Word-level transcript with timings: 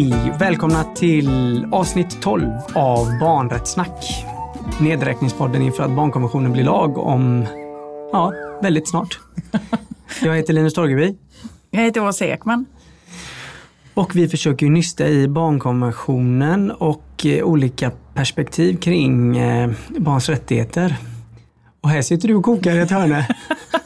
Hej! 0.00 0.32
Välkomna 0.38 0.84
till 0.84 1.64
avsnitt 1.72 2.22
12 2.22 2.50
av 2.74 3.18
Barnrättssnack. 3.20 4.24
Nedräkningspodden 4.80 5.62
inför 5.62 5.82
att 5.82 5.90
barnkonventionen 5.90 6.52
blir 6.52 6.64
lag 6.64 6.98
om, 6.98 7.46
ja, 8.12 8.32
väldigt 8.62 8.88
snart. 8.88 9.20
Jag 10.22 10.36
heter 10.36 10.52
Linus 10.52 10.74
Torgeby. 10.74 11.14
Jag 11.70 11.82
heter 11.82 12.08
Åsa 12.08 12.24
Ekman. 12.24 12.66
Och 13.94 14.16
vi 14.16 14.28
försöker 14.28 14.66
ju 14.66 14.72
nysta 14.72 15.08
i 15.08 15.28
barnkonventionen 15.28 16.70
och 16.70 17.26
eh, 17.26 17.44
olika 17.44 17.90
perspektiv 18.14 18.76
kring 18.76 19.36
eh, 19.38 19.70
barns 19.88 20.28
rättigheter. 20.28 20.96
Och 21.80 21.88
här 21.88 22.02
sitter 22.02 22.28
du 22.28 22.34
och 22.34 22.44
kokar 22.44 22.76
i 22.76 22.78
ett 22.78 22.90
hörne. 22.90 23.28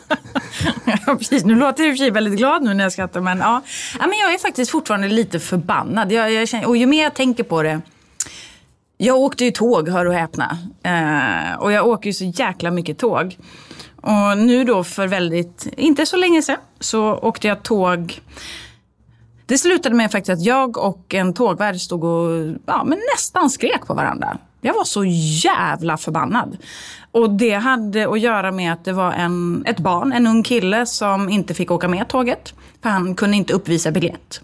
Ja, 1.06 1.16
precis. 1.18 1.44
Nu 1.44 1.54
låter 1.54 1.82
jag 1.82 1.90
i 1.90 1.92
och 1.92 1.98
för 1.98 2.04
sig 2.04 2.10
väldigt 2.10 2.36
glad 2.36 2.62
nu 2.62 2.74
när 2.74 2.84
jag 2.84 2.92
skrattar, 2.92 3.20
men 3.20 3.38
ja. 3.38 3.62
ja 3.98 4.06
men 4.06 4.18
jag 4.18 4.34
är 4.34 4.38
faktiskt 4.38 4.70
fortfarande 4.70 5.08
lite 5.08 5.40
förbannad. 5.40 6.12
Jag, 6.12 6.32
jag 6.32 6.48
känner, 6.48 6.68
och 6.68 6.76
ju 6.76 6.86
mer 6.86 7.02
jag 7.02 7.14
tänker 7.14 7.44
på 7.44 7.62
det. 7.62 7.80
Jag 8.96 9.16
åkte 9.16 9.44
ju 9.44 9.50
tåg, 9.50 9.88
hör 9.88 10.06
och 10.06 10.14
häpna. 10.14 10.58
Eh, 10.82 11.58
och 11.58 11.72
jag 11.72 11.86
åker 11.86 12.06
ju 12.06 12.12
så 12.12 12.24
jäkla 12.24 12.70
mycket 12.70 12.98
tåg. 12.98 13.36
Och 13.96 14.38
nu 14.38 14.64
då 14.64 14.84
för 14.84 15.06
väldigt, 15.06 15.66
inte 15.76 16.06
så 16.06 16.16
länge 16.16 16.42
sedan, 16.42 16.56
så 16.80 17.14
åkte 17.14 17.48
jag 17.48 17.62
tåg. 17.62 18.20
Det 19.46 19.58
slutade 19.58 19.94
med 19.94 20.12
faktiskt 20.12 20.38
att 20.38 20.44
jag 20.44 20.78
och 20.78 21.14
en 21.14 21.34
tågvärd 21.34 21.76
stod 21.80 22.04
och 22.04 22.56
ja, 22.66 22.84
men 22.84 22.98
nästan 23.14 23.50
skrek 23.50 23.86
på 23.86 23.94
varandra. 23.94 24.38
Jag 24.64 24.74
var 24.74 24.84
så 24.84 25.04
jävla 25.44 25.96
förbannad. 25.96 26.56
Och 27.12 27.30
det 27.30 27.54
hade 27.54 28.08
att 28.08 28.20
göra 28.20 28.52
med 28.52 28.72
att 28.72 28.84
det 28.84 28.92
var 28.92 29.12
en, 29.12 29.64
ett 29.66 29.78
barn, 29.78 30.12
en 30.12 30.26
ung 30.26 30.42
kille 30.42 30.86
som 30.86 31.28
inte 31.28 31.54
fick 31.54 31.70
åka 31.70 31.88
med 31.88 32.08
tåget. 32.08 32.54
För 32.82 32.88
han 32.90 33.14
kunde 33.14 33.36
inte 33.36 33.52
uppvisa 33.52 33.90
biljett. 33.90 34.40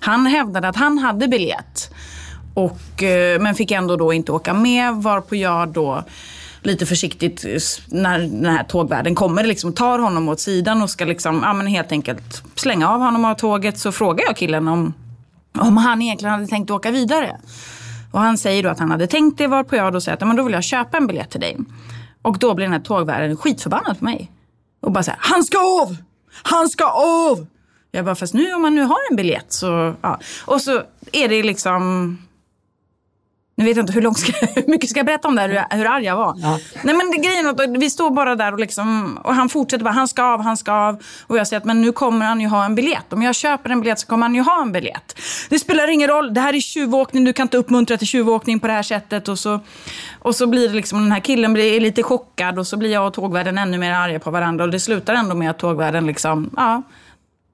Han 0.00 0.26
hävdade 0.26 0.68
att 0.68 0.76
han 0.76 0.98
hade 0.98 1.28
biljett. 1.28 1.94
Och, 2.54 3.02
eh, 3.02 3.40
men 3.40 3.54
fick 3.54 3.70
ändå 3.70 3.96
då 3.96 4.12
inte 4.12 4.32
åka 4.32 4.54
med 4.54 4.94
varpå 4.94 5.36
jag 5.36 5.68
då 5.68 6.04
lite 6.62 6.86
försiktigt 6.86 7.44
eh, 7.44 7.50
när 7.88 8.18
den 8.18 8.56
här 8.56 8.64
tågvärden 8.64 9.14
kommer 9.14 9.44
liksom 9.44 9.72
tar 9.72 9.98
honom 9.98 10.28
åt 10.28 10.40
sidan 10.40 10.82
och 10.82 10.90
ska 10.90 11.04
liksom, 11.04 11.40
ja, 11.44 11.52
men 11.52 11.66
helt 11.66 11.92
enkelt 11.92 12.42
slänga 12.54 12.90
av 12.90 13.00
honom 13.00 13.24
av 13.24 13.34
tåget 13.34 13.78
så 13.78 13.92
frågar 13.92 14.24
jag 14.26 14.36
killen 14.36 14.68
om, 14.68 14.94
om 15.58 15.76
han 15.76 16.02
egentligen 16.02 16.34
hade 16.34 16.46
tänkt 16.46 16.70
åka 16.70 16.90
vidare. 16.90 17.36
Och 18.10 18.20
han 18.20 18.38
säger 18.38 18.62
då 18.62 18.68
att 18.68 18.78
han 18.78 18.90
hade 18.90 19.06
tänkt 19.06 19.38
det 19.38 19.46
varpå 19.46 19.76
jag 19.76 19.92
då 19.92 20.00
säger 20.00 20.16
att 20.16 20.26
men 20.26 20.36
då 20.36 20.42
vill 20.42 20.52
jag 20.52 20.64
köpa 20.64 20.96
en 20.96 21.06
biljett 21.06 21.30
till 21.30 21.40
dig. 21.40 21.56
Och 22.22 22.38
då 22.38 22.54
blir 22.54 22.66
den 22.66 22.72
här 22.72 22.80
tågvärden 22.80 23.36
skitförbannad 23.36 23.98
på 23.98 24.04
mig. 24.04 24.30
Och 24.80 24.92
bara 24.92 25.04
säger 25.04 25.18
han 25.20 25.44
ska 25.44 25.58
av! 25.58 25.96
Han 26.42 26.68
ska 26.68 26.84
av! 27.30 27.46
Jag 27.90 28.04
bara, 28.04 28.14
fast 28.14 28.34
nu 28.34 28.54
om 28.54 28.62
man 28.62 28.74
nu 28.74 28.82
har 28.82 28.98
en 29.10 29.16
biljett 29.16 29.52
så, 29.52 29.94
ja. 30.00 30.18
Och 30.44 30.60
så 30.60 30.82
är 31.12 31.28
det 31.28 31.42
liksom 31.42 32.18
nu 33.58 33.64
vet 33.64 33.76
jag 33.76 33.82
inte 33.82 33.92
hur, 33.92 34.02
långt 34.02 34.18
ska, 34.18 34.32
hur 34.54 34.70
mycket 34.70 34.90
ska 34.90 34.98
jag 34.98 35.06
berätta 35.06 35.28
om 35.28 35.34
det 35.34 35.42
här, 35.42 35.48
hur, 35.48 35.76
hur 35.76 35.86
arg 35.86 36.04
jag 36.04 36.16
var. 36.16 36.34
Ja. 36.36 36.58
Nej 36.82 36.94
men 36.94 37.10
det, 37.10 37.16
grejen 37.16 37.48
att 37.48 37.82
vi 37.82 37.90
står 37.90 38.10
bara 38.10 38.34
där 38.34 38.52
och, 38.52 38.58
liksom, 38.58 39.18
och 39.24 39.34
han 39.34 39.48
fortsätter 39.48 39.84
bara, 39.84 39.94
han 39.94 40.08
ska 40.08 40.22
av, 40.22 40.42
han 40.42 40.56
ska 40.56 40.72
av. 40.72 41.02
Och 41.26 41.38
jag 41.38 41.48
säger 41.48 41.60
att 41.60 41.64
men 41.64 41.80
nu 41.80 41.92
kommer 41.92 42.26
han 42.26 42.40
ju 42.40 42.48
ha 42.48 42.64
en 42.64 42.74
biljett. 42.74 43.12
Om 43.12 43.22
jag 43.22 43.34
köper 43.34 43.70
en 43.70 43.80
biljett 43.80 43.98
så 43.98 44.06
kommer 44.06 44.26
han 44.26 44.34
ju 44.34 44.40
ha 44.40 44.62
en 44.62 44.72
biljett. 44.72 45.20
Det 45.48 45.58
spelar 45.58 45.88
ingen 45.88 46.08
roll, 46.08 46.34
det 46.34 46.40
här 46.40 46.54
är 46.54 46.60
tjuvåkning, 46.60 47.24
du 47.24 47.32
kan 47.32 47.44
inte 47.44 47.56
uppmuntra 47.56 47.96
till 47.96 48.06
tjuvåkning 48.06 48.60
på 48.60 48.66
det 48.66 48.72
här 48.72 48.82
sättet. 48.82 49.28
Och 49.28 49.38
så, 49.38 49.60
och 50.18 50.34
så 50.34 50.46
blir 50.46 50.68
det 50.68 50.74
liksom, 50.74 51.02
den 51.02 51.12
här 51.12 51.20
killen 51.20 51.52
blir 51.52 51.80
lite 51.80 52.02
chockad 52.02 52.58
och 52.58 52.66
så 52.66 52.76
blir 52.76 52.92
jag 52.92 53.06
och 53.06 53.14
tågvärden 53.14 53.58
ännu 53.58 53.78
mer 53.78 53.92
arga 53.92 54.18
på 54.18 54.30
varandra. 54.30 54.64
Och 54.64 54.70
det 54.70 54.80
slutar 54.80 55.14
ändå 55.14 55.34
med 55.34 55.50
att 55.50 55.58
tågvärden 55.58 56.06
liksom, 56.06 56.50
ja, 56.56 56.82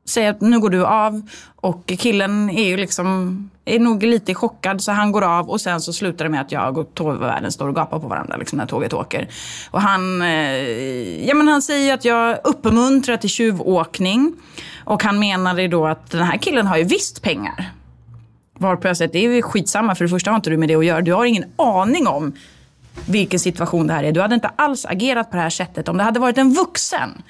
säger 0.04 0.30
att 0.30 0.40
nu 0.40 0.60
går 0.60 0.70
du 0.70 0.86
av. 0.86 1.22
Och 1.56 1.86
killen 1.86 2.50
är 2.50 2.68
ju 2.68 2.76
liksom, 2.76 3.50
är 3.64 3.78
nog 3.78 4.02
lite 4.02 4.34
chockad 4.34 4.82
så 4.82 4.92
han 4.92 5.12
går 5.12 5.22
av 5.22 5.50
och 5.50 5.60
sen 5.60 5.80
så 5.80 5.92
slutar 5.92 6.24
det 6.24 6.30
med 6.30 6.40
att 6.40 6.52
jag 6.52 6.78
och 6.78 6.94
tågvärden 6.94 7.52
står 7.52 7.68
och 7.68 7.74
gapar 7.74 7.98
på 7.98 8.08
varandra 8.08 8.36
liksom, 8.36 8.58
när 8.58 8.66
tåget 8.66 8.92
åker. 8.92 9.28
Och 9.70 9.80
han, 9.80 10.22
eh, 10.22 11.28
ja, 11.28 11.34
men 11.34 11.48
han 11.48 11.62
säger 11.62 11.94
att 11.94 12.04
jag 12.04 12.38
uppmuntrar 12.44 13.16
till 13.16 13.30
tjuvåkning. 13.30 14.34
Och 14.84 15.02
han 15.02 15.18
menar 15.18 15.68
då 15.68 15.86
att 15.86 16.10
den 16.10 16.22
här 16.22 16.36
killen 16.38 16.66
har 16.66 16.76
ju 16.76 16.84
visst 16.84 17.22
pengar. 17.22 17.72
Varpå 18.58 18.88
jag 18.88 18.96
säger 18.96 19.08
att 19.08 19.12
det 19.12 19.18
är 19.18 19.30
ju 19.30 19.42
skitsamma, 19.42 19.94
för 19.94 20.04
det 20.04 20.08
första 20.08 20.30
har 20.30 20.36
inte 20.36 20.50
du 20.50 20.56
med 20.56 20.68
det 20.68 20.74
att 20.74 20.84
göra. 20.84 21.00
Du 21.00 21.12
har 21.12 21.24
ingen 21.24 21.44
aning 21.56 22.06
om 22.06 22.32
vilken 23.06 23.40
situation 23.40 23.86
det 23.86 23.92
här 23.92 24.04
är. 24.04 24.12
Du 24.12 24.20
hade 24.20 24.34
inte 24.34 24.50
alls 24.56 24.86
agerat 24.86 25.30
på 25.30 25.36
det 25.36 25.42
här 25.42 25.50
sättet 25.50 25.88
om 25.88 25.96
det 25.96 26.02
hade 26.02 26.20
varit 26.20 26.38
en 26.38 26.52
vuxen. 26.52 27.22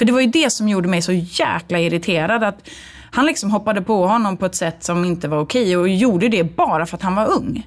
För 0.00 0.04
det 0.04 0.12
var 0.12 0.20
ju 0.20 0.26
det 0.26 0.50
som 0.50 0.68
gjorde 0.68 0.88
mig 0.88 1.02
så 1.02 1.12
jäkla 1.12 1.78
irriterad. 1.78 2.44
Att 2.44 2.68
han 3.10 3.26
liksom 3.26 3.50
hoppade 3.50 3.82
på 3.82 4.06
honom 4.06 4.36
på 4.36 4.46
ett 4.46 4.54
sätt 4.54 4.84
som 4.84 5.04
inte 5.04 5.28
var 5.28 5.40
okej 5.40 5.76
och 5.76 5.88
gjorde 5.88 6.28
det 6.28 6.44
bara 6.44 6.86
för 6.86 6.96
att 6.96 7.02
han 7.02 7.14
var 7.14 7.26
ung. 7.26 7.66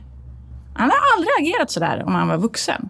Han 0.74 0.90
har 0.90 0.98
aldrig 1.16 1.32
agerat 1.40 1.72
sådär 1.72 2.04
om 2.06 2.16
han 2.16 2.28
var 2.28 2.38
vuxen. 2.38 2.90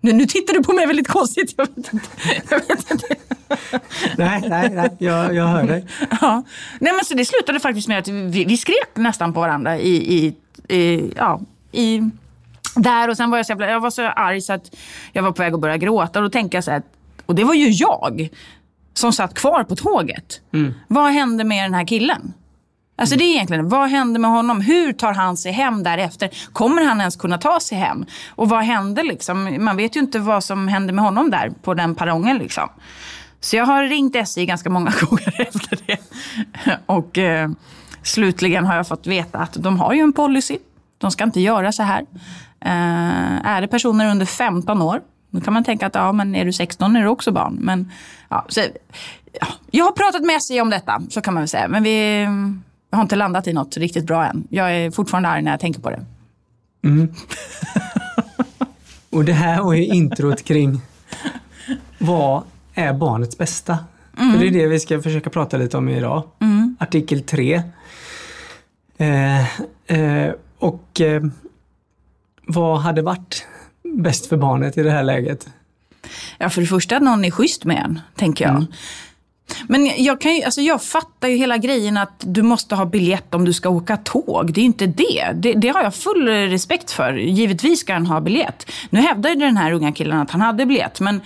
Nu, 0.00 0.12
nu 0.12 0.26
tittar 0.26 0.54
du 0.54 0.62
på 0.62 0.72
mig 0.72 0.86
väldigt 0.86 1.08
konstigt. 1.08 1.54
Jag 1.56 1.66
vet 1.66 1.92
inte. 1.92 2.08
Jag 2.50 2.58
vet 2.68 2.90
inte. 2.90 3.06
nej, 4.16 4.42
nej, 4.48 4.70
nej. 4.70 4.96
Jag, 4.98 5.34
jag 5.34 5.46
hör 5.46 5.62
dig. 5.66 5.86
Ja. 6.20 6.42
Nej, 6.80 6.92
men 6.92 7.04
så 7.04 7.14
det 7.14 7.24
slutade 7.24 7.60
faktiskt 7.60 7.88
med 7.88 7.98
att 7.98 8.08
vi, 8.08 8.44
vi 8.44 8.56
skrek 8.56 8.90
nästan 8.94 9.32
på 9.32 9.40
varandra 9.40 9.78
i, 9.78 9.96
i, 10.16 10.34
i, 10.76 11.12
ja, 11.16 11.40
i 11.72 12.10
där 12.74 13.08
och 13.08 13.16
sen 13.16 13.30
var 13.30 13.38
jag 13.38 13.46
så, 13.46 13.52
jävla, 13.52 13.70
jag 13.70 13.80
var 13.80 13.90
så 13.90 14.02
arg 14.02 14.40
så 14.40 14.52
att 14.52 14.76
jag 15.12 15.22
var 15.22 15.32
på 15.32 15.42
väg 15.42 15.54
att 15.54 15.60
börja 15.60 15.76
gråta. 15.76 16.18
Och 16.18 16.22
då 16.24 16.30
tänkte 16.30 16.56
jag 16.56 16.64
så 16.64 16.70
här, 16.70 16.82
och 17.26 17.34
det 17.34 17.44
var 17.44 17.54
ju 17.54 17.68
jag 17.68 18.28
som 18.98 19.12
satt 19.12 19.34
kvar 19.34 19.64
på 19.64 19.76
tåget. 19.76 20.40
Mm. 20.52 20.74
Vad 20.88 21.12
hände 21.12 21.44
med 21.44 21.64
den 21.64 21.74
här 21.74 21.86
killen? 21.86 22.32
Alltså 22.98 23.14
mm. 23.14 23.18
det 23.18 23.32
är 23.32 23.34
egentligen, 23.34 23.68
vad 23.68 23.88
hände 23.88 24.18
med 24.18 24.30
honom? 24.30 24.60
Hur 24.60 24.92
tar 24.92 25.12
han 25.12 25.36
sig 25.36 25.52
hem 25.52 25.82
därefter? 25.82 26.30
Kommer 26.52 26.84
han 26.84 27.00
ens 27.00 27.16
kunna 27.16 27.38
ta 27.38 27.60
sig 27.60 27.78
hem? 27.78 28.06
Och 28.28 28.48
vad 28.48 28.62
hände 28.62 29.02
liksom? 29.02 29.64
Man 29.64 29.76
vet 29.76 29.96
ju 29.96 30.00
inte 30.00 30.18
vad 30.18 30.44
som 30.44 30.68
hände 30.68 30.92
med 30.92 31.04
honom 31.04 31.30
där 31.30 31.52
på 31.62 31.74
den 31.74 31.94
perrongen 31.94 32.38
liksom. 32.38 32.68
Så 33.40 33.56
jag 33.56 33.66
har 33.66 33.82
ringt 33.82 34.16
SJ 34.16 34.46
ganska 34.46 34.70
många 34.70 34.92
gånger 35.00 35.40
efter 35.40 35.78
det. 35.86 35.98
Och 36.86 37.18
eh, 37.18 37.50
slutligen 38.02 38.64
har 38.64 38.76
jag 38.76 38.88
fått 38.88 39.06
veta 39.06 39.38
att 39.38 39.52
de 39.52 39.80
har 39.80 39.92
ju 39.92 40.00
en 40.00 40.12
policy. 40.12 40.58
De 40.98 41.10
ska 41.10 41.24
inte 41.24 41.40
göra 41.40 41.72
så 41.72 41.82
här. 41.82 42.06
Eh, 42.60 43.46
är 43.46 43.60
det 43.60 43.68
personer 43.68 44.10
under 44.10 44.26
15 44.26 44.82
år 44.82 45.00
då 45.30 45.40
kan 45.40 45.54
man 45.54 45.64
tänka 45.64 45.86
att 45.86 45.94
ja, 45.94 46.12
men 46.12 46.34
är 46.34 46.44
du 46.44 46.52
16 46.52 46.96
är 46.96 47.02
du 47.02 47.08
också 47.08 47.32
barn. 47.32 47.58
Men, 47.60 47.92
ja, 48.28 48.46
så, 48.48 48.60
ja. 49.40 49.46
Jag 49.70 49.84
har 49.84 49.92
pratat 49.92 50.22
med 50.22 50.36
SJ 50.36 50.60
om 50.60 50.70
detta, 50.70 51.02
så 51.08 51.20
kan 51.20 51.34
man 51.34 51.40
väl 51.40 51.48
säga. 51.48 51.68
Men 51.68 51.82
vi 51.82 52.26
har 52.90 53.02
inte 53.02 53.16
landat 53.16 53.46
i 53.46 53.52
något 53.52 53.76
riktigt 53.76 54.06
bra 54.06 54.26
än. 54.26 54.46
Jag 54.50 54.76
är 54.76 54.90
fortfarande 54.90 55.28
arg 55.28 55.42
när 55.42 55.50
jag 55.50 55.60
tänker 55.60 55.80
på 55.80 55.90
det. 55.90 56.04
Mm. 56.84 57.14
Och 59.10 59.24
det 59.24 59.32
här 59.32 59.62
var 59.62 59.74
ju 59.74 59.84
introt 59.84 60.44
kring 60.44 60.80
vad 61.98 62.42
är 62.74 62.92
barnets 62.92 63.38
bästa? 63.38 63.78
Mm. 64.18 64.32
För 64.32 64.40
det 64.40 64.46
är 64.46 64.50
det 64.50 64.66
vi 64.66 64.80
ska 64.80 65.02
försöka 65.02 65.30
prata 65.30 65.56
lite 65.56 65.76
om 65.76 65.88
idag. 65.88 66.22
Mm. 66.40 66.76
Artikel 66.80 67.22
3. 67.22 67.62
Eh, 68.96 69.60
eh, 69.86 70.32
och 70.58 71.00
eh, 71.00 71.22
vad 72.46 72.80
hade 72.80 73.02
varit 73.02 73.46
bäst 73.82 74.26
för 74.26 74.36
barnet 74.36 74.78
i 74.78 74.82
det 74.82 74.90
här 74.90 75.02
läget? 75.02 75.48
Ja, 76.38 76.50
för 76.50 76.60
det 76.60 76.66
första 76.66 76.96
att 76.96 77.02
någon 77.02 77.24
är 77.24 77.30
schysst 77.30 77.64
med 77.64 77.76
en, 77.76 78.00
tänker 78.16 78.44
jag. 78.44 78.56
Mm. 78.56 78.66
Men 79.68 80.04
jag, 80.04 80.20
kan 80.20 80.36
ju, 80.36 80.42
alltså 80.42 80.60
jag 80.60 80.82
fattar 80.82 81.28
ju 81.28 81.36
hela 81.36 81.56
grejen 81.56 81.96
att 81.96 82.14
du 82.18 82.42
måste 82.42 82.74
ha 82.74 82.84
biljett 82.84 83.34
om 83.34 83.44
du 83.44 83.52
ska 83.52 83.68
åka 83.68 83.96
tåg. 83.96 84.52
Det 84.52 84.60
är 84.60 84.62
ju 84.62 84.66
inte 84.66 84.86
det. 84.86 85.32
det. 85.34 85.52
det. 85.52 85.68
har 85.68 85.82
jag 85.82 85.94
full 85.94 86.28
respekt 86.28 86.90
för. 86.90 87.12
Givetvis 87.12 87.80
ska 87.80 87.92
han 87.92 88.06
ha 88.06 88.20
biljett. 88.20 88.70
Nu 88.90 89.00
hävdar 89.00 89.30
ju 89.30 89.36
den 89.36 89.56
här 89.56 89.72
unga 89.72 89.92
killen 89.92 90.18
att 90.18 90.30
han 90.30 90.40
hade 90.40 90.66
biljett. 90.66 91.00
Men 91.00 91.20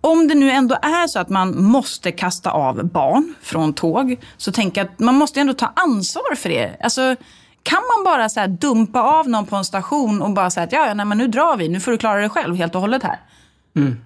om 0.00 0.28
det 0.28 0.34
nu 0.34 0.50
ändå 0.50 0.74
är 0.74 1.06
så 1.06 1.18
att 1.18 1.28
man 1.28 1.62
måste 1.62 2.12
kasta 2.12 2.50
av 2.50 2.84
barn 2.84 3.34
från 3.42 3.72
tåg. 3.72 4.16
Så 4.36 4.52
tänker 4.52 4.80
jag 4.80 4.90
att 4.90 4.98
man 4.98 5.14
måste 5.14 5.40
ändå 5.40 5.52
ta 5.52 5.72
ansvar 5.76 6.34
för 6.36 6.48
det. 6.48 6.76
Alltså, 6.80 7.16
kan 7.62 7.82
man 7.96 8.04
bara 8.04 8.28
så 8.28 8.46
dumpa 8.46 9.02
av 9.02 9.28
någon 9.28 9.46
på 9.46 9.56
en 9.56 9.64
station 9.64 10.22
och 10.22 10.30
bara 10.30 10.50
säga 10.50 10.64
att 10.64 10.72
ja, 10.72 10.86
ja 10.86 10.94
nej, 10.94 11.06
men 11.06 11.18
nu 11.18 11.28
drar 11.28 11.56
vi, 11.56 11.68
nu 11.68 11.80
får 11.80 11.90
du 11.90 11.98
klara 11.98 12.20
dig 12.20 12.28
själv 12.28 12.56
helt 12.56 12.74
och 12.74 12.80
hållet 12.80 13.02
här. 13.02 13.18
Mm. 13.76 13.96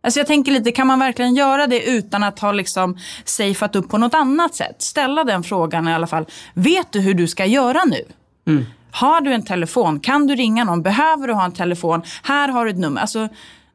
Alltså 0.00 0.20
jag 0.20 0.26
tänker 0.26 0.52
lite, 0.52 0.72
kan 0.72 0.86
man 0.86 0.98
verkligen 0.98 1.34
göra 1.34 1.66
det 1.66 1.90
utan 1.90 2.22
att 2.22 2.38
ha 2.38 2.52
liksom 2.52 2.98
safeat 3.24 3.76
upp 3.76 3.88
på 3.88 3.98
något 3.98 4.14
annat 4.14 4.54
sätt? 4.54 4.82
Ställa 4.82 5.24
den 5.24 5.42
frågan 5.42 5.88
i 5.88 5.94
alla 5.94 6.06
fall. 6.06 6.26
Vet 6.54 6.92
du 6.92 7.00
hur 7.00 7.14
du 7.14 7.28
ska 7.28 7.44
göra 7.46 7.84
nu? 7.84 8.04
Mm. 8.46 8.64
Har 8.90 9.20
du 9.20 9.32
en 9.32 9.44
telefon? 9.44 10.00
Kan 10.00 10.26
du 10.26 10.34
ringa 10.34 10.64
någon? 10.64 10.82
Behöver 10.82 11.26
du 11.26 11.32
ha 11.34 11.44
en 11.44 11.52
telefon? 11.52 12.02
Här 12.22 12.48
har 12.48 12.64
du 12.64 12.70
ett 12.70 12.78
nummer. 12.78 13.00
Alltså, 13.00 13.28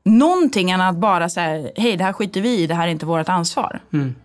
någonting 0.04 0.72
än 0.72 0.82
att 0.82 0.96
bara 0.96 1.30
säga, 1.30 1.70
hej 1.76 1.98
det 1.98 2.04
här 2.04 2.14
skiter 2.14 2.42
vi 2.42 2.60
i, 2.60 2.68
det 2.68 2.76
här 2.76 2.88
är 2.88 2.92
inte 2.92 3.06
vårt 3.06 3.30
ansvar. 3.30 3.82
Mm. 3.94 4.16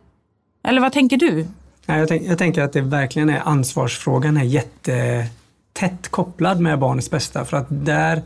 Eller 0.68 0.80
vad 0.80 0.92
tänker 0.92 1.16
du? 1.16 1.46
Jag, 1.86 2.08
tänk, 2.08 2.22
jag 2.22 2.38
tänker 2.38 2.62
att 2.62 2.72
det 2.72 2.80
verkligen 2.80 3.30
är 3.30 3.42
ansvarsfrågan 3.44 4.36
är 4.36 4.44
jättetätt 4.44 6.08
kopplad 6.10 6.60
med 6.60 6.78
barnets 6.78 7.10
bästa 7.10 7.44
för 7.44 7.56
att 7.56 7.66
där 7.68 8.22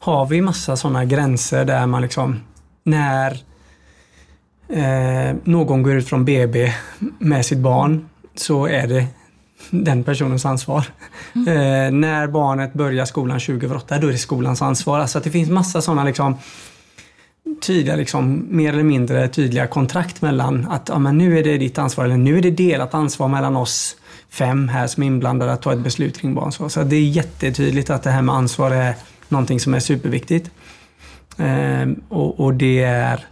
har 0.00 0.26
vi 0.26 0.40
massa 0.40 0.76
sådana 0.76 1.04
gränser 1.04 1.64
där 1.64 1.86
man 1.86 2.02
liksom 2.02 2.40
när 2.84 3.30
eh, 4.68 5.36
någon 5.44 5.82
går 5.82 5.92
ut 5.92 6.08
från 6.08 6.24
BB 6.24 6.72
med 7.18 7.46
sitt 7.46 7.58
barn 7.58 8.08
så 8.34 8.66
är 8.66 8.86
det 8.86 9.06
den 9.70 10.04
personens 10.04 10.46
ansvar. 10.46 10.84
Mm. 11.34 11.48
Eh, 11.48 12.00
när 12.00 12.26
barnet 12.26 12.72
börjar 12.72 13.04
skolan 13.04 13.40
2008, 13.40 13.98
då 13.98 14.08
är 14.08 14.12
det 14.12 14.18
skolans 14.18 14.62
ansvar. 14.62 14.98
Alltså 14.98 15.18
att 15.18 15.24
det 15.24 15.30
finns 15.30 15.50
massa 15.50 15.80
sådana 15.80 16.04
liksom, 16.04 16.38
tydliga, 17.66 17.96
liksom, 17.96 18.46
mer 18.50 18.72
eller 18.72 18.82
mindre 18.82 19.28
tydliga 19.28 19.66
kontrakt 19.66 20.22
mellan 20.22 20.68
att 20.70 20.88
ja, 20.88 20.98
men 20.98 21.18
nu 21.18 21.38
är 21.38 21.44
det 21.44 21.58
ditt 21.58 21.78
ansvar, 21.78 22.04
eller 22.04 22.16
nu 22.16 22.38
är 22.38 22.42
det 22.42 22.50
delat 22.50 22.94
ansvar 22.94 23.28
mellan 23.28 23.56
oss 23.56 23.96
fem 24.30 24.68
här 24.68 24.86
som 24.86 25.02
är 25.02 25.06
inblandade 25.06 25.52
att 25.52 25.62
ta 25.62 25.72
ett 25.72 25.78
beslut 25.78 26.20
kring 26.20 26.34
barnsvar. 26.34 26.68
Så 26.68 26.82
det 26.82 26.96
är 26.96 27.08
jättetydligt 27.08 27.90
att 27.90 28.02
det 28.02 28.10
här 28.10 28.22
med 28.22 28.34
ansvar 28.34 28.70
är 28.70 28.94
någonting 29.30 29.60
som 29.60 29.74
är 29.74 29.80
superviktigt. 29.80 30.50
Eh, 31.38 31.88
och, 32.08 32.40
och 32.40 32.54
det 32.54 32.82
är 32.82 33.26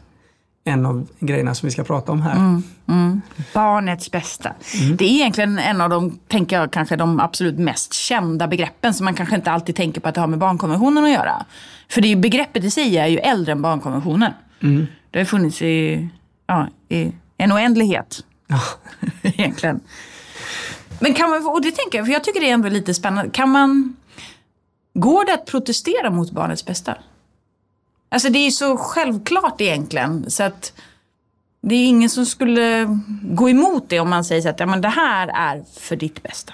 en 0.65 0.87
av 0.87 1.09
grejerna 1.19 1.55
som 1.55 1.67
vi 1.67 1.71
ska 1.71 1.85
prata 1.85 2.13
om 2.13 2.23
här. 2.23 2.37
Mm, 2.37 2.63
mm. 2.89 3.23
Barnets 3.55 4.11
bästa. 4.11 4.53
Mm. 4.81 4.97
Det 4.97 5.05
är 5.05 5.09
egentligen 5.09 5.59
en 5.59 5.81
av 5.81 5.91
de, 5.91 6.19
tänker 6.29 6.61
jag, 6.61 6.73
kanske 6.73 6.97
de 6.97 7.21
absolut 7.21 7.59
mest 7.59 7.95
kända 7.95 8.49
begreppen 8.49 8.95
som 8.95 9.05
man 9.05 9.15
kanske 9.15 9.37
inte 9.37 9.51
alltid 9.51 9.77
tänker 9.77 10.01
på 10.01 10.09
att 10.09 10.15
det 10.15 10.21
har 10.21 10.29
med 10.29 10.39
barnkonventionen 10.39 11.05
att 11.05 11.11
göra. 11.11 11.47
För 11.89 12.01
det 12.01 12.13
är, 12.13 12.17
begreppet 12.17 12.65
i 12.65 12.71
sig 12.71 12.99
är 12.99 13.07
ju 13.07 13.19
äldre 13.19 13.53
än 13.53 13.63
barnkonventionen. 13.63 14.33
Mm. 14.61 14.87
Det 15.11 15.19
har 15.19 15.27
funnits 15.27 15.63
i, 15.63 16.09
ja, 16.47 16.69
i 16.89 17.13
en 17.37 17.53
oändlighet. 17.53 18.25
Ja. 18.47 18.61
egentligen. 19.23 19.81
Men 21.01 21.15
kan 21.15 21.31
man, 21.31 21.47
och 21.47 21.63
det 21.63 21.71
tänker 21.71 21.99
jag, 21.99 22.07
för 22.07 22.13
jag 22.13 22.25
tycker 22.25 22.41
det 22.41 22.51
är 22.51 22.55
ändå 22.55 22.69
lite 22.69 22.95
spännande. 22.95 23.31
Kan 23.31 23.49
man, 23.49 23.97
går 25.01 25.25
det 25.25 25.35
att 25.35 25.47
protestera 25.47 26.11
mot 26.11 26.31
barnets 26.31 26.65
bästa? 26.65 26.95
Alltså 28.09 28.29
det 28.29 28.39
är 28.39 28.45
ju 28.45 28.51
så 28.51 28.77
självklart 28.77 29.61
egentligen. 29.61 30.31
Så 30.31 30.43
att 30.43 30.73
det 31.61 31.75
är 31.75 31.89
ingen 31.89 32.11
som 32.11 32.27
skulle 32.27 32.99
gå 33.23 33.51
emot 33.51 33.85
det 33.89 34.01
om 34.01 34.11
man 34.11 34.25
säger 34.25 34.43
så 34.43 34.49
att 34.49 34.61
ja, 34.61 34.67
men 34.67 34.81
det 34.81 34.89
här 34.89 35.29
är 35.29 35.65
för 35.81 35.97
ditt 35.97 36.23
bästa. 36.23 36.53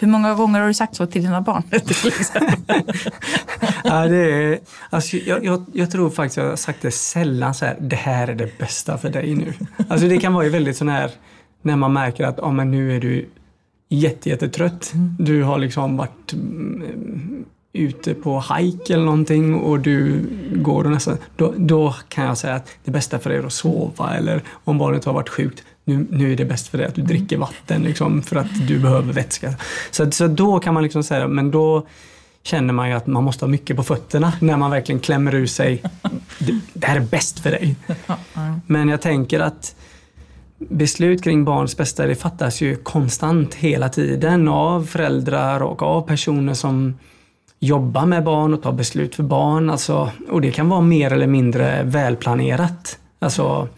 Hur 0.00 0.08
många 0.08 0.34
gånger 0.34 0.60
har 0.60 0.66
du 0.68 0.74
sagt 0.74 0.96
så 0.96 1.06
till 1.06 1.22
dina 1.22 1.40
barn? 1.40 1.62
ja, 3.84 4.06
det 4.06 4.16
är, 4.16 4.58
alltså, 4.90 5.16
jag, 5.16 5.44
jag, 5.44 5.64
jag, 5.72 5.90
tror 5.90 6.10
faktiskt 6.10 6.36
jag 6.36 6.48
har 6.48 6.56
sagt 6.56 6.82
det 6.82 6.90
sällan 6.90 7.54
så 7.54 7.64
här, 7.64 7.76
det 7.80 7.96
här 7.96 8.28
är 8.28 8.34
det 8.34 8.58
bästa 8.58 8.98
för 8.98 9.10
dig 9.10 9.34
nu. 9.34 9.52
Alltså 9.88 10.08
det 10.08 10.18
kan 10.18 10.34
vara 10.34 10.44
ju 10.44 10.50
väldigt 10.50 10.76
sån 10.76 10.88
här, 10.88 11.10
när 11.62 11.76
man 11.76 11.92
märker 11.92 12.26
att 12.26 12.38
oh, 12.38 12.52
men 12.52 12.70
nu 12.70 12.96
är 12.96 13.00
du 13.00 13.28
jättetrött. 13.88 14.92
Mm. 14.94 15.16
Du 15.18 15.42
har 15.42 15.58
liksom 15.58 15.96
varit 15.96 16.32
mm, 16.32 17.44
ute 17.72 18.14
på 18.14 18.44
hike 18.54 18.94
eller 18.94 19.04
någonting 19.04 19.54
och 19.54 19.80
du 19.80 20.24
går 20.52 20.84
och 20.84 20.90
nästan, 20.90 21.18
då, 21.36 21.54
då 21.56 21.94
kan 22.08 22.24
jag 22.24 22.38
säga 22.38 22.54
att 22.54 22.68
det 22.84 22.90
bästa 22.90 23.18
för 23.18 23.30
dig 23.30 23.38
är 23.38 23.46
att 23.46 23.52
sova 23.52 24.14
eller 24.14 24.42
om 24.64 24.78
barnet 24.78 25.04
har 25.04 25.12
varit 25.12 25.28
sjukt, 25.28 25.64
nu, 25.84 26.06
nu 26.10 26.32
är 26.32 26.36
det 26.36 26.44
bäst 26.44 26.68
för 26.68 26.78
dig 26.78 26.86
att 26.86 26.94
du 26.94 27.02
dricker 27.02 27.36
vatten 27.36 27.82
liksom, 27.82 28.22
för 28.22 28.36
att 28.36 28.68
du 28.68 28.78
behöver 28.78 29.12
vätska. 29.12 29.54
Så, 29.90 30.10
så 30.10 30.26
då 30.26 30.60
kan 30.60 30.74
man 30.74 30.82
liksom 30.82 31.02
säga, 31.02 31.28
men 31.28 31.50
då 31.50 31.86
känner 32.42 32.72
man 32.72 32.88
ju 32.88 32.94
att 32.94 33.06
man 33.06 33.24
måste 33.24 33.44
ha 33.44 33.50
mycket 33.50 33.76
på 33.76 33.82
fötterna 33.82 34.32
när 34.40 34.56
man 34.56 34.70
verkligen 34.70 35.00
klämmer 35.00 35.34
ur 35.34 35.46
sig, 35.46 35.82
det, 36.38 36.60
det 36.72 36.86
här 36.86 36.96
är 36.96 37.00
bäst 37.00 37.38
för 37.38 37.50
dig. 37.50 37.76
Men 38.66 38.88
jag 38.88 39.02
tänker 39.02 39.40
att 39.40 39.74
beslut 40.58 41.24
kring 41.24 41.44
barns 41.44 41.76
bästa 41.76 42.06
det 42.06 42.14
fattas 42.14 42.60
ju 42.60 42.76
konstant 42.76 43.54
hela 43.54 43.88
tiden 43.88 44.48
av 44.48 44.84
föräldrar 44.84 45.62
och 45.62 45.82
av 45.82 46.02
personer 46.02 46.54
som 46.54 46.94
jobba 47.58 48.06
med 48.06 48.24
barn 48.24 48.54
och 48.54 48.62
ta 48.62 48.72
beslut 48.72 49.14
för 49.14 49.22
barn. 49.22 49.70
Alltså, 49.70 50.10
och 50.30 50.40
det 50.40 50.50
kan 50.50 50.68
vara 50.68 50.80
mer 50.80 51.12
eller 51.12 51.26
mindre 51.26 51.82
välplanerat. 51.82 52.98
Alltså, 53.18 53.68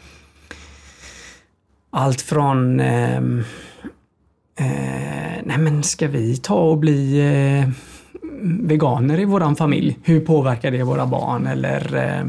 allt 1.91 2.21
från 2.21 2.81
eh, 2.81 3.17
eh, 4.56 5.41
nej 5.44 5.59
men 5.59 5.82
ska 5.82 6.09
vi 6.09 6.37
ta 6.37 6.55
och 6.55 6.79
bli 6.79 7.21
eh, 7.21 7.69
veganer 8.43 9.21
i 9.21 9.25
våran 9.25 9.56
familj? 9.56 9.99
Hur 10.03 10.21
påverkar 10.21 10.71
det 10.71 10.82
våra 10.82 11.06
barn? 11.06 11.47
Eller 11.47 11.97
eh, 11.97 12.27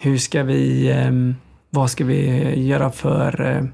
hur 0.00 0.18
ska 0.18 0.42
vi, 0.42 0.90
eh, 0.90 1.12
vad 1.70 1.90
ska 1.90 2.04
vi 2.04 2.52
göra 2.66 2.90
för 2.90 3.56
eh, 3.56 3.64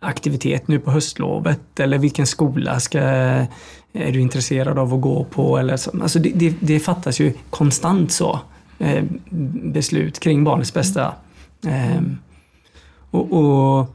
aktivitet 0.00 0.68
nu 0.68 0.78
på 0.78 0.90
höstlovet? 0.90 1.80
Eller 1.80 1.98
vilken 1.98 2.26
skola 2.26 2.80
ska 2.80 3.00
Eh, 3.96 4.08
är 4.08 4.12
du 4.12 4.20
intresserad 4.20 4.78
av 4.78 4.94
att 4.94 5.00
gå 5.00 5.24
på? 5.24 5.58
Eller 5.58 5.76
så. 5.76 5.90
Alltså 6.02 6.18
det, 6.18 6.32
det, 6.34 6.54
det 6.60 6.80
fattas 6.80 7.20
ju 7.20 7.32
konstant 7.50 8.12
så 8.12 8.40
eh, 8.78 9.04
beslut 9.72 10.18
kring 10.20 10.44
barnets 10.44 10.74
bästa. 10.74 11.14
Eh, 11.66 12.02
och, 13.10 13.32
och, 13.32 13.92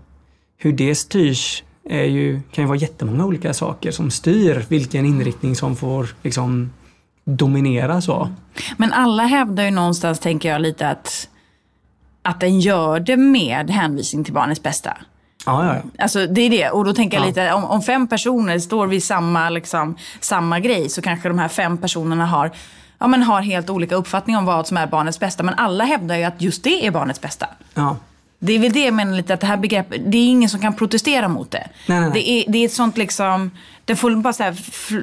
hur 0.57 0.73
det 0.73 0.95
styrs 0.95 1.63
är 1.89 2.03
ju, 2.03 2.41
kan 2.51 2.63
ju 2.63 2.67
vara 2.67 2.77
jättemånga 2.77 3.25
olika 3.25 3.53
saker 3.53 3.91
som 3.91 4.11
styr 4.11 4.65
vilken 4.69 5.05
inriktning 5.05 5.55
som 5.55 5.75
får 5.75 6.09
liksom, 6.23 6.71
dominera. 7.23 8.01
så. 8.01 8.29
Men 8.77 8.93
alla 8.93 9.23
hävdar 9.23 9.63
ju 9.63 9.71
någonstans, 9.71 10.19
tänker 10.19 10.49
jag, 10.49 10.61
lite 10.61 10.89
att, 10.89 11.29
att 12.21 12.39
den 12.39 12.59
gör 12.59 12.99
det 12.99 13.17
med 13.17 13.69
hänvisning 13.69 14.23
till 14.23 14.33
barnets 14.33 14.63
bästa. 14.63 14.97
Ja, 15.45 15.65
ja, 15.65 15.75
ja. 15.75 16.03
Alltså 16.03 16.27
det 16.27 16.41
är 16.41 16.49
det. 16.49 16.69
Och 16.69 16.85
då 16.85 16.93
tänker 16.93 17.17
jag 17.17 17.27
lite, 17.27 17.53
om, 17.53 17.63
om, 17.63 17.81
fem 17.81 18.07
personer 18.07 18.59
står 18.59 18.87
vid 18.87 19.03
samma, 19.03 19.49
liksom, 19.49 19.97
samma 20.19 20.59
grej 20.59 20.89
så 20.89 21.01
kanske 21.01 21.29
de 21.29 21.39
här 21.39 21.47
fem 21.47 21.77
personerna 21.77 22.25
har, 22.25 22.51
ja, 22.99 23.07
men 23.07 23.23
har 23.23 23.41
helt 23.41 23.69
olika 23.69 23.95
uppfattning 23.95 24.37
om 24.37 24.45
vad 24.45 24.67
som 24.67 24.77
är 24.77 24.87
barnets 24.87 25.19
bästa. 25.19 25.43
Men 25.43 25.53
alla 25.53 25.83
hävdar 25.83 26.15
ju 26.15 26.23
att 26.23 26.41
just 26.41 26.63
det 26.63 26.87
är 26.87 26.91
barnets 26.91 27.21
bästa. 27.21 27.47
Ja. 27.73 27.97
Det 28.39 28.53
är 28.53 28.59
väl 28.59 28.73
det 28.73 28.85
jag 28.85 28.93
menar 28.93 29.13
lite, 29.13 29.33
att 29.33 29.39
det 29.39 29.47
här 29.47 29.57
begreppet, 29.57 30.01
det 30.05 30.17
är 30.17 30.27
ingen 30.27 30.49
som 30.49 30.59
kan 30.59 30.73
protestera 30.73 31.27
mot 31.27 31.51
det. 31.51 31.67
Nej, 31.87 31.99
nej. 31.99 32.11
Det, 32.13 32.29
är, 32.29 32.51
det 32.51 32.57
är 32.57 32.65
ett 32.65 32.73
sånt 32.73 32.97
liksom, 32.97 33.51
det 33.85 33.95
får 33.95 34.15
bara 34.15 34.33
så 34.33 34.43
här, 34.43 34.55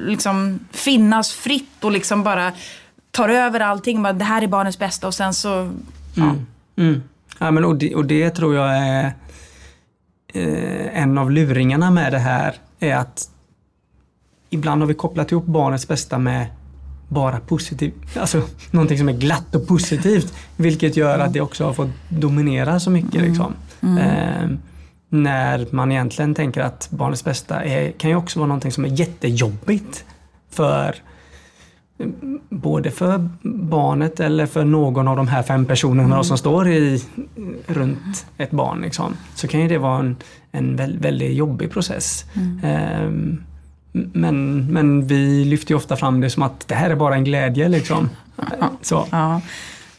liksom 0.07 0.59
finnas 0.71 1.31
fritt 1.31 1.83
och 1.83 1.91
liksom 1.91 2.23
bara 2.23 2.51
tar 3.11 3.29
över 3.29 3.59
allting. 3.59 4.03
Bara, 4.03 4.13
det 4.13 4.25
här 4.25 4.41
är 4.41 4.47
barnets 4.47 4.79
bästa 4.79 5.07
och 5.07 5.13
sen 5.13 5.33
så, 5.33 5.71
ja. 6.15 6.23
Mm. 6.23 6.45
Mm. 6.75 7.03
Ja, 7.39 7.51
men 7.51 7.65
och, 7.65 7.75
det, 7.75 7.95
och 7.95 8.05
det 8.05 8.29
tror 8.29 8.55
jag 8.55 8.77
är 8.77 9.13
eh, 10.33 11.01
en 11.01 11.17
av 11.17 11.31
luringarna 11.31 11.91
med 11.91 12.13
det 12.13 12.19
här 12.19 12.55
är 12.79 12.95
att 12.95 13.29
ibland 14.49 14.81
har 14.81 14.87
vi 14.87 14.93
kopplat 14.93 15.31
ihop 15.31 15.45
barnets 15.45 15.87
bästa 15.87 16.17
med 16.17 16.47
bara 17.07 17.39
positivt, 17.39 18.17
alltså 18.17 18.41
någonting 18.71 18.97
som 18.97 19.09
är 19.09 19.13
glatt 19.13 19.55
och 19.55 19.67
positivt. 19.67 20.33
Vilket 20.55 20.97
gör 20.97 21.19
att 21.19 21.33
det 21.33 21.41
också 21.41 21.65
har 21.65 21.73
fått 21.73 21.89
dominera 22.09 22.79
så 22.79 22.89
mycket. 22.89 23.15
Mm. 23.15 23.27
Liksom. 23.27 23.53
Mm. 23.81 23.97
Eh, 23.97 24.57
när 25.09 25.67
man 25.71 25.91
egentligen 25.91 26.35
tänker 26.35 26.61
att 26.61 26.87
barnets 26.91 27.23
bästa 27.23 27.63
är, 27.63 27.91
kan 27.91 28.09
ju 28.09 28.15
också 28.15 28.39
vara 28.39 28.47
någonting 28.47 28.71
som 28.71 28.85
är 28.85 28.89
jättejobbigt 28.89 30.05
för 30.49 30.95
både 32.49 32.91
för 32.91 33.29
barnet 33.41 34.19
eller 34.19 34.45
för 34.45 34.65
någon 34.65 35.07
av 35.07 35.15
de 35.15 35.27
här 35.27 35.43
fem 35.43 35.65
personerna 35.65 36.15
mm. 36.15 36.23
som 36.23 36.37
står 36.37 36.69
i, 36.69 37.03
runt 37.67 38.25
ett 38.37 38.51
barn. 38.51 38.81
Liksom, 38.81 39.17
så 39.35 39.47
kan 39.47 39.61
ju 39.61 39.67
det 39.67 39.77
vara 39.77 39.99
en, 39.99 40.17
en 40.51 40.75
väldigt 40.75 41.33
jobbig 41.33 41.71
process. 41.71 42.25
Mm. 42.33 43.05
Um, 43.05 43.43
men, 43.91 44.67
men 44.73 45.07
vi 45.07 45.45
lyfter 45.45 45.71
ju 45.71 45.77
ofta 45.77 45.95
fram 45.95 46.21
det 46.21 46.29
som 46.29 46.43
att 46.43 46.67
det 46.67 46.75
här 46.75 46.89
är 46.89 46.95
bara 46.95 47.15
en 47.15 47.23
glädje. 47.23 47.69
Liksom. 47.69 48.09
Så. 48.81 49.07
Ja. 49.11 49.41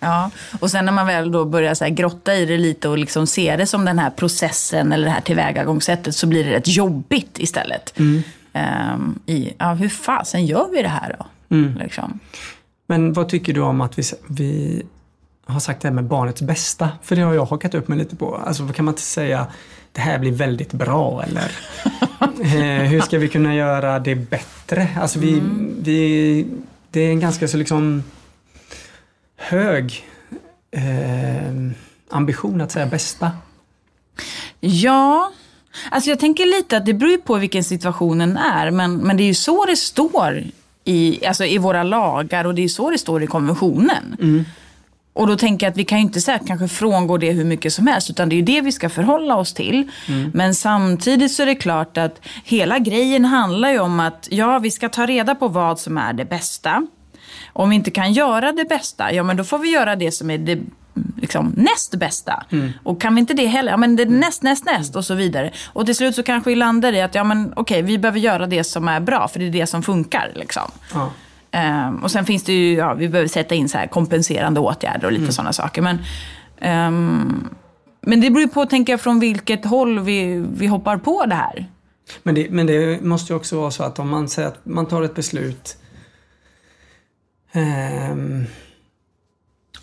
Ja, 0.02 0.30
och 0.61 0.71
sen 0.71 0.85
när 0.85 0.92
man 0.92 1.07
väl 1.07 1.33
då 1.33 1.45
börjar 1.45 1.75
så 1.75 1.87
grotta 1.88 2.35
i 2.35 2.47
det 2.47 2.57
lite 2.57 2.88
och 2.88 2.99
liksom 2.99 3.26
se 3.26 3.57
det 3.57 3.66
som 3.66 3.85
den 3.85 3.99
här 3.99 4.11
processen 4.11 4.92
eller 4.92 5.04
det 5.04 5.11
här 5.11 5.21
tillvägagångssättet 5.21 6.14
så 6.14 6.26
blir 6.26 6.45
det 6.45 6.50
rätt 6.50 6.69
jobbigt 6.69 7.38
istället. 7.38 7.99
Mm. 7.99 8.23
Um, 8.95 9.19
i, 9.26 9.52
ja, 9.59 9.73
hur 9.73 9.88
fasen 9.88 10.47
gör 10.47 10.69
vi 10.73 10.83
det 10.83 10.88
här 10.88 11.16
då? 11.19 11.26
Mm. 11.50 11.75
Liksom. 11.78 12.21
Men 12.87 13.12
vad 13.12 13.28
tycker 13.28 13.52
du 13.52 13.61
om 13.61 13.80
att 13.80 13.99
vi, 13.99 14.02
vi 14.26 14.83
har 15.47 15.61
sagt 15.61 15.83
det 15.83 15.88
här 15.88 15.95
med 15.95 16.04
barnets 16.04 16.42
bästa? 16.42 16.88
För 17.02 17.16
det 17.16 17.23
har 17.23 17.35
jag 17.35 17.45
hakat 17.45 17.75
upp 17.75 17.88
mig 17.88 17.99
lite 17.99 18.16
på. 18.16 18.35
Alltså 18.37 18.69
kan 18.69 18.85
man 18.85 18.92
inte 18.92 19.02
säga 19.02 19.47
det 19.92 20.00
här 20.00 20.19
blir 20.19 20.33
väldigt 20.33 20.73
bra 20.73 21.23
eller 21.23 21.50
eh, 22.80 22.88
hur 22.88 23.00
ska 23.00 23.19
vi 23.19 23.28
kunna 23.28 23.54
göra 23.54 23.99
det 23.99 24.14
bättre? 24.14 24.88
Alltså 25.00 25.19
vi, 25.19 25.33
mm. 25.33 25.76
vi, 25.83 26.47
det 26.90 27.00
är 27.00 27.11
en 27.11 27.21
ganska 27.21 27.49
så 27.49 27.57
liksom 27.57 28.02
hög 29.37 30.04
eh, 30.71 31.73
ambition 32.11 32.61
att 32.61 32.73
säga 32.73 32.87
bästa. 32.87 33.33
Ja, 34.61 35.33
alltså 35.90 36.11
jag 36.11 36.21
tänker 36.21 36.47
lite 36.47 36.76
att 36.76 36.87
det 36.87 36.95
beror 36.95 37.16
på 37.16 37.37
vilken 37.37 37.64
situationen 37.64 38.37
är 38.37 38.71
men, 38.71 38.97
men 38.97 39.16
det 39.16 39.23
är 39.23 39.26
ju 39.26 39.35
så 39.35 39.64
det 39.64 39.76
står 39.76 40.42
i, 40.84 41.26
alltså 41.26 41.44
i 41.44 41.58
våra 41.58 41.82
lagar 41.82 42.44
och 42.44 42.54
det 42.54 42.64
är 42.64 42.68
så 42.68 42.90
det 42.90 42.99
står 42.99 43.22
i 43.22 43.26
konventionen. 43.26 44.16
Mm. 44.20 44.44
Och 45.12 45.26
då 45.26 45.37
tänker 45.37 45.66
jag 45.66 45.70
att 45.70 45.76
vi 45.76 45.84
kan 45.84 45.99
ju 45.99 46.04
inte 46.04 46.20
säga 46.20 46.38
kanske 46.46 46.68
frångå 46.68 47.18
det 47.18 47.32
hur 47.32 47.44
mycket 47.44 47.72
som 47.72 47.87
helst 47.87 48.10
utan 48.10 48.28
det 48.28 48.34
är 48.34 48.37
ju 48.37 48.42
det 48.42 48.60
vi 48.60 48.72
ska 48.72 48.88
förhålla 48.88 49.37
oss 49.37 49.54
till. 49.54 49.90
Mm. 50.08 50.30
Men 50.34 50.54
samtidigt 50.54 51.32
så 51.32 51.42
är 51.42 51.46
det 51.46 51.54
klart 51.54 51.99
att 51.99 52.20
hela 52.44 52.78
grejen 52.78 53.25
handlar 53.25 53.70
ju 53.70 53.78
om 53.78 54.00
att 54.00 54.28
ja, 54.30 54.58
vi 54.58 54.70
ska 54.70 54.88
ta 54.88 55.06
reda 55.06 55.34
på 55.34 55.49
vad 55.49 55.80
som 55.80 55.99
är 55.99 56.12
det 56.12 56.25
bästa. 56.25 56.87
Om 57.52 57.70
vi 57.70 57.76
inte 57.76 57.90
kan 57.90 58.12
göra 58.12 58.52
det 58.52 58.64
bästa, 58.64 59.12
ja 59.12 59.22
men 59.22 59.37
då 59.37 59.44
får 59.44 59.58
vi 59.58 59.70
göra 59.70 59.96
det 59.96 60.12
som 60.12 60.30
är 60.30 60.38
det 60.38 60.58
liksom 61.16 61.52
näst 61.56 61.94
bästa. 61.94 62.44
Och 62.82 63.00
kan 63.00 63.14
vi 63.14 63.20
inte 63.20 63.35
det 63.35 63.47
heller, 63.47 63.70
ja 63.73 63.76
men 63.76 63.97
det 63.97 64.02
är 64.02 64.06
näst, 64.06 64.42
näst, 64.42 64.64
näst 64.64 64.97
och 64.97 65.04
så 65.04 65.14
vidare. 65.14 65.52
Och 65.73 65.87
till 65.87 65.94
slut 65.97 66.14
så 66.14 66.23
kanske 66.23 66.50
vi 66.50 66.56
landar 66.56 66.92
i 66.92 67.00
att, 67.02 67.14
ja 67.14 67.25
men 67.25 67.52
okej, 67.56 67.82
vi 67.82 67.99
behöver 67.99 68.18
göra 68.18 68.47
det 68.47 68.64
som 68.64 68.88
är 68.88 69.00
bra, 69.00 69.28
för 69.28 69.38
det 69.38 69.47
är 69.47 69.50
det 69.50 69.66
som 69.66 69.82
funkar. 69.82 70.32
Liksom. 70.35 70.70
Ja. 70.94 71.11
Ehm, 71.50 71.97
och 71.97 72.11
sen 72.11 72.25
finns 72.26 72.42
det 72.42 72.52
ju, 72.52 72.75
ja, 72.75 72.94
vi 72.94 73.09
behöver 73.09 73.28
sätta 73.28 73.54
in 73.54 73.68
så 73.68 73.78
här 73.78 73.87
kompenserande 73.87 74.61
åtgärder 74.61 75.04
och 75.06 75.12
lite 75.12 75.23
Mm. 75.23 75.32
sådana 75.32 75.52
saker. 75.52 75.82
Men, 75.82 75.99
ehm, 76.61 77.49
men 78.00 78.20
det 78.20 78.30
beror 78.30 78.40
ju 78.42 78.49
på, 78.49 78.66
tänker 78.66 78.92
jag, 78.92 79.00
från 79.00 79.20
vilket 79.20 79.64
håll 79.64 80.00
vi, 80.00 80.44
vi 80.54 80.66
hoppar 80.66 80.97
på 80.97 81.26
det 81.26 81.35
här. 81.35 81.66
Men 82.23 82.35
det, 82.35 82.50
men 82.50 82.66
det 82.66 83.02
måste 83.02 83.32
ju 83.32 83.37
också 83.37 83.61
vara 83.61 83.70
så 83.70 83.82
att 83.82 83.99
om 83.99 84.09
man 84.09 84.28
säger 84.28 84.49
att 84.49 84.66
man 84.66 84.87
tar 84.87 85.02
ett 85.02 85.14
beslut 85.14 85.76
ehm, 87.52 88.47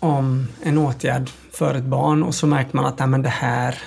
om 0.00 0.48
en 0.62 0.78
åtgärd 0.78 1.30
för 1.52 1.74
ett 1.74 1.84
barn 1.84 2.22
och 2.22 2.34
så 2.34 2.46
märker 2.46 2.76
man 2.76 2.84
att 2.84 3.08
men 3.08 3.22
det 3.22 3.28
här 3.28 3.78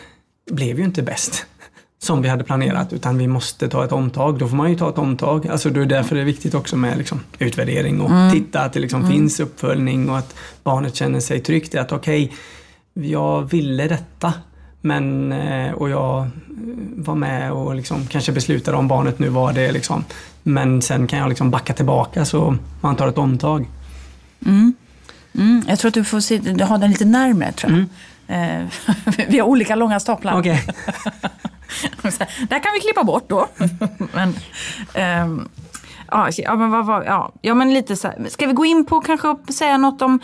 blev 0.51 0.79
ju 0.79 0.85
inte 0.85 1.01
bäst 1.01 1.45
som 1.99 2.21
vi 2.21 2.29
hade 2.29 2.43
planerat 2.43 2.93
utan 2.93 3.17
vi 3.17 3.27
måste 3.27 3.69
ta 3.69 3.85
ett 3.85 3.91
omtag. 3.91 4.39
Då 4.39 4.47
får 4.47 4.55
man 4.57 4.69
ju 4.69 4.77
ta 4.77 4.89
ett 4.89 4.97
omtag. 4.97 5.47
Alltså 5.47 5.69
det 5.69 5.81
är 5.81 5.85
därför 5.85 6.15
det 6.15 6.21
är 6.21 6.25
viktigt 6.25 6.53
också 6.53 6.77
med 6.77 6.97
liksom, 6.97 7.19
utvärdering 7.39 8.01
och 8.01 8.31
titta 8.31 8.61
att 8.61 8.73
det 8.73 8.79
liksom 8.79 9.07
finns 9.07 9.39
uppföljning 9.39 10.09
och 10.09 10.17
att 10.17 10.35
barnet 10.63 10.95
känner 10.95 11.19
sig 11.19 11.39
tryggt 11.39 11.73
i 11.73 11.77
att 11.77 11.91
okej, 11.91 12.31
jag 12.93 13.51
ville 13.51 13.87
detta 13.87 14.33
men, 14.81 15.31
eh, 15.31 15.73
och 15.73 15.89
jag 15.89 16.19
eh, 16.19 16.27
var 16.95 17.15
med 17.15 17.51
och 17.51 17.75
liksom 17.75 18.07
kanske 18.07 18.31
beslutade 18.31 18.77
om 18.77 18.87
barnet 18.87 19.19
nu 19.19 19.29
var 19.29 19.53
det 19.53 19.71
liksom. 19.71 20.03
Men 20.43 20.81
sen 20.81 21.07
kan 21.07 21.19
jag 21.19 21.29
liksom 21.29 21.51
backa 21.51 21.73
tillbaka 21.73 22.25
så 22.25 22.57
man 22.81 22.95
tar 22.95 23.07
ett 23.07 23.17
omtag. 23.17 23.65
Mm, 24.45 24.73
jag 25.67 25.79
tror 25.79 25.89
att 25.89 25.93
du 25.93 26.03
får 26.03 26.19
se, 26.19 26.37
du 26.37 26.63
har 26.63 26.77
den 26.77 26.91
lite 26.91 27.05
närmare 27.05 27.51
tror 27.51 27.71
jag. 27.71 27.87
Eh, 28.31 28.65
vi 29.27 29.39
har 29.39 29.47
olika 29.47 29.75
långa 29.75 29.99
staplar. 29.99 30.41
Så 32.11 32.23
Där 32.49 32.59
kan 32.59 32.73
vi 32.73 32.79
klippa 32.79 33.03
bort 33.03 33.23
då. 33.27 33.47
men, 34.13 34.35
ehm, 34.93 35.49
ja, 36.37 36.55
men 36.55 36.71
vad, 36.71 36.85
vad, 36.85 37.05
ja, 37.05 37.31
ja, 37.41 37.53
men 37.53 37.73
lite 37.73 37.95
så 37.95 38.07
här. 38.07 38.25
Ska 38.29 38.47
vi 38.47 38.53
gå 38.53 38.65
in 38.65 38.85
på 38.85 39.01
kanske 39.01 39.35
säga 39.53 39.77
något 39.77 40.01
om, 40.01 40.19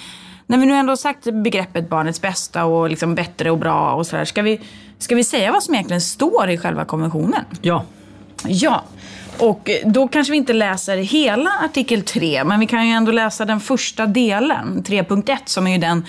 när 0.46 0.58
vi 0.58 0.66
nu 0.66 0.74
ändå 0.74 0.92
har 0.92 0.98
sagt 0.98 1.34
begreppet 1.34 1.90
barnets 1.90 2.22
bästa 2.22 2.66
och 2.66 2.90
liksom 2.90 3.16
bättre 3.16 3.52
och 3.52 3.58
bra 3.58 3.94
och 3.94 4.08
sådär. 4.08 4.26
Ska 4.26 4.42
vi, 4.42 4.62
ska 5.00 5.16
vi 5.16 5.24
säga 5.24 5.52
vad 5.52 5.64
som 5.64 5.74
egentligen 5.74 6.02
står 6.02 6.50
i 6.50 6.58
själva 6.58 6.86
konventionen? 6.86 7.44
Ja. 7.62 7.84
Ja, 8.44 8.84
och 9.39 9.70
då 9.86 10.08
kanske 10.08 10.32
vi 10.32 10.38
inte 10.38 10.53
läser 10.53 10.98
hela 10.98 11.50
artikel 11.65 12.01
3, 12.01 12.44
men 12.44 12.60
vi 12.60 12.67
kan 12.67 12.88
ju 12.88 12.94
ändå 12.94 13.12
läsa 13.12 13.46
den 13.46 13.60
första 13.60 14.06
delen, 14.06 14.84
3.1, 14.88 15.38
som 15.46 15.67
är 15.67 15.72
ju 15.72 15.77
den 15.77 16.06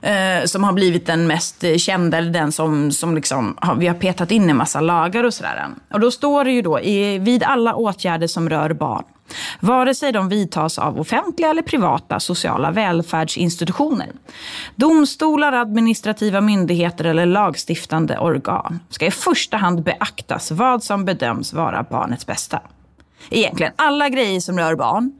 eh, 0.00 0.44
som 0.44 0.64
har 0.64 0.72
blivit 0.72 1.06
den 1.06 1.26
mest 1.26 1.64
eh, 1.64 1.76
kända, 1.76 2.18
eller 2.18 2.30
den 2.30 2.52
som, 2.52 2.92
som 2.92 3.14
liksom 3.14 3.58
vi 3.78 3.86
har 3.86 3.94
petat 3.94 4.30
in 4.30 4.50
en 4.50 4.56
massa 4.56 4.80
lagar 4.80 5.24
och 5.24 5.34
sådär. 5.34 5.66
Och 5.92 6.00
då 6.00 6.10
står 6.10 6.44
det 6.44 6.50
ju 6.50 6.62
då, 6.62 6.80
i, 6.80 7.18
vid 7.18 7.42
alla 7.42 7.74
åtgärder 7.74 8.26
som 8.26 8.48
rör 8.48 8.72
barn, 8.72 9.04
vare 9.60 9.94
sig 9.94 10.12
de 10.12 10.28
vidtas 10.28 10.78
av 10.78 11.00
offentliga 11.00 11.50
eller 11.50 11.62
privata 11.62 12.20
sociala 12.20 12.70
välfärdsinstitutioner. 12.70 14.12
Domstolar, 14.74 15.52
administrativa 15.52 16.40
myndigheter 16.40 17.04
eller 17.04 17.26
lagstiftande 17.26 18.18
organ 18.18 18.80
ska 18.90 19.06
i 19.06 19.10
första 19.10 19.56
hand 19.56 19.82
beaktas 19.82 20.50
vad 20.50 20.82
som 20.82 21.04
bedöms 21.04 21.52
vara 21.52 21.82
barnets 21.82 22.26
bästa. 22.26 22.60
Egentligen 23.30 23.72
alla 23.76 24.08
grejer 24.08 24.40
som 24.40 24.58
rör 24.58 24.74
barn, 24.74 25.12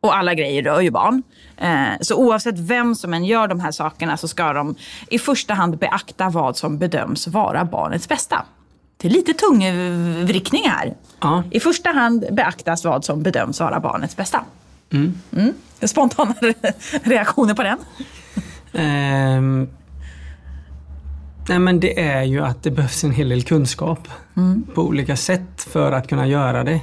och 0.00 0.16
alla 0.16 0.34
grejer 0.34 0.62
rör 0.62 0.80
ju 0.80 0.90
barn. 0.90 1.22
Eh, 1.56 2.00
så 2.00 2.16
oavsett 2.16 2.58
vem 2.58 2.94
som 2.94 3.14
än 3.14 3.24
gör 3.24 3.48
de 3.48 3.60
här 3.60 3.70
sakerna 3.70 4.16
så 4.16 4.28
ska 4.28 4.52
de 4.52 4.74
i 5.10 5.18
första 5.18 5.54
hand 5.54 5.78
beakta 5.78 6.28
vad 6.28 6.56
som 6.56 6.78
bedöms 6.78 7.26
vara 7.26 7.64
barnets 7.64 8.08
bästa. 8.08 8.44
Det 9.00 9.08
är 9.08 9.12
lite 9.12 9.32
tungvrickning 9.32 10.62
här. 10.68 10.94
Ja. 11.20 11.42
I 11.50 11.60
första 11.60 11.90
hand 11.90 12.24
beaktas 12.32 12.84
vad 12.84 13.04
som 13.04 13.22
bedöms 13.22 13.60
vara 13.60 13.80
barnets 13.80 14.16
bästa. 14.16 14.44
Mm. 14.92 15.14
Spontana 15.82 16.32
re- 16.40 16.74
reaktioner 17.02 17.54
på 17.54 17.62
den? 17.62 17.78
Ehm, 18.72 19.68
nej 21.48 21.58
men 21.58 21.80
det 21.80 22.00
är 22.00 22.22
ju 22.22 22.44
att 22.44 22.62
det 22.62 22.70
behövs 22.70 23.04
en 23.04 23.10
hel 23.10 23.28
del 23.28 23.42
kunskap 23.42 24.08
på 24.74 24.82
olika 24.82 25.16
sätt 25.16 25.62
för 25.70 25.92
att 25.92 26.08
kunna 26.08 26.26
göra 26.26 26.64
det. 26.64 26.72
Eh, 26.72 26.80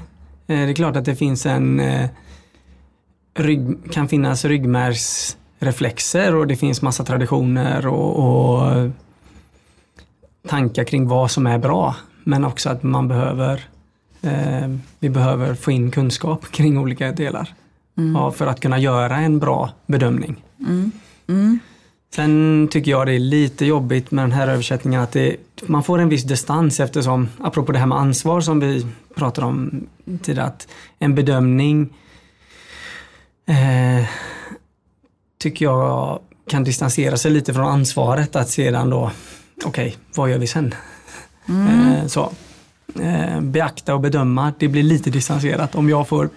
det 0.48 0.54
är 0.54 0.74
klart 0.74 0.96
att 0.96 1.06
det 1.06 1.16
finns 1.16 1.46
en 1.46 1.80
eh, 1.80 2.10
rygg, 3.36 3.92
kan 3.92 4.08
finnas 4.08 4.46
ryggmärgsreflexer 4.46 6.36
och 6.36 6.48
det 6.48 6.56
finns 6.56 6.82
massa 6.82 7.04
traditioner 7.04 7.88
och, 7.88 8.16
och 8.20 8.90
tankar 10.48 10.84
kring 10.84 11.08
vad 11.08 11.32
som 11.32 11.48
är 11.48 11.58
bra. 11.58 11.96
Men 12.24 12.46
också 12.46 12.70
att 12.70 12.84
man 12.84 13.08
behöver 13.08 13.66
eh, 14.22 14.68
vi 15.00 15.10
behöver 15.10 15.56
få 15.56 15.72
in 15.72 15.92
kunskap 15.92 16.46
kring 16.52 16.78
olika 16.78 17.12
delar 17.12 17.54
ja, 18.14 18.32
för 18.32 18.48
att 18.48 18.60
kunna 18.60 18.80
göra 18.80 19.18
en 19.18 19.40
bra 19.40 19.70
bedömning. 19.86 20.44
Sen 22.16 22.68
tycker 22.72 22.92
jag 22.92 23.08
det 23.08 23.14
är 23.14 23.20
lite 23.20 23.66
jobbigt 23.66 24.12
med 24.12 24.24
den 24.24 24.32
här 24.32 24.48
översättningen 24.48 25.02
att 25.02 25.12
det, 25.12 25.36
man 25.66 25.84
får 25.84 26.00
en 26.00 26.10
viss 26.10 26.24
distans 26.24 26.80
eftersom, 26.80 27.30
apropå 27.40 27.72
det 27.72 27.80
här 27.80 27.86
med 27.86 27.98
ansvar 27.98 28.42
som 28.42 28.60
vi 28.60 28.88
pratade 29.16 29.48
om 29.48 29.88
tidigare, 30.22 30.48
att 30.48 30.68
en 31.00 31.16
bedömning 31.16 31.94
eh, 33.46 34.06
tycker 35.38 35.66
jag 35.66 36.20
kan 36.50 36.64
distansera 36.64 37.18
sig 37.18 37.32
lite 37.32 37.54
från 37.54 37.66
ansvaret 37.66 38.36
att 38.36 38.50
sedan 38.50 38.90
då, 38.90 39.12
okej, 39.64 39.98
vad 40.16 40.30
gör 40.30 40.38
vi 40.38 40.48
sen? 40.48 40.76
Eh, 41.48 42.08
så. 42.08 42.32
Eh, 43.02 43.42
beakta 43.42 43.94
och 43.94 44.02
bedöma, 44.02 44.54
det 44.60 44.68
blir 44.68 44.84
lite 44.84 45.10
distanserat 45.10 45.76
om 45.76 45.90
jag 45.90 46.08
får 46.08 46.30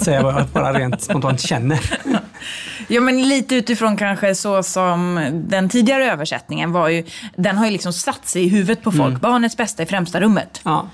säga 0.00 0.22
vad 0.22 0.34
jag 0.34 0.46
bara 0.46 0.72
rent 0.78 1.02
spontant 1.02 1.40
känner. 1.40 1.80
Ja, 2.88 3.00
men 3.00 3.28
lite 3.28 3.54
utifrån 3.54 3.96
kanske 3.96 4.34
så 4.34 4.62
som 4.62 5.28
den 5.48 5.68
tidigare 5.68 6.12
översättningen 6.12 6.72
var 6.72 6.88
ju, 6.88 7.04
den 7.36 7.58
har 7.58 7.66
ju 7.66 7.70
liksom 7.70 7.92
satt 7.92 8.28
sig 8.28 8.44
i 8.44 8.48
huvudet 8.48 8.82
på 8.82 8.92
folk. 8.92 9.20
Barnets 9.20 9.56
bästa 9.56 9.82
i 9.82 9.86
främsta 9.86 10.20
rummet. 10.20 10.60
Ja. 10.64 10.88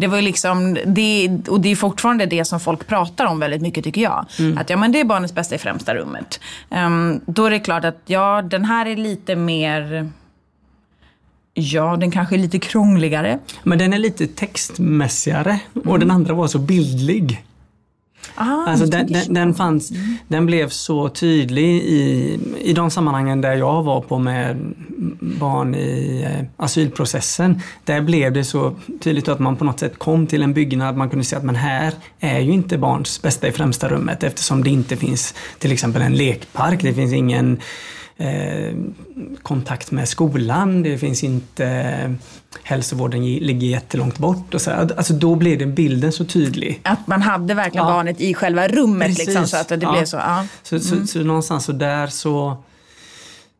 Det 0.00 0.06
var 0.06 0.16
ju 0.16 0.22
liksom, 0.22 0.78
det, 0.86 1.30
och 1.48 1.60
det 1.60 1.68
är 1.68 1.76
fortfarande 1.76 2.26
det 2.26 2.44
som 2.44 2.60
folk 2.60 2.86
pratar 2.86 3.26
om 3.26 3.40
väldigt 3.40 3.62
mycket 3.62 3.84
tycker 3.84 4.00
jag. 4.00 4.26
Att 4.56 4.70
ja 4.70 4.76
men 4.76 4.92
det 4.92 5.00
är 5.00 5.04
barnets 5.04 5.34
bästa 5.34 5.54
i 5.54 5.58
främsta 5.58 5.94
rummet. 5.94 6.40
Ehm, 6.70 7.20
då 7.26 7.44
är 7.46 7.50
det 7.50 7.60
klart 7.60 7.84
att 7.84 8.02
ja, 8.06 8.42
den 8.42 8.64
här 8.64 8.86
är 8.86 8.96
lite 8.96 9.36
mer, 9.36 10.10
ja 11.54 11.96
den 11.96 12.10
kanske 12.10 12.34
är 12.36 12.38
lite 12.38 12.58
krångligare. 12.58 13.38
Men 13.62 13.78
den 13.78 13.92
är 13.92 13.98
lite 13.98 14.26
textmässigare 14.26 15.60
och 15.84 15.98
den 15.98 16.10
andra 16.10 16.34
var 16.34 16.46
så 16.46 16.58
bildlig. 16.58 17.44
Ah, 18.34 18.64
Alltså 18.66 18.86
den, 18.86 19.06
den, 19.12 19.34
den, 19.34 19.54
fanns, 19.54 19.92
den 20.28 20.46
blev 20.46 20.68
så 20.68 21.08
tydlig 21.08 21.76
i, 21.76 22.38
i 22.60 22.72
de 22.72 22.90
sammanhangen 22.90 23.40
där 23.40 23.54
jag 23.54 23.82
var 23.82 24.00
på 24.00 24.18
med 24.18 24.74
barn 25.20 25.74
i 25.74 26.22
eh, 26.24 26.64
asylprocessen. 26.64 27.60
Där 27.84 28.00
blev 28.00 28.32
det 28.32 28.44
så 28.44 28.76
tydligt 29.00 29.28
att 29.28 29.38
man 29.38 29.56
på 29.56 29.64
något 29.64 29.80
sätt 29.80 29.98
kom 29.98 30.26
till 30.26 30.42
en 30.42 30.54
byggnad, 30.54 30.96
man 30.96 31.10
kunde 31.10 31.24
se 31.24 31.36
att 31.36 31.44
men 31.44 31.56
här 31.56 31.92
är 32.20 32.40
ju 32.40 32.52
inte 32.52 32.78
barns 32.78 33.22
bästa 33.22 33.48
i 33.48 33.52
främsta 33.52 33.88
rummet 33.88 34.22
eftersom 34.22 34.64
det 34.64 34.70
inte 34.70 34.96
finns 34.96 35.34
till 35.58 35.72
exempel 35.72 36.02
en 36.02 36.14
lekpark, 36.14 36.82
det 36.82 36.94
finns 36.94 37.12
ingen 37.12 37.60
eh, 38.18 38.74
kontakt 39.42 39.90
med 39.90 40.08
skolan, 40.08 40.82
det 40.82 40.98
finns 40.98 41.24
inte 41.24 42.14
hälsovården 42.62 43.24
ge- 43.24 43.40
ligger 43.40 43.68
jättelångt 43.68 44.18
bort. 44.18 44.54
Och 44.54 44.60
så. 44.60 44.70
Alltså 44.70 45.14
då 45.14 45.34
blev 45.34 45.58
den 45.58 45.74
bilden 45.74 46.12
så 46.12 46.24
tydlig. 46.24 46.80
Att 46.84 47.06
man 47.06 47.22
hade 47.22 47.54
verkligen 47.54 47.86
Ja. 47.86 47.92
barnet 47.92 48.20
i 48.20 48.34
själva 48.34 48.68
rummet 48.68 49.18
liksom, 49.18 49.46
så 49.46 49.56
att 49.56 49.68
det 49.68 49.78
Ja. 49.82 49.92
blev 49.92 50.04
så. 50.04 50.16
Ja. 50.16 50.46
Så, 50.62 50.80
så, 50.80 51.06
så 51.06 51.18
någonstans 51.18 51.64
så 51.64 51.72
där 51.72 52.06
så 52.06 52.56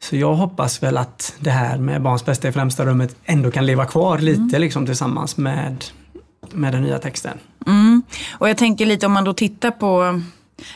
så 0.02 0.16
jag 0.16 0.34
hoppas 0.34 0.82
väl 0.82 0.96
att 0.96 1.34
det 1.38 1.50
här 1.50 1.78
med 1.78 2.02
barns 2.02 2.24
bästa 2.24 2.48
i 2.48 2.52
främsta 2.52 2.84
rummet 2.86 3.16
ändå 3.24 3.50
kan 3.50 3.66
leva 3.66 3.84
kvar 3.86 4.18
lite 4.18 4.58
liksom 4.58 4.86
tillsammans 4.86 5.36
med, 5.36 5.84
med 6.52 6.72
den 6.72 6.82
nya 6.82 6.98
texten. 6.98 7.38
Mm. 7.66 8.02
Och 8.32 8.48
jag 8.48 8.56
tänker 8.56 8.86
lite 8.86 9.06
om 9.06 9.12
man 9.12 9.24
då 9.24 9.32
tittar 9.32 9.70
på 9.70 10.20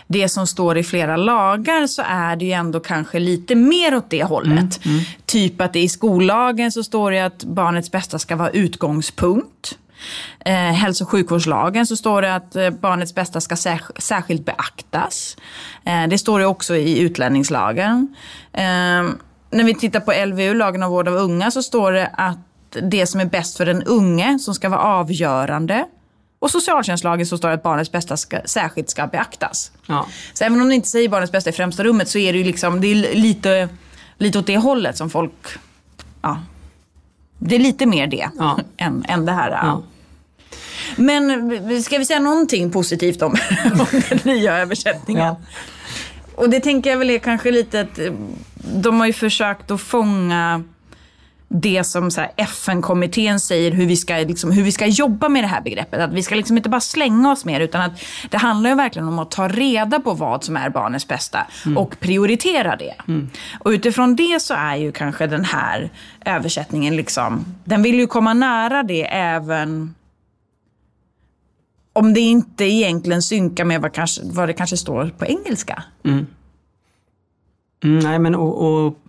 det 0.06 0.28
som 0.28 0.46
står 0.46 0.78
i 0.78 0.82
flera 0.82 1.16
lagar 1.16 1.86
så 1.86 2.02
är 2.06 2.36
det 2.36 2.44
ju 2.44 2.52
ändå 2.52 2.80
kanske 2.80 3.18
lite 3.18 3.54
mer 3.54 3.94
åt 3.96 4.10
det 4.10 4.24
hållet. 4.24 4.80
Typ 5.26 5.60
att 5.60 5.72
det 5.72 5.80
i 5.80 5.88
skollagen 5.88 6.72
så 6.72 6.82
står 6.84 7.10
det 7.10 7.20
att 7.20 7.44
barnets 7.44 7.90
bästa 7.90 8.18
ska 8.18 8.36
vara 8.36 8.50
utgångspunkt. 8.50 9.78
Eh, 10.44 10.54
hälso 10.54 11.04
och 11.04 11.10
sjukvårdslagen 11.10 11.86
så 11.86 11.96
står 11.96 12.22
det 12.22 12.34
att 12.34 12.56
eh, 12.56 12.70
barnets 12.70 13.14
bästa 13.14 13.40
ska 13.40 13.54
särsk- 13.54 14.00
särskilt 14.00 14.44
beaktas. 14.44 15.36
Eh, 15.84 16.06
det 16.08 16.18
står 16.18 16.38
det 16.38 16.46
också 16.46 16.76
i 16.76 16.98
utlänningslagen. 17.00 18.16
Eh, 18.52 18.62
när 19.50 19.64
vi 19.64 19.74
tittar 19.74 20.00
på 20.00 20.12
LVU, 20.26 20.54
lagen 20.54 20.82
om 20.82 20.90
vård 20.90 21.08
av 21.08 21.14
unga, 21.14 21.50
så 21.50 21.62
står 21.62 21.92
det 21.92 22.10
att 22.12 22.38
det 22.82 23.06
som 23.06 23.20
är 23.20 23.24
bäst 23.24 23.56
för 23.56 23.66
den 23.66 23.82
unge 23.82 24.38
som 24.38 24.54
ska 24.54 24.68
vara 24.68 24.80
avgörande. 24.80 25.84
Och 26.42 26.50
socialtjänstlagen 26.50 27.26
så 27.26 27.38
står 27.38 27.48
det 27.48 27.54
att 27.54 27.62
barnets 27.62 27.92
bästa 27.92 28.16
ska, 28.16 28.40
särskilt 28.44 28.90
ska 28.90 29.06
beaktas. 29.06 29.72
Ja. 29.86 30.06
Så 30.32 30.44
även 30.44 30.60
om 30.60 30.68
det 30.68 30.74
inte 30.74 30.88
säger 30.88 31.08
barnets 31.08 31.32
bästa 31.32 31.50
i 31.50 31.52
främsta 31.52 31.84
rummet 31.84 32.08
så 32.08 32.18
är 32.18 32.32
det 32.32 32.38
ju 32.38 32.44
liksom, 32.44 32.80
det 32.80 32.86
är 32.86 33.14
lite 33.14 33.68
lite 34.18 34.38
åt 34.38 34.46
det 34.46 34.56
hållet 34.56 34.96
som 34.96 35.10
folk, 35.10 35.32
ja. 36.22 36.42
Det 37.38 37.54
är 37.54 37.58
lite 37.58 37.86
mer 37.86 38.06
det 38.06 38.28
Ja. 38.38 38.58
än, 38.76 39.04
än 39.08 39.26
det 39.26 39.32
här. 39.32 39.50
Ja. 39.50 39.82
Men 40.96 41.82
ska 41.82 41.98
vi 41.98 42.04
säga 42.04 42.20
någonting 42.20 42.70
positivt 42.70 43.22
om, 43.22 43.36
om 43.72 44.02
den 44.08 44.18
nya 44.24 44.58
översättningen? 44.58 45.34
Och 46.34 46.50
det 46.50 46.60
tänker 46.60 46.90
jag 46.90 46.98
väl 46.98 47.10
är 47.10 47.18
kanske 47.18 47.50
lite 47.50 47.80
att 47.80 47.98
de 48.74 49.00
har 49.00 49.06
ju 49.06 49.12
försökt 49.12 49.70
att 49.70 49.80
fånga 49.80 50.62
det 51.52 51.84
som 51.84 52.10
FN-kommittén 52.36 53.40
säger 53.40 53.70
hur 53.70 53.86
vi, 53.86 53.96
ska, 53.96 54.14
liksom, 54.14 54.50
hur 54.50 54.62
vi 54.62 54.72
ska 54.72 54.86
jobba 54.86 55.28
med 55.28 55.44
det 55.44 55.48
här 55.48 55.60
begreppet. 55.60 56.00
Att 56.00 56.12
vi 56.12 56.22
ska 56.22 56.34
liksom 56.34 56.56
inte 56.56 56.68
bara 56.68 56.80
slänga 56.80 57.32
oss 57.32 57.44
med 57.44 57.60
det 57.60 57.64
utan 57.64 57.82
att 57.82 58.02
det 58.30 58.36
handlar 58.36 58.70
ju 58.70 58.76
verkligen 58.76 59.08
om 59.08 59.18
att 59.18 59.30
ta 59.30 59.48
reda 59.48 60.00
på 60.00 60.14
vad 60.14 60.44
som 60.44 60.56
är 60.56 60.70
barnets 60.70 61.08
bästa 61.08 61.46
och 61.76 62.00
prioritera 62.00 62.76
det. 62.76 62.94
Och 63.60 63.70
utifrån 63.70 64.16
det 64.16 64.42
så 64.42 64.54
är 64.54 64.76
ju 64.76 64.92
kanske 64.92 65.26
den 65.26 65.44
här 65.44 65.90
översättningen 66.24 66.96
liksom, 66.96 67.44
den 67.64 67.82
vill 67.82 67.94
ju 67.94 68.06
komma 68.06 68.34
nära 68.34 68.82
det 68.82 69.14
även 69.14 69.94
om 71.92 72.14
det 72.14 72.20
inte 72.20 72.64
egentligen 72.64 73.22
synkar 73.22 73.64
med 73.64 73.80
vad, 73.80 73.92
kanske, 73.92 74.20
vad 74.24 74.48
det 74.48 74.52
kanske 74.52 74.76
står 74.76 75.10
på 75.18 75.26
engelska. 75.26 75.82
Mm, 77.84 77.98
nej, 77.98 78.18
men 78.18 78.34
och, 78.34 78.86
och 78.86 79.01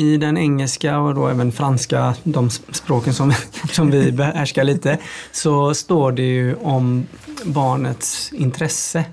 i 0.00 0.16
den 0.16 0.38
engelska 0.38 0.98
och 0.98 1.14
då 1.14 1.28
även 1.28 1.52
franska, 1.52 2.14
de 2.24 2.50
språken 2.50 3.14
som, 3.14 3.32
som 3.72 3.90
vi 3.90 4.12
behärskar 4.12 4.64
lite, 4.64 4.98
så 5.32 5.74
står 5.74 6.12
det 6.12 6.22
ju 6.22 6.54
om 6.54 7.06
barnets 7.44 8.32
intresse. 8.32 9.04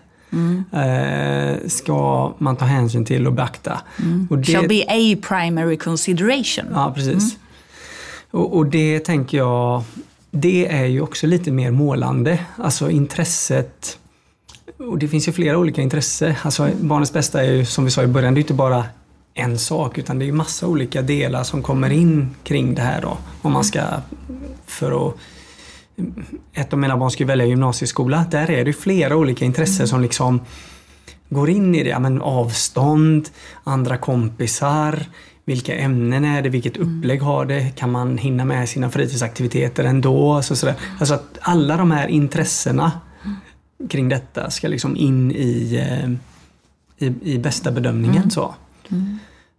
Eh, 0.74 1.68
ska 1.68 2.34
man 2.38 2.56
ta 2.56 2.66
hänsyn 2.66 3.06
till 3.06 3.28
och 3.28 3.34
beakta. 3.34 3.82
Och 4.30 4.38
det, 4.38 4.54
Shall 4.54 4.68
be 4.68 4.84
a 4.88 5.18
primary 5.28 5.78
consideration. 5.78 6.66
Ja, 6.74 6.92
precis. 6.96 7.38
Och, 8.32 8.58
och 8.58 8.66
det 8.66 9.00
tänker 9.00 9.38
jag, 9.38 9.84
det 10.32 10.68
är 10.68 10.86
ju 10.86 11.02
också 11.02 11.28
lite 11.28 11.52
mer 11.52 11.72
målande. 11.72 12.40
Alltså 12.58 12.90
intresset, 12.90 13.98
och 14.78 14.98
det 14.98 15.08
finns 15.08 15.28
ju 15.28 15.32
flera 15.32 15.58
olika 15.58 15.82
intressen. 15.82 16.36
Alltså 16.42 16.70
barnets 16.82 17.14
bästa 17.14 17.44
är 17.44 17.52
ju 17.52 17.66
som 17.66 17.86
vi 17.86 17.92
sa 17.92 18.04
i 18.04 18.08
början, 18.08 18.34
det 18.34 18.38
är 18.38 18.42
inte 18.42 18.54
bara 18.54 18.86
en 19.38 19.60
sak 19.60 19.98
utan 19.98 20.20
det 20.20 20.28
är 20.28 20.32
massa 20.32 20.68
olika 20.68 21.02
delar 21.02 21.44
som 21.44 21.64
kommer 21.64 21.90
in 21.90 22.36
kring 22.44 22.76
det 22.76 22.82
här 22.82 23.02
då. 23.02 23.18
Om 23.42 23.54
man 23.54 23.64
ska, 23.64 23.82
för 24.66 25.08
att 25.08 25.16
ett 26.54 26.74
av 26.74 26.80
mina 26.80 26.98
barn 26.98 27.12
ska 27.12 27.26
välja 27.26 27.46
gymnasieskola. 27.46 28.26
Där 28.32 28.52
är 28.52 28.66
det 28.66 28.74
flera 28.74 29.16
olika 29.16 29.46
intressen 29.46 29.88
som 29.88 30.02
liksom 30.02 30.42
går 31.30 31.50
in 31.50 31.76
i 31.76 31.84
det. 31.84 31.90
Ja, 31.90 32.00
men 32.00 32.22
avstånd, 32.22 33.30
andra 33.64 33.98
kompisar, 33.98 35.06
vilka 35.46 35.76
ämnen 35.76 36.26
är 36.26 36.42
det, 36.42 36.50
vilket 36.50 36.78
upplägg 36.78 37.22
har 37.22 37.46
det, 37.46 37.72
kan 37.76 37.92
man 37.92 38.18
hinna 38.18 38.46
med 38.46 38.70
sina 38.70 38.90
fritidsaktiviteter 38.90 39.84
ändå? 39.84 40.34
Alltså, 40.34 40.56
sådär. 40.56 40.76
alltså 41.00 41.14
att 41.14 41.38
alla 41.42 41.78
de 41.78 41.92
här 41.92 42.08
intressena 42.08 42.92
kring 43.90 44.10
detta 44.10 44.50
ska 44.50 44.68
liksom 44.68 44.96
in 44.96 45.32
i, 45.32 45.76
eh, 45.76 46.10
i, 47.08 47.34
i 47.34 47.38
bästa 47.38 47.72
bedömningen. 47.72 48.32
Så. 48.32 48.56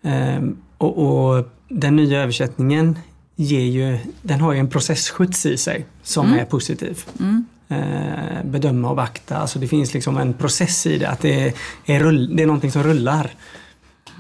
Ehm, 0.03 0.57
och, 0.79 0.99
och 0.99 1.49
den 1.69 1.97
nya 1.97 2.23
översättningen 2.23 2.99
ger 3.37 3.61
ju, 3.61 3.99
den 4.23 4.41
har 4.41 4.53
ju 4.53 4.59
en 4.59 4.71
processskjuts 4.71 5.47
i 5.47 5.57
sig 5.57 5.87
som 6.03 6.33
är 6.33 6.45
positiv. 6.45 7.05
Eh, 7.69 8.45
bedöma 8.45 8.91
och 8.91 8.97
beakta, 8.97 9.37
alltså 9.37 9.59
det 9.59 9.69
finns 9.69 9.95
liksom 9.95 10.19
en 10.19 10.33
process 10.33 10.87
i 10.87 10.99
det, 10.99 11.09
att 11.09 11.21
det 11.21 11.55
är, 11.87 12.01
rull, 12.01 12.37
det 12.37 12.43
är 12.43 12.47
någonting 12.47 12.73
som 12.73 12.83
rullar. 12.83 13.31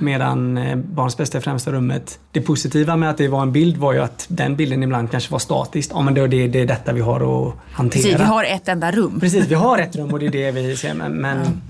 Medan 0.01 0.59
eh, 0.59 0.77
barns 0.77 1.16
bästa 1.16 1.38
i 1.38 1.40
främsta 1.40 1.73
rummet, 1.73 2.18
det 2.33 2.40
positiva 2.40 2.97
med 2.97 3.11
att 3.11 3.18
det 3.18 3.29
var 3.29 3.42
en 3.42 3.53
bild 3.53 3.77
var 3.77 3.92
ju 3.92 3.99
att 3.99 4.27
den 4.29 4.57
bilden 4.57 4.83
ibland 4.83 5.11
kanske 5.11 5.33
var 5.33 5.38
statiskt. 5.38 5.90
Ja 5.94 6.03
men 6.03 6.14
det, 6.14 6.27
det, 6.27 6.49
det 6.49 6.61
är 6.61 6.66
detta 6.66 6.92
vi 6.92 7.01
har 7.01 7.49
att 7.49 7.55
hantera. 7.73 8.03
Precis, 8.03 8.21
vi 8.21 8.25
har 8.25 8.44
ett 8.44 8.68
enda 8.68 8.90
rum. 8.90 9.21
Precis, 9.21 9.47
vi 9.47 9.55
har 9.55 9.79
ett 9.79 9.97
rum 9.97 10.12
och 10.12 10.18
det 10.18 10.27
är 10.27 10.31
det 10.31 10.51
vi 10.51 10.77
ser. 10.77 10.94
Men, 10.94 11.12
men 11.12 11.61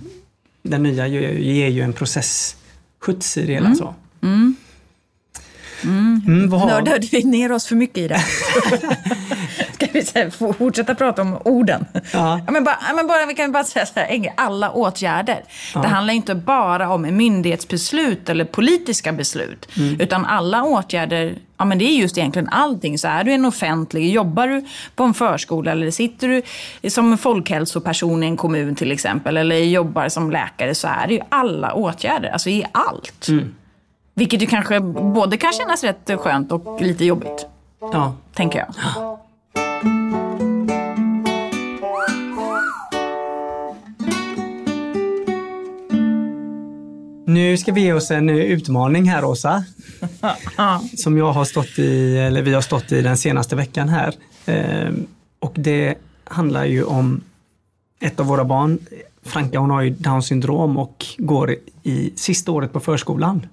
den 0.63 0.83
nya 0.83 1.07
ger, 1.07 1.69
ju 1.69 1.83
en 1.83 1.93
processskjuts 3.01 3.37
i 3.37 3.47
det 3.47 3.53
hela. 3.53 3.75
Så. 3.75 3.95
Mm, 5.85 6.49
vad 6.51 6.61
har- 6.61 6.67
Nördade 6.69 7.07
vi 7.13 7.25
ner 7.25 7.53
oss 7.53 7.67
för 7.67 7.77
mycket 7.77 7.99
i 7.99 8.09
det? 8.09 8.21
Vi 9.93 10.31
fortsätta 10.31 10.95
prata 10.95 11.23
om 11.23 11.39
orden? 11.45 11.85
Ja. 12.13 12.41
men 12.49 12.65
bara, 12.65 12.79
ja, 12.89 12.95
men 12.97 13.07
bara, 13.07 13.27
vi 13.27 13.35
kan 13.35 13.53
bara 13.53 13.65
säga 13.65 13.87
så 13.87 14.01
här, 14.01 14.33
alla 14.37 14.71
åtgärder. 14.71 15.45
Det 15.75 15.89
handlar 15.89 16.15
inte 16.15 16.35
bara 16.35 16.91
om 16.91 17.03
myndighetsbeslut 17.17 18.29
eller 18.29 18.45
politiska 18.45 19.13
beslut. 19.13 19.69
Utan 19.99 20.25
alla 20.25 20.63
åtgärder, 20.65 21.39
ja 21.59 21.65
men 21.65 21.79
det 21.79 21.85
är 21.85 21.97
just 21.97 22.19
egentligen 22.19 22.49
allting. 22.49 22.99
Så 22.99 23.09
är 23.09 23.25
du 23.25 23.33
en 23.33 23.45
offentlig, 23.45 24.11
jobbar 24.13 24.47
du 24.47 24.65
på 24.95 25.05
en 25.05 25.15
förskola 25.15 25.71
eller 25.71 25.91
sitter 25.91 26.29
du 26.29 26.43
som 26.91 27.19
folkhälsoperson 27.19 28.23
i 28.23 28.27
en 28.27 28.37
kommun 28.37 28.75
till 28.75 28.93
exempel. 28.93 29.37
Eller 29.37 29.57
jobbar 29.57 30.09
som 30.09 30.31
läkare 30.31 30.75
så 30.75 30.89
är 30.89 31.07
det 31.07 31.15
ju 31.15 31.21
alla 31.29 31.73
åtgärder, 31.75 32.31
alltså 32.31 32.51
i 32.51 32.65
allt. 32.73 33.27
Vilket 34.15 34.43
ju 34.43 34.47
kanske 34.47 34.81
både 34.81 35.37
kan 35.37 35.53
kännas 35.53 35.85
rätt 35.85 36.11
skönt 36.17 36.53
och 36.53 36.83
lite 36.83 37.05
jobbigt, 37.05 37.47
Ja. 37.81 38.15
tänker 38.35 38.59
jag. 38.59 38.69
Nu 47.27 47.57
ska 47.57 47.73
vi 47.73 47.81
ge 47.81 47.93
oss 47.93 48.11
en 48.11 48.29
eh, 48.29 48.37
utmaning 48.37 49.09
här 49.09 49.25
Åsa. 49.25 49.65
som 50.97 51.19
jag 51.19 51.33
har 51.33 51.45
stått 51.45 51.79
i, 51.79 52.17
eller 52.17 52.43
vi 52.43 52.55
har 52.55 52.61
stått 52.61 52.93
i 52.93 53.03
den 53.03 53.17
senaste 53.17 53.57
veckan 53.57 53.89
här. 53.89 54.15
Ehm, 54.47 55.07
och 55.39 55.53
det 55.57 55.95
handlar 56.25 56.65
ju 56.65 56.85
om 56.85 57.21
ett 58.01 58.21
av 58.21 58.27
våra 58.27 58.45
barn. 58.45 58.79
Franka 59.23 59.59
hon 59.59 59.71
har 59.71 59.83
ju 59.83 59.91
Downs 59.91 60.27
syndrom 60.27 60.77
och 60.79 61.07
går 61.19 61.57
i 61.83 62.13
sista 62.17 62.53
året 62.53 62.73
på 62.73 62.81
förskolan. 62.81 63.47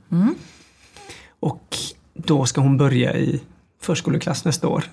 Och 1.39 1.77
då 2.13 2.45
ska 2.45 2.61
hon 2.61 2.77
börja 2.77 3.17
i 3.17 3.41
förskoleklass 3.81 4.45
nästa 4.45 4.67
år. 4.67 4.83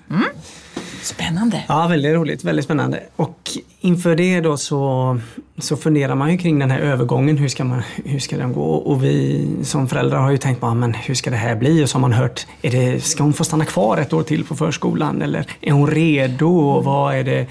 Spännande. 1.23 1.63
Ja, 1.67 1.87
väldigt 1.87 2.15
roligt, 2.15 2.43
väldigt 2.43 2.65
spännande. 2.65 3.03
Och 3.15 3.49
inför 3.81 4.15
det 4.15 4.41
då 4.41 4.57
så, 4.57 5.19
så 5.57 5.77
funderar 5.77 6.15
man 6.15 6.31
ju 6.31 6.37
kring 6.37 6.59
den 6.59 6.71
här 6.71 6.79
övergången, 6.79 7.37
hur 7.37 7.47
ska, 7.47 7.63
man, 7.63 7.81
hur 8.05 8.19
ska 8.19 8.37
den 8.37 8.53
gå? 8.53 8.73
Och 8.73 9.03
vi 9.03 9.47
som 9.63 9.87
föräldrar 9.87 10.19
har 10.19 10.31
ju 10.31 10.37
tänkt, 10.37 10.59
på, 10.59 10.73
men 10.73 10.93
hur 10.93 11.13
ska 11.13 11.29
det 11.29 11.35
här 11.35 11.55
bli? 11.55 11.83
Och 11.83 11.89
så 11.89 11.95
har 11.95 12.01
man 12.01 12.13
hört, 12.13 12.47
är 12.61 12.71
det, 12.71 13.03
ska 13.03 13.23
hon 13.23 13.33
få 13.33 13.43
stanna 13.43 13.65
kvar 13.65 13.97
ett 13.97 14.13
år 14.13 14.23
till 14.23 14.45
på 14.45 14.55
förskolan? 14.55 15.21
Eller 15.21 15.45
är 15.61 15.71
hon 15.71 15.87
redo? 15.87 16.47
Och 16.47 16.83
vad 16.83 17.15
är 17.15 17.23
det, 17.23 17.47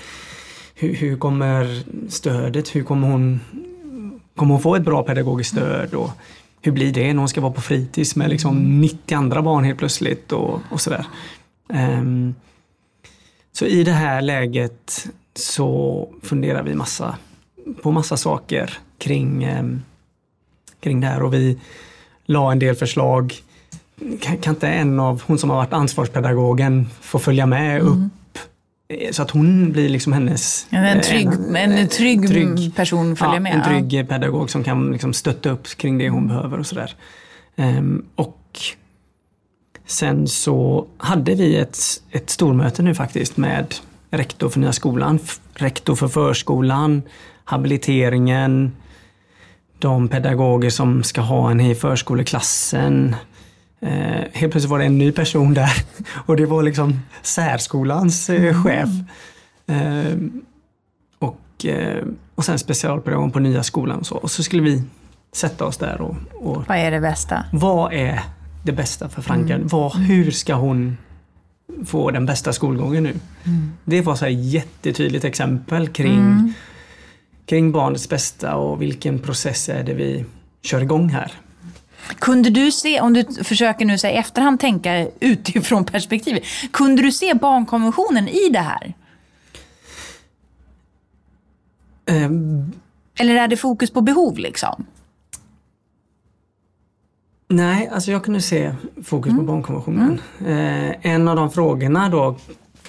hur, 0.75 0.95
hur 0.95 1.17
kommer 1.17 1.83
stödet, 2.09 2.75
hur 2.75 2.83
kommer 2.83 3.09
hon, 3.09 3.41
kommer 4.37 4.55
hon 4.55 4.63
få 4.63 4.77
ett 4.77 4.85
bra 4.85 5.03
pedagogiskt 5.03 5.51
stöd? 5.51 5.95
Och 5.95 6.11
hur 6.63 6.73
blir 6.73 6.93
det 6.93 7.13
när 7.13 7.19
hon 7.19 7.29
ska 7.29 7.41
vara 7.41 7.53
på 7.53 7.61
fritids 7.61 8.17
med 8.17 8.31
liksom 8.31 8.81
90 8.81 9.17
andra 9.17 9.43
barn 9.43 9.65
helt 9.65 9.79
plötsligt? 9.79 10.33
Och, 10.33 10.61
och 10.71 10.81
sådär. 10.81 11.07
Um, 11.69 12.35
så 13.53 13.67
i 13.67 13.85
det 13.85 13.93
här 13.93 14.21
läget 14.21 15.09
så 15.35 16.09
funderar 16.23 16.63
vi 16.63 16.75
massa, 16.75 17.17
på 17.83 17.91
massa 17.91 18.17
saker 18.17 18.79
kring, 18.99 19.45
eh, 19.45 19.65
kring 20.81 21.01
det 21.01 21.07
här 21.07 21.23
och 21.23 21.35
vi 21.35 21.59
la 22.27 22.53
en 22.53 22.59
del 22.59 22.75
förslag. 22.75 23.35
Kan, 24.21 24.37
kan 24.37 24.55
inte 24.55 24.69
en 24.69 25.01
av, 25.01 25.23
hon 25.27 25.39
som 25.39 25.51
har 25.51 25.57
varit 25.57 25.73
ansvarspedagogen, 25.73 26.89
få 27.01 27.19
följa 27.19 27.47
med 27.47 27.83
upp 27.83 28.39
eh, 28.89 29.11
så 29.11 29.23
att 29.23 29.31
hon 29.31 29.73
blir 29.73 29.89
liksom 29.89 30.13
hennes... 30.13 30.67
En, 30.71 30.85
eh, 30.85 31.01
trygg, 31.01 31.29
en, 31.55 31.89
trygg, 31.89 32.77
person 32.77 33.17
följer 33.17 33.35
ja, 33.35 33.41
med. 33.41 33.55
En 33.55 33.65
trygg 33.65 34.09
pedagog 34.09 34.51
som 34.51 34.65
kan 34.65 34.93
liksom 34.93 35.13
stötta 35.13 35.51
upp 35.51 35.69
kring 35.69 35.99
det 35.99 36.09
hon 36.09 36.29
behöver 36.29 36.59
och 36.59 36.67
sådär. 36.67 36.95
Ehm, 37.57 38.05
och 38.15 38.39
sen 39.93 40.29
så 40.29 40.87
hade 40.99 41.35
vi 41.35 41.57
ett, 41.57 41.79
ett 42.11 42.31
stormöte 42.31 42.83
nu 42.83 42.95
faktiskt 42.95 43.37
med 43.37 43.75
rektor 44.11 44.49
för 44.49 44.61
nya 44.61 44.73
skolan, 44.73 45.19
rektor 45.55 45.95
för 45.95 46.09
förskolan, 46.09 47.03
habiliteringen, 47.45 48.73
de 49.79 50.09
pedagoger 50.09 50.71
som 50.71 51.03
ska 51.03 51.21
ha 51.21 51.51
en 51.51 51.61
i 51.61 51.75
förskoleklassen. 51.75 53.17
Eh, 53.81 54.25
helt 54.33 54.53
plötsligt 54.53 54.71
var 54.71 54.79
det 54.79 54.85
en 54.85 54.99
ny 54.99 55.13
person 55.13 55.55
där 55.55 55.73
och 56.27 56.37
det 56.37 56.47
var 56.47 56.63
liksom 56.63 57.01
särskolans 57.23 58.31
eh, 58.31 58.63
chef. 58.65 58.89
Eh, 59.67 60.17
och, 61.19 61.67
eh, 61.67 62.05
och 62.35 62.45
sen 62.45 62.59
specialpedagogen 62.59 63.31
på 63.31 63.39
nya 63.39 63.63
skolan 63.63 63.99
och 63.99 64.07
så. 64.07 64.17
Och 64.17 64.31
så 64.31 64.43
skulle 64.43 64.63
vi 64.63 64.83
sätta 65.33 65.65
oss 65.65 65.77
där 65.77 66.01
och, 66.01 66.17
och 66.33 66.65
Vad 66.69 66.79
är 66.79 66.91
det 66.91 67.01
bästa? 67.01 67.45
vad 67.53 67.93
är 67.93 68.23
det 68.63 68.73
bästa 68.73 69.09
för 69.09 69.23
Franka? 69.23 69.59
Vad, 69.63 69.97
hur 69.97 70.31
ska 70.31 70.55
hon 70.55 70.97
få 71.87 72.11
den 72.11 72.27
bästa 72.27 72.53
skolgången 72.53 73.03
nu? 73.03 73.15
Det 73.85 74.01
var 74.01 74.15
så 74.15 74.25
här 74.25 74.33
jättetydligt 74.33 75.25
exempel 75.25 75.89
kring, 75.89 76.55
kring 77.47 77.73
barnets 77.73 78.09
bästa 78.09 78.57
och 78.57 78.83
vilken 78.83 79.19
process 79.19 79.69
är 79.69 79.85
det 79.85 79.95
vi 79.95 80.25
kör 80.63 80.81
igång 80.81 81.09
här. 81.09 81.33
Kunde 82.19 82.51
du 82.51 82.73
se, 82.73 83.01
om 83.01 83.13
du 83.13 83.25
försöker 83.45 83.85
nu 83.85 83.99
säga 83.99 84.13
i 84.13 84.17
efterhand 84.17 84.61
tänka 84.61 85.09
utifrån 85.21 85.85
perspektivet, 85.85 86.43
kunde 86.73 87.03
du 87.03 87.13
se 87.13 87.35
barnkonventionen 87.35 88.29
i 88.29 88.49
det 88.49 88.59
här? 88.59 88.95
Um, 92.11 92.73
Eller 93.19 93.35
är 93.35 93.49
det 93.49 93.57
fokus 93.57 93.91
på 93.91 94.01
behov 94.01 94.39
liksom? 94.39 94.87
Nej, 97.53 97.89
alltså 97.93 98.11
jag 98.11 98.25
kunde 98.25 98.41
se 98.41 98.75
fokus 99.05 99.37
på 99.37 99.43
barnkonventionen. 99.43 100.21
Eh, 100.47 101.13
en 101.13 101.29
av 101.29 101.37
de 101.37 101.51
frågorna 101.51 102.09
då 102.09 102.37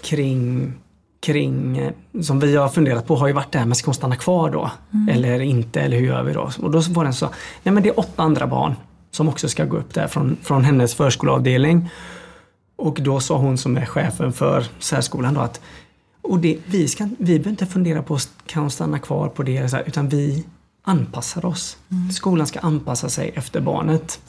kring, 0.02 0.73
kring 1.19 1.78
eh, 1.78 1.91
som 2.21 2.39
vi 2.39 2.56
har 2.56 2.69
funderat 2.69 3.08
på 3.08 3.15
har 3.15 3.28
ju 3.28 3.34
varit 3.34 3.52
det 3.52 3.60
här 3.60 3.65
med 3.65 3.78
ska 3.78 3.88
hon 3.88 3.95
stanna 3.95 4.15
kvar 4.15 4.52
då? 4.52 4.71
Eller 5.12 5.39
inte, 5.39 5.82
eller 5.82 5.97
hur 5.97 6.08
gör 6.08 6.23
vi 6.23 6.34
då? 6.34 6.52
Och 6.62 6.71
då 6.71 6.80
var 6.80 7.04
den 7.04 7.13
så, 7.13 7.30
nej 7.63 7.73
men 7.73 7.84
det 7.84 7.89
är 7.89 7.99
åtta 7.99 8.23
andra 8.23 8.47
barn 8.47 8.76
som 9.12 9.30
också 9.30 9.49
ska 9.49 9.65
gå 9.65 9.78
upp 9.78 9.93
där 9.93 10.08
från, 10.08 10.38
från 10.41 10.63
hennes 10.63 10.95
förskoleavdelning. 10.95 11.89
Och 12.76 12.99
då 13.02 13.19
sa 13.19 13.38
hon 13.38 13.58
som 13.58 13.78
är 13.78 13.86
chefen 13.86 14.34
för 14.34 14.65
särskolan 14.80 15.34
då 15.34 15.41
att 15.41 15.62
och 16.21 16.39
det, 16.39 16.58
vi, 16.65 16.88
ska, 16.88 17.08
vi 17.17 17.39
behöver 17.39 17.49
inte 17.49 17.65
fundera 17.65 18.04
på 18.04 18.17
kan 18.45 18.62
hon 18.62 18.71
stanna 18.71 18.99
kvar 18.99 19.30
på 19.30 19.43
det, 19.43 19.84
utan 19.86 20.10
vi 20.10 20.45
anpassar 20.84 21.45
oss. 21.45 21.78
Skolan 22.13 22.47
ska 22.47 22.60
anpassa 22.60 23.10
sig 23.10 23.32
efter 23.36 23.62
barnet. 23.62 24.19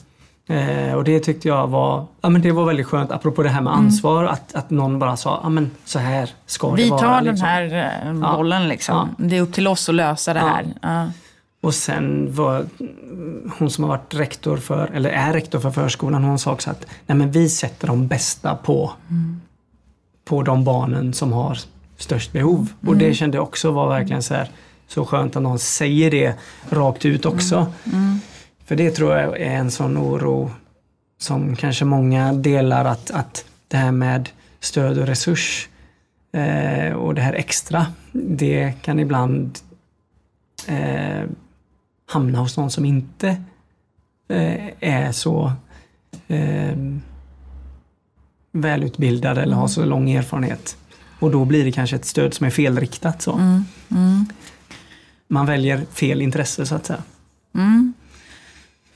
Eh, 0.47 0.93
och 0.93 1.03
det 1.03 1.19
tyckte 1.19 1.47
jag 1.47 1.67
var, 1.67 2.05
ja, 2.21 2.29
men 2.29 2.41
det 2.41 2.51
var 2.51 2.65
väldigt 2.65 2.85
skönt, 2.87 3.11
apropå 3.11 3.43
det 3.43 3.49
här 3.49 3.61
med 3.61 3.73
ansvar, 3.73 4.23
att, 4.25 4.55
att 4.55 4.69
någon 4.69 4.99
bara 4.99 5.17
sa 5.17 5.39
ja, 5.43 5.49
men 5.49 5.71
så 5.85 5.99
här 5.99 6.29
ska 6.45 6.71
Vi 6.71 6.83
det 6.83 6.89
vara. 6.89 7.01
tar 7.01 7.15
den 7.15 7.23
liksom. 7.25 7.47
här 7.47 8.01
eh, 8.05 8.13
bollen 8.35 8.67
liksom. 8.67 9.15
Det 9.17 9.37
är 9.37 9.41
upp 9.41 9.53
till 9.53 9.67
oss 9.67 9.89
att 9.89 9.95
lösa 9.95 10.33
det 10.33 10.39
Ja. 10.39 10.45
här. 10.47 10.65
Ja. 10.81 11.11
Och 11.61 11.73
sen 11.73 12.27
var 12.35 12.65
hon 13.59 13.69
som 13.69 13.83
har 13.83 13.89
varit 13.91 14.13
rektor 14.15 14.57
för, 14.57 14.91
eller 14.93 15.09
är 15.09 15.33
rektor 15.33 15.59
för 15.59 15.71
förskolan, 15.71 16.23
hon 16.23 16.39
sa 16.39 16.51
också 16.51 16.69
att 16.71 16.85
nej, 17.05 17.17
men 17.17 17.31
vi 17.31 17.49
sätter 17.49 17.87
de 17.87 18.07
bästa 18.07 18.55
på, 18.55 18.91
på 20.25 20.43
de 20.43 20.63
barnen 20.63 21.13
som 21.13 21.33
har 21.33 21.57
störst 21.97 22.31
behov. 22.31 22.67
Och 22.87 22.97
det 22.97 23.13
kände 23.13 23.37
jag 23.37 23.43
också 23.43 23.71
var 23.71 23.89
verkligen 23.89 24.23
så 24.23 24.33
här 24.33 24.49
så 24.87 25.05
skönt 25.05 25.35
att 25.35 25.41
någon 25.43 25.59
säger 25.59 26.11
det 26.11 26.35
rakt 26.69 27.05
ut 27.05 27.25
också. 27.25 27.67
För 28.65 28.75
det 28.75 28.91
tror 28.91 29.17
jag 29.17 29.41
är 29.41 29.51
en 29.51 29.71
sån 29.71 29.97
oro 29.97 30.51
som 31.17 31.55
kanske 31.55 31.85
många 31.85 32.33
delar 32.33 32.85
att, 32.85 33.11
att 33.11 33.45
det 33.67 33.77
här 33.77 33.91
med 33.91 34.29
stöd 34.59 34.97
och 34.97 35.07
resurs 35.07 35.69
eh, 36.31 36.93
och 36.93 37.15
det 37.15 37.21
här 37.21 37.33
extra, 37.33 37.85
det 38.11 38.73
kan 38.81 38.99
ibland 38.99 39.59
eh, 40.67 41.23
hamna 42.05 42.39
hos 42.39 42.57
någon 42.57 42.71
som 42.71 42.85
inte 42.85 43.27
eh, 44.29 44.67
är 44.79 45.11
så 45.11 45.51
eh, 46.27 46.77
välutbildad 48.51 49.37
eller 49.37 49.55
har 49.55 49.67
så 49.67 49.85
lång 49.85 50.11
erfarenhet. 50.11 50.77
Och 51.19 51.31
då 51.31 51.45
blir 51.45 51.65
det 51.65 51.71
kanske 51.71 51.95
ett 51.95 52.05
stöd 52.05 52.33
som 52.33 52.45
är 52.45 52.51
felriktat. 52.51 53.21
Så. 53.21 53.39
Man 55.27 55.45
väljer 55.45 55.85
fel 55.91 56.21
intresse 56.21 56.65
så 56.65 56.75
att 56.75 56.85
säga. 56.85 57.03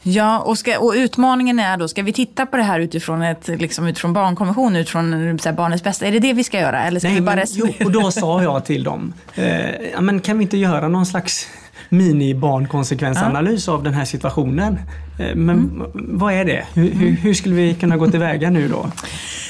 Ja, 0.01 0.39
och, 0.39 0.57
ska, 0.57 0.79
och 0.79 0.93
utmaningen 0.95 1.59
är 1.59 1.77
då, 1.77 1.87
ska 1.87 2.03
vi 2.03 2.13
titta 2.13 2.45
på 2.45 2.57
det 2.57 2.63
här 2.63 2.79
utifrån, 2.79 3.21
ett, 3.21 3.47
liksom 3.47 3.87
utifrån 3.87 4.13
barnkonventionen, 4.13 4.75
utifrån 4.75 5.39
så 5.41 5.49
här, 5.49 5.55
barnets 5.55 5.83
bästa? 5.83 6.05
Är 6.05 6.11
det 6.11 6.19
det 6.19 6.33
vi 6.33 6.43
ska 6.43 6.59
göra? 6.59 6.83
Eller 6.83 6.99
ska 6.99 7.09
vi 7.09 7.21
bara 7.21 7.35
men, 7.35 7.45
jo, 7.49 7.67
och 7.85 7.91
då 7.91 8.11
sa 8.11 8.43
jag 8.43 8.65
till 8.65 8.83
dem, 8.83 9.13
eh, 9.35 9.69
ja, 9.93 10.01
men 10.01 10.19
kan 10.21 10.37
vi 10.37 10.43
inte 10.43 10.57
göra 10.57 10.87
någon 10.87 11.05
slags 11.05 11.47
mini-barnkonsekvensanalys 11.89 13.69
av 13.69 13.83
den 13.83 13.93
här 13.93 14.05
situationen? 14.05 14.79
Eh, 15.19 15.35
men 15.35 15.83
vad 15.93 16.33
är 16.33 16.45
det? 16.45 16.65
Hur, 16.73 16.91
hur, 16.91 17.11
hur 17.11 17.33
skulle 17.33 17.55
vi 17.55 17.73
kunna 17.73 17.97
gå 17.97 18.11
tillväga 18.11 18.49
nu 18.49 18.67
då? 18.67 18.91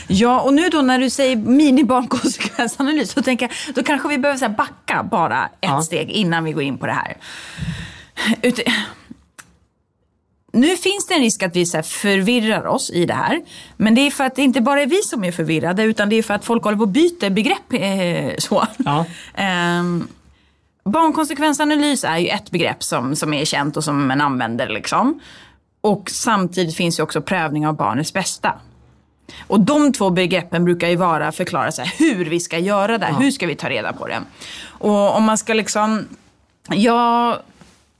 Ja, 0.08 0.40
och 0.42 0.54
nu 0.54 0.70
då 0.70 0.82
när 0.82 1.00
du 1.00 1.10
säger 1.10 1.36
minibarnkonsekvensanalys, 1.36 3.12
så 3.12 3.22
tänker 3.22 3.46
jag, 3.66 3.76
då 3.76 3.84
kanske 3.84 4.08
vi 4.10 4.18
behöver 4.18 4.38
så 4.40 4.46
här, 4.46 4.54
backa 4.54 5.04
bara 5.12 5.46
ett 5.46 5.50
Ja. 5.62 5.82
steg 5.82 6.10
innan 6.10 6.44
vi 6.44 6.52
går 6.52 6.64
in 6.64 6.78
på 6.78 6.86
det 6.86 6.92
här. 6.94 7.18
Ut... 8.42 8.60
Nu 10.52 10.78
finns 10.78 11.08
det 11.08 11.14
en 11.14 11.22
risk 11.22 11.44
att 11.44 11.56
vi 11.56 11.66
så 11.66 11.84
förvirrar 11.84 12.68
oss 12.68 12.92
i 12.92 13.06
det 13.06 13.14
här. 13.14 13.42
Men 13.78 13.96
det 13.96 14.02
är 14.02 14.12
för 14.12 14.24
att 14.24 14.36
det 14.36 14.42
inte 14.42 14.62
bara 14.62 14.82
är 14.82 14.88
vi 14.88 15.02
som 15.02 15.24
är 15.24 15.32
förvirrade, 15.32 15.84
utan 15.84 16.10
det 16.10 16.16
är 16.16 16.24
för 16.24 16.34
att 16.34 16.46
folk 16.46 16.64
håller 16.64 16.78
på 16.78 16.84
att 16.84 16.90
byta 16.90 17.30
begrepp. 17.30 17.74
Eh, 17.74 18.36
så. 18.38 18.68
Ja. 18.78 19.06
Ehm, 19.34 20.08
barnkonsekvensanalys 20.84 22.04
är 22.04 22.18
ju 22.18 22.28
ett 22.28 22.52
begrepp 22.52 22.84
som, 22.84 23.16
som 23.16 23.34
är 23.34 23.46
känt 23.46 23.78
och 23.78 23.84
som 23.84 24.08
man 24.08 24.22
använder. 24.22 24.70
Liksom. 24.70 25.20
Och 25.82 26.10
samtidigt 26.10 26.76
finns 26.76 27.00
ju 27.00 27.04
också 27.04 27.22
prövning 27.22 27.68
av 27.68 27.76
barnets 27.76 28.14
bästa. 28.14 28.54
Och 29.48 29.60
de 29.60 29.94
två 29.94 30.10
begreppen 30.10 30.66
brukar 30.66 30.88
ju 30.88 30.96
vara 30.96 31.32
förklara 31.32 31.72
så 31.72 31.82
här, 31.82 31.94
hur 31.98 32.26
vi 32.26 32.40
ska 32.40 32.58
göra 32.58 32.98
det, 32.98 33.16
hur 33.20 33.32
ska 33.32 33.48
vi 33.48 33.56
ta 33.56 33.70
reda 33.70 33.94
på 33.94 34.08
det. 34.08 34.22
Och 34.64 35.16
om 35.16 35.24
man 35.24 35.38
ska 35.38 35.54
liksom, 35.54 36.08
ja, 36.70 37.40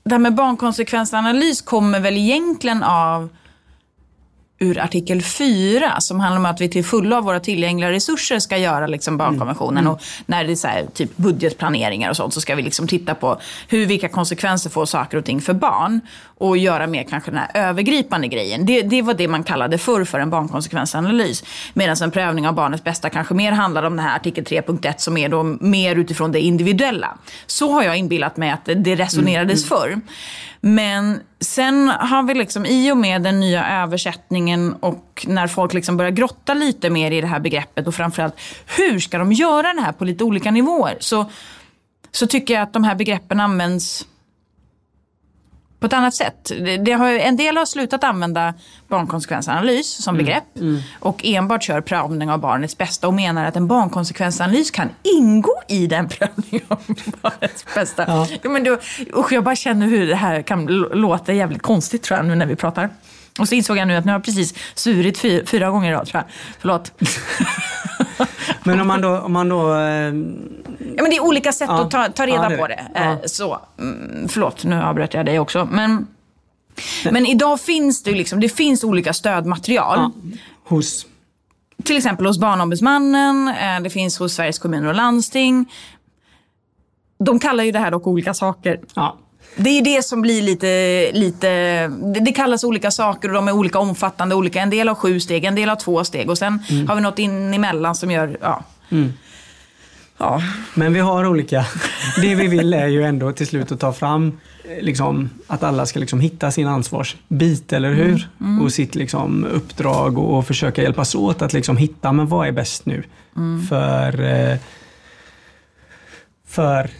det 0.02 0.10
här 0.10 0.18
med 0.18 0.34
barnkonsekvensanalys 0.34 1.60
kommer 1.62 2.00
väl 2.00 2.16
egentligen 2.16 2.82
av 2.82 3.28
ur 4.62 4.78
artikel 4.78 5.22
4 5.22 6.00
som 6.00 6.20
handlar 6.20 6.38
om 6.38 6.46
att 6.46 6.60
vi 6.60 6.68
till 6.68 6.84
fullo 6.84 7.16
av 7.16 7.24
våra 7.24 7.40
tillgängliga 7.40 7.90
resurser 7.92 8.38
ska 8.38 8.56
göra 8.56 8.86
liksom 8.86 9.16
barnkonventionen. 9.16 9.86
Och 9.86 10.00
när 10.26 10.44
det 10.44 10.52
är 10.64 10.68
här, 10.68 10.86
typ 10.94 11.16
budgetplaneringar 11.16 12.10
och 12.10 12.16
sånt 12.16 12.34
så 12.34 12.40
ska 12.40 12.54
vi 12.54 12.62
liksom 12.62 12.86
titta 12.88 13.14
på 13.14 13.40
hur, 13.68 13.86
vilka 13.86 14.08
konsekvenser 14.08 14.70
får 14.70 14.86
saker 14.86 15.18
och 15.18 15.24
ting 15.24 15.40
för 15.40 15.52
barn 15.54 16.00
och 16.38 16.56
göra 16.58 16.86
mer 16.86 17.02
kanske 17.10 17.30
den 17.30 17.40
här 17.40 17.68
övergripande 17.68 18.28
grejen. 18.28 18.66
Det, 18.66 18.82
det 18.82 19.02
var 19.02 19.14
det 19.14 19.28
man 19.28 19.42
kallade 19.44 19.78
förr 19.78 20.04
för 20.04 20.18
en 20.18 20.30
barnkonsekvensanalys. 20.30 21.44
Medan 21.74 21.96
en 22.02 22.10
prövning 22.10 22.48
av 22.48 22.54
barnets 22.54 22.84
bästa 22.84 23.10
kanske 23.10 23.34
mer 23.34 23.52
handlar 23.52 23.82
om 23.82 23.96
den 23.96 24.06
här 24.06 24.16
artikel 24.16 24.44
3.1 24.44 24.94
som 24.96 25.16
är 25.16 25.28
då 25.28 25.42
mer 25.42 25.96
utifrån 25.96 26.32
det 26.32 26.40
individuella. 26.40 27.18
Så 27.46 27.72
har 27.72 27.82
jag 27.82 27.96
inbillat 27.96 28.36
mig 28.36 28.50
att 28.50 28.64
det- 28.64 28.96
resonerades 28.96 29.68
förr. 29.68 30.00
Men 30.60 31.20
sen 31.40 31.88
har 31.88 32.22
vi 32.22 32.34
liksom 32.34 32.66
i 32.66 32.92
och 32.92 32.96
med 32.96 33.22
den 33.22 33.40
nya 33.40 33.82
översättningen 33.82 34.72
och 34.72 35.26
när 35.28 35.46
folk 35.46 35.72
liksom 35.72 35.96
börjar 35.96 36.10
grotta 36.10 36.54
lite 36.54 36.90
mer 36.90 37.10
i 37.10 37.20
det 37.20 37.26
här 37.26 37.40
begreppet 37.40 37.86
och 37.86 37.94
framförallt 37.94 38.34
hur 38.76 39.00
ska 39.00 39.18
de 39.18 39.32
göra 39.32 39.72
det 39.72 39.80
här 39.80 39.92
på 39.92 40.04
lite 40.04 40.24
olika 40.24 40.50
nivåer? 40.50 40.96
Så, 41.00 41.30
så 42.10 42.26
tycker 42.26 42.54
jag 42.54 42.62
att 42.62 42.72
de 42.72 42.84
här 42.84 42.94
begreppen 42.94 43.40
används 43.40 44.06
på 45.80 45.86
ett 45.86 45.92
annat 45.92 46.14
sätt. 46.14 46.52
Det, 46.84 46.92
har, 46.92 47.08
en 47.08 47.36
del 47.36 47.56
har 47.56 47.66
slutat 47.66 48.04
använda 48.04 48.54
barnkonsekvensanalys 48.88 50.02
som 50.02 50.16
begrepp 50.16 50.44
och 50.98 51.24
enbart 51.24 51.62
kör 51.62 51.80
prövning 51.80 52.30
av 52.30 52.38
barnets 52.38 52.78
bästa 52.78 53.08
och 53.08 53.14
menar 53.14 53.44
att 53.44 53.56
en 53.56 53.66
barnkonsekvensanalys 53.66 54.70
kan 54.70 54.88
ingå 55.02 55.54
i 55.68 55.86
den 55.86 56.08
prövningen 56.08 56.66
av 56.68 56.80
barnets 57.22 57.66
bästa. 57.74 58.04
Ja. 58.06 58.50
Men 58.50 58.64
då, 58.64 58.78
usch, 59.16 59.32
jag 59.32 59.44
bara 59.44 59.56
känner 59.56 59.86
hur 59.86 60.06
det 60.06 60.16
här 60.16 60.42
kan 60.42 60.66
låta 60.92 61.32
jävligt 61.32 61.62
konstigt 61.62 62.02
tror 62.02 62.16
jag 62.18 62.26
nu 62.26 62.34
när 62.34 62.46
vi 62.46 62.56
pratar. 62.56 62.90
Och 63.38 63.48
så 63.48 63.54
insåg 63.54 63.76
jag 63.76 63.88
nu 63.88 63.96
att 63.96 64.04
nu 64.04 64.12
har 64.12 64.18
jag 64.18 64.24
precis 64.24 64.54
svurit 64.74 65.18
fyra, 65.18 65.46
fyra 65.46 65.70
gånger 65.70 65.90
idag 65.90 66.06
tror 66.06 66.22
jag. 66.22 66.32
Förlåt. 66.58 66.92
Men 68.64 68.80
om 68.80 68.86
man 68.86 69.00
då, 69.00 69.18
om 69.18 69.32
man 69.32 69.48
då 69.48 69.74
eh, 69.74 69.80
Ja, 70.96 71.02
men 71.02 71.10
det 71.10 71.16
är 71.16 71.20
olika 71.24 71.52
sätt 71.52 71.68
Ja. 71.72 71.80
att 71.82 71.90
ta, 71.90 72.08
ta 72.08 72.26
reda 72.26 72.42
Ja, 72.42 72.48
det 72.48 72.56
på 72.56 72.66
det. 72.66 72.86
det. 72.94 73.00
Eh, 73.00 73.06
Ja. 73.22 73.28
Så, 73.28 73.60
mm, 73.78 74.28
förlåt, 74.28 74.64
nu 74.64 74.82
avbröt 74.82 75.14
jag 75.14 75.26
dig 75.26 75.38
också. 75.38 75.68
Men, 75.70 76.06
men 77.10 77.26
idag 77.26 77.60
finns 77.60 78.02
det, 78.02 78.10
liksom, 78.10 78.40
det 78.40 78.48
finns 78.48 78.84
olika 78.84 79.12
stödmaterial. 79.12 79.98
ja, 79.98 80.10
hos 80.64 81.06
Till 81.84 81.96
exempel 81.96 82.26
hos 82.26 82.38
Barnombudsmannen, 82.38 83.48
eh, 83.48 83.80
det 83.82 83.90
finns 83.90 84.18
hos 84.18 84.34
Sveriges 84.34 84.58
kommuner 84.58 84.88
och 84.88 84.94
landsting. 84.94 85.72
De 87.24 87.38
kallar 87.38 87.64
ju 87.64 87.72
det 87.72 87.78
här 87.78 87.90
dock 87.90 88.06
olika 88.06 88.34
saker. 88.34 88.80
ja, 88.94 89.16
Det 89.56 89.70
är 89.70 89.74
ju 89.74 89.80
det 89.80 90.04
som 90.04 90.22
blir 90.22 90.42
lite, 90.42 91.10
lite 91.12 91.88
det, 92.20 92.32
kallas 92.32 92.64
olika 92.64 92.90
saker 92.90 93.28
och 93.28 93.34
de 93.34 93.48
är 93.48 93.52
olika 93.52 93.78
omfattande. 93.78 94.34
Olika. 94.34 94.60
En 94.60 94.70
del 94.70 94.88
har 94.88 94.94
sju 94.94 95.20
steg, 95.20 95.44
en 95.44 95.54
del 95.54 95.68
har 95.68 95.76
två 95.76 96.04
steg 96.04 96.30
och 96.30 96.38
sen 96.38 96.58
har 96.88 96.94
vi 96.94 97.00
något 97.00 97.18
in 97.18 97.54
emellan 97.54 97.94
som 97.94 98.10
gör, 98.10 98.38
ja. 98.40 98.64
Ja, 100.18 100.42
Men 100.74 100.92
vi 100.92 101.00
har 101.00 101.26
olika. 101.26 101.66
Det 102.22 102.34
vi 102.34 102.48
vill 102.48 102.74
är 102.74 102.86
ju 102.86 103.02
ändå 103.04 103.32
till 103.32 103.46
slut 103.46 103.72
att 103.72 103.80
ta 103.80 103.92
fram 103.92 104.38
eh, 104.64 104.82
liksom, 104.82 105.30
att 105.46 105.62
alla 105.62 105.86
ska 105.86 106.00
liksom 106.00 106.20
hitta 106.20 106.50
sin 106.50 106.66
ansvarsbit, 106.66 107.72
eller 107.72 107.92
hur? 107.92 108.28
Och 108.62 108.72
sitt 108.72 108.94
liksom, 108.94 109.44
uppdrag 109.44 110.18
och, 110.18 110.38
och 110.38 110.46
försöka 110.46 110.82
hjälpas 110.82 111.14
åt 111.14 111.42
att 111.42 111.52
liksom, 111.52 111.76
hitta, 111.76 112.12
men 112.12 112.26
vad 112.26 112.48
är 112.48 112.52
bäst 112.52 112.86
nu? 112.86 113.02
För, 113.68 114.20
eh, 114.20 114.56
för 116.46 116.90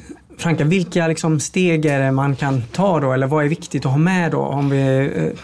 Franka, 0.40 0.64
vilka 0.64 1.08
liksom, 1.08 1.40
steg 1.40 1.84
är 1.86 2.00
det 2.00 2.12
man 2.12 2.36
kan 2.36 2.62
ta 2.72 3.00
då? 3.00 3.12
Eller 3.12 3.26
vad 3.26 3.44
är 3.44 3.48
viktigt 3.48 3.86
att 3.86 3.92
ha 3.92 3.98
med 3.98 4.30
då? 4.30 4.38
Om 4.38 4.70
vi, 4.70 5.10
eh, 5.16 5.40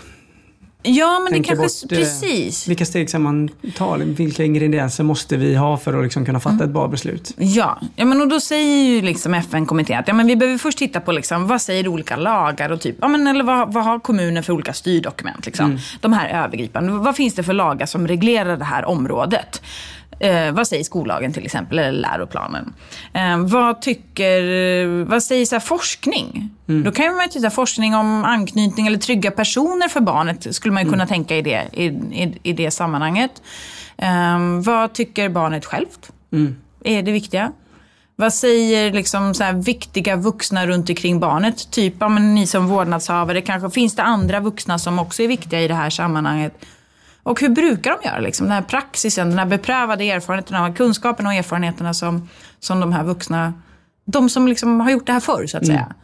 Ja, 0.89 1.21
men 1.21 1.33
det 1.33 1.49
kanske... 1.49 1.87
bort, 1.87 1.93
eh, 1.93 1.99
precis. 1.99 2.69
Vilka 2.69 2.85
steg 2.85 3.09
ska 3.09 3.19
man 3.19 3.49
ta? 3.77 3.97
Vilka 3.97 4.45
ingredienser 4.45 5.05
måste 5.05 5.37
vi 5.37 5.55
ha 5.55 5.77
för 5.77 5.99
att 5.99 6.05
liksom 6.05 6.25
kunna 6.25 6.41
fatta 6.41 6.55
Mm. 6.55 6.67
ett 6.67 6.73
bra 6.73 6.89
beslut? 6.89 7.35
Ja, 7.39 7.81
ja 7.97 8.05
men 8.05 8.21
och 8.21 8.29
då 8.29 8.41
säger 8.41 8.85
ju 8.85 9.03
liksom 9.03 9.35
FN-kommittén 9.35 9.99
att 9.99 10.09
ja, 10.09 10.15
men 10.15 10.27
vi 10.27 10.37
behöver 10.37 10.59
först 10.59 10.79
titta 10.79 11.01
på 11.01 11.13
liksom, 11.13 11.47
vad 11.47 11.63
säger 11.63 11.89
olika 11.89 12.17
lagar 12.17 12.71
och 12.73 12.81
typ, 12.81 12.97
ja, 13.01 13.09
men, 13.09 13.27
eller 13.27 13.45
vad, 13.45 13.73
vad 13.73 13.85
har 13.85 13.99
kommunen 13.99 14.43
för 14.43 14.53
olika 14.53 14.73
styrdokument. 14.73 15.47
Liksom. 15.47 15.79
De 16.01 16.13
här 16.13 16.45
övergripande. 16.45 16.93
Vad 16.93 17.17
finns 17.17 17.35
det 17.35 17.43
för 17.43 17.53
lagar 17.53 17.87
som 17.87 18.09
reglerar 18.09 18.57
det 18.57 18.65
här 18.65 18.85
området? 18.85 19.63
Eh, 20.19 20.53
vad 20.53 20.69
säger 20.69 20.85
skollagen 20.85 21.33
till 21.33 21.45
exempel, 21.45 21.79
eller 21.79 22.01
läroplanen? 22.01 22.75
Eh, 23.13 23.39
vad 23.39 23.83
tycker, 23.83 25.05
vad 25.05 25.23
säger 25.23 25.47
så 25.47 25.61
forskning? 25.61 26.51
Då 26.85 26.93
kan 26.93 27.15
man 27.15 27.25
ju 27.25 27.31
titta 27.31 27.51
forskning 27.51 27.95
om 27.95 28.25
anknytning 28.25 28.87
eller 28.87 28.99
trygga 28.99 29.31
personer 29.31 29.89
för 29.89 30.01
barnet, 30.01 30.55
skulle 30.55 30.75
man 30.75 30.85
ju 30.85 30.91
kunna 30.91 31.07
tänka 31.07 31.37
i 31.37 31.43
det, 31.43 31.65
i, 31.73 31.85
i, 31.85 32.39
i 32.43 32.53
det 32.53 32.71
sammanhanget. 32.71 33.43
Eh, 33.99 34.39
vad 34.65 34.93
tycker 34.93 35.29
barnet 35.29 35.65
självt? 35.65 36.13
Är 36.85 37.03
det 37.03 37.13
viktiga? 37.13 37.53
Vad 38.19 38.35
säger 38.35 38.93
liksom 38.93 39.35
så 39.35 39.45
viktiga 39.53 40.17
vuxna 40.17 40.67
runt 40.67 40.91
omkring 40.91 41.21
barnet? 41.21 41.71
Typ, 41.71 41.95
ja, 42.01 42.09
men 42.09 42.35
ni 42.35 42.47
som 42.47 42.67
vårdnadshavare, 42.67 43.41
kanske 43.41 43.71
finns 43.71 43.97
det 43.97 44.03
andra 44.03 44.41
vuxna 44.41 44.79
som 44.79 44.99
också 44.99 45.23
är 45.23 45.29
viktiga 45.29 45.61
i 45.61 45.69
det 45.69 45.75
här 45.75 45.91
sammanhanget? 45.91 46.53
Och 47.27 47.41
hur 47.41 47.49
brukar 47.49 47.91
de 47.91 48.09
göra? 48.09 48.19
Liksom? 48.19 48.47
Den 48.47 48.53
här 48.53 48.63
praxisen, 48.63 49.29
den 49.29 49.39
här 49.39 49.47
beprövade 49.47 50.05
erfarenheten, 50.05 50.55
de 50.55 50.63
här 50.63 50.73
kunskaperna 50.73 51.29
och 51.29 51.35
erfarenheterna 51.35 51.95
som, 51.95 52.29
som 52.61 52.81
de 52.81 52.93
här 52.93 53.05
vuxna, 53.05 53.53
de 54.05 54.29
som 54.29 54.49
liksom 54.49 54.81
har 54.81 54.91
gjort 54.91 55.07
det 55.07 55.13
här 55.13 55.21
förr 55.21 55.47
så 55.47 55.59
att 55.59 55.67
säga. 55.67 55.95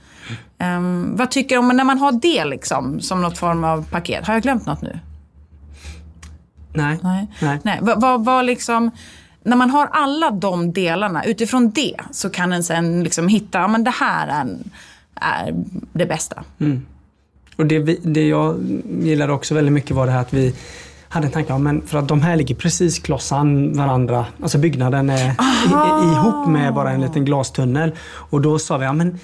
Ehm, 0.59 1.17
vad 1.17 1.31
tycker 1.31 1.57
de 1.57 1.69
när 1.69 1.85
man 1.85 1.99
har 1.99 2.13
det 2.13 2.45
liksom, 2.45 3.01
som 3.01 3.23
något 3.23 3.39
form 3.39 3.65
av 3.65 3.91
paket? 3.91 4.27
Har 4.27 4.35
jag 4.35 4.43
glömt 4.43 4.67
något 4.67 4.83
nu? 4.83 4.99
Nej. 6.75 6.99
Nej. 7.03 7.27
Nej. 7.43 7.59
Nej. 7.63 7.79
Vad, 7.83 8.25
vad, 8.25 8.45
liksom, 8.45 8.91
när 9.43 9.57
man 9.57 9.71
har 9.71 9.89
alla 9.93 10.31
de 10.31 10.73
delarna, 10.73 11.25
utifrån 11.25 11.71
det 11.71 11.97
så 12.11 12.31
kan 12.31 12.53
en 12.53 12.65
sen 12.65 13.05
liksom 13.05 13.29
hitta, 13.29 13.59
ja 13.59 13.69
men 13.69 13.85
det 13.85 13.91
här 13.91 14.29
är, 14.29 14.57
är 15.15 15.55
det 15.93 16.07
bästa. 16.07 16.45
Och 17.57 17.67
det, 17.67 17.79
vi, 17.79 18.01
det 18.03 18.29
jag 18.29 18.57
gillade 19.03 19.33
också 19.33 19.55
väldigt 19.55 19.73
mycket 19.73 19.97
var 19.97 20.07
det 20.07 20.13
här 20.13 20.21
att 20.21 20.35
vi 20.35 20.55
hade 21.13 21.27
en 21.27 21.33
tanke 21.33 21.53
om, 21.53 21.63
men 21.63 21.83
för 21.87 21.99
att 21.99 22.09
de 22.09 22.23
här 22.23 22.37
ligger 22.37 22.55
precis 22.55 22.99
klossan 22.99 23.73
varandra. 23.73 24.27
Alltså 24.43 24.59
byggnaden 24.59 25.11
är 25.11 25.31
i, 25.31 26.09
i, 26.09 26.13
ihop 26.13 26.49
med 26.49 26.75
bara 26.75 26.91
en 26.91 27.01
liten 27.01 27.25
glastunnel. 27.25 27.93
Och 28.11 28.41
då 28.41 28.59
sa 28.59 28.79
vi, 28.79 28.85
ja 28.85 28.93
men 28.93 29.19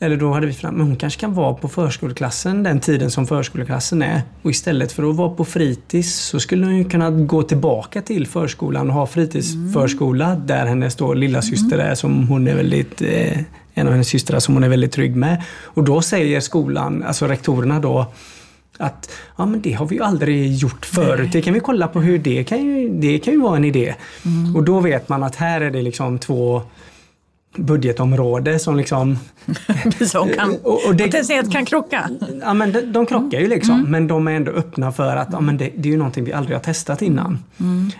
eller 0.00 0.16
då 0.16 0.32
hade 0.32 0.46
vi 0.46 0.52
fram, 0.52 0.74
men 0.74 0.86
hon 0.86 0.96
kanske 0.96 1.20
kan 1.20 1.34
vara 1.34 1.54
på 1.54 1.68
förskoleklassen 1.68 2.62
den 2.62 2.80
tiden 2.80 3.10
som 3.10 3.26
förskoleklassen 3.26 4.02
är. 4.02 4.22
Och 4.42 4.50
istället 4.50 4.92
för 4.92 5.10
att 5.10 5.16
vara 5.16 5.28
på 5.28 5.44
fritids 5.44 6.14
så 6.14 6.40
skulle 6.40 6.66
hon 6.66 6.76
ju 6.76 6.84
kunna 6.84 7.10
gå 7.10 7.42
tillbaka 7.42 8.02
till 8.02 8.26
förskolan 8.26 8.88
och 8.88 8.94
ha 8.94 9.06
fritidsförskola 9.06 10.34
där 10.34 10.66
hennes 10.66 10.96
då 10.96 11.14
lilla 11.14 11.42
syster 11.42 11.78
är 11.78 11.94
som 11.94 12.28
hon 12.28 12.48
är 12.48 12.54
väldigt 12.54 13.02
eh, 13.02 13.38
en 13.74 13.86
av 13.86 13.92
hennes 13.92 14.08
systrar 14.08 14.38
som 14.38 14.54
hon 14.54 14.64
är 14.64 14.68
väldigt 14.68 14.92
trygg 14.92 15.16
med. 15.16 15.42
Och 15.62 15.84
då 15.84 16.02
säger 16.02 16.40
skolan, 16.40 17.02
alltså 17.02 17.26
rektorerna 17.26 17.80
då 17.80 18.06
att 18.78 19.10
ja, 19.36 19.46
men 19.46 19.60
det 19.62 19.72
har 19.72 19.86
vi 19.86 19.96
ju 19.96 20.02
aldrig 20.02 20.54
gjort 20.54 20.86
förut. 20.86 21.28
Det 21.32 21.42
kan 21.42 21.54
vi 21.54 21.60
kolla 21.60 21.88
på 21.88 22.00
hur 22.00 22.18
det 22.18 22.44
kan 22.44 22.58
ju, 22.64 22.88
det 23.00 23.18
kan 23.18 23.34
ju 23.34 23.40
vara 23.40 23.56
en 23.56 23.64
idé. 23.64 23.94
Och 24.56 24.62
då 24.64 24.80
vet 24.80 25.08
man 25.08 25.22
att 25.22 25.36
här 25.36 25.60
är 25.60 25.70
det 25.70 25.82
liksom 25.82 26.18
två 26.18 26.62
budgetområde 27.56 28.58
som 28.58 28.76
liksom... 28.76 29.18
som 30.06 30.28
kan, 30.28 30.50
Och- 30.62 30.86
och 30.88 30.94
det- 30.94 31.04
potentiellt 31.04 31.52
kan 31.52 31.64
krocka. 31.64 32.10
Ja, 32.40 32.54
men 32.54 32.72
de, 32.72 32.80
de 32.80 33.06
krockar 33.06 33.40
ju 33.40 33.48
liksom, 33.48 33.82
men 33.88 34.06
de 34.06 34.28
är 34.28 34.32
ändå 34.32 34.52
öppna 34.52 34.92
för 34.92 35.16
att 35.16 35.28
ja, 35.32 35.40
men 35.40 35.56
det, 35.58 35.70
det 35.76 35.88
är 35.88 35.92
ju 35.92 35.98
någonting 35.98 36.24
vi 36.24 36.32
aldrig 36.32 36.56
har 36.56 36.62
testat 36.62 37.02
innan. 37.02 37.38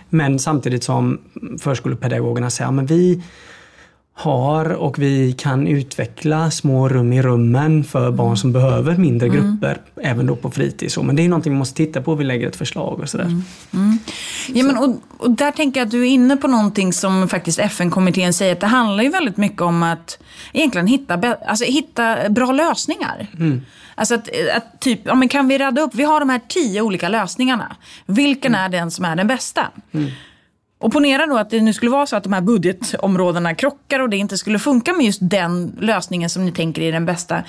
Men 0.09 0.39
samtidigt 0.39 0.83
som 0.83 1.17
förskolepedagogerna 1.59 2.49
säger, 2.49 2.67
ja, 2.67 2.71
men 2.71 2.85
vi 2.85 3.23
har 4.17 4.69
och 4.69 4.99
vi 4.99 5.33
kan 5.33 5.67
utveckla 5.67 6.51
små 6.51 6.89
rum 6.89 7.13
i 7.13 7.21
rummen 7.21 7.83
för 7.83 8.11
barn 8.11 8.37
som 8.37 8.51
behöver 8.51 8.97
mindre 8.97 9.29
grupper, 9.29 9.81
även 10.01 10.25
då 10.25 10.35
på 10.35 10.51
fritids. 10.51 10.97
Men 10.97 11.15
det 11.15 11.25
är 11.25 11.29
någonting 11.29 11.53
vi 11.53 11.59
måste 11.59 11.75
titta 11.75 12.01
på, 12.01 12.15
vi 12.15 12.23
lägger 12.23 12.47
ett 12.47 12.55
förslag 12.55 12.99
och 12.99 13.09
sådär. 13.09 13.41
Ja, 14.53 14.63
men, 14.63 14.77
och, 14.77 14.95
och 15.17 15.31
där 15.31 15.51
tänker 15.51 15.79
jag 15.79 15.85
att 15.85 15.91
du 15.91 16.01
är 16.01 16.09
inne 16.09 16.37
på 16.37 16.47
någonting 16.47 16.93
som 16.93 17.29
faktiskt 17.29 17.59
FN-kommittén 17.59 18.33
säger 18.33 18.53
att 18.53 18.59
det 18.59 18.67
handlar 18.67 19.03
ju 19.03 19.09
väldigt 19.09 19.37
mycket 19.37 19.61
om 19.61 19.83
att 19.83 20.19
egentligen 20.53 20.87
hitta, 20.87 21.35
alltså, 21.47 21.65
hitta 21.65 22.29
bra 22.29 22.51
lösningar. 22.51 23.27
Alltså 23.95 24.15
att, 24.15 24.29
att 24.55 24.79
typ, 24.79 24.99
ja, 25.03 25.15
men 25.15 25.29
kan 25.29 25.47
vi 25.47 25.57
rädda 25.57 25.81
upp, 25.81 25.95
vi 25.95 26.03
har 26.03 26.19
de 26.19 26.29
här 26.29 26.41
tio 26.47 26.81
olika 26.81 27.09
lösningarna. 27.09 27.75
Vilken 28.05 28.55
är 28.55 28.69
den 28.69 28.91
som 28.91 29.05
är 29.05 29.15
den 29.15 29.27
bästa? 29.27 29.67
Och 30.85 30.91
ponera 30.91 31.25
då 31.25 31.37
att 31.37 31.49
det 31.49 31.61
nu 31.61 31.73
skulle 31.73 31.91
vara 31.91 32.05
så 32.05 32.15
att 32.15 32.23
de 32.23 32.33
här 32.33 32.41
budgetområdena 32.41 33.55
krockar 33.55 33.99
och 33.99 34.09
det 34.09 34.17
inte 34.17 34.37
skulle 34.37 34.59
funka 34.59 34.93
med 34.93 35.05
just 35.05 35.19
den 35.21 35.77
lösningen 35.81 36.29
som 36.29 36.45
ni 36.45 36.51
tänker 36.51 36.81
är 36.81 36.91
den 36.91 37.05
bästa. 37.05 37.43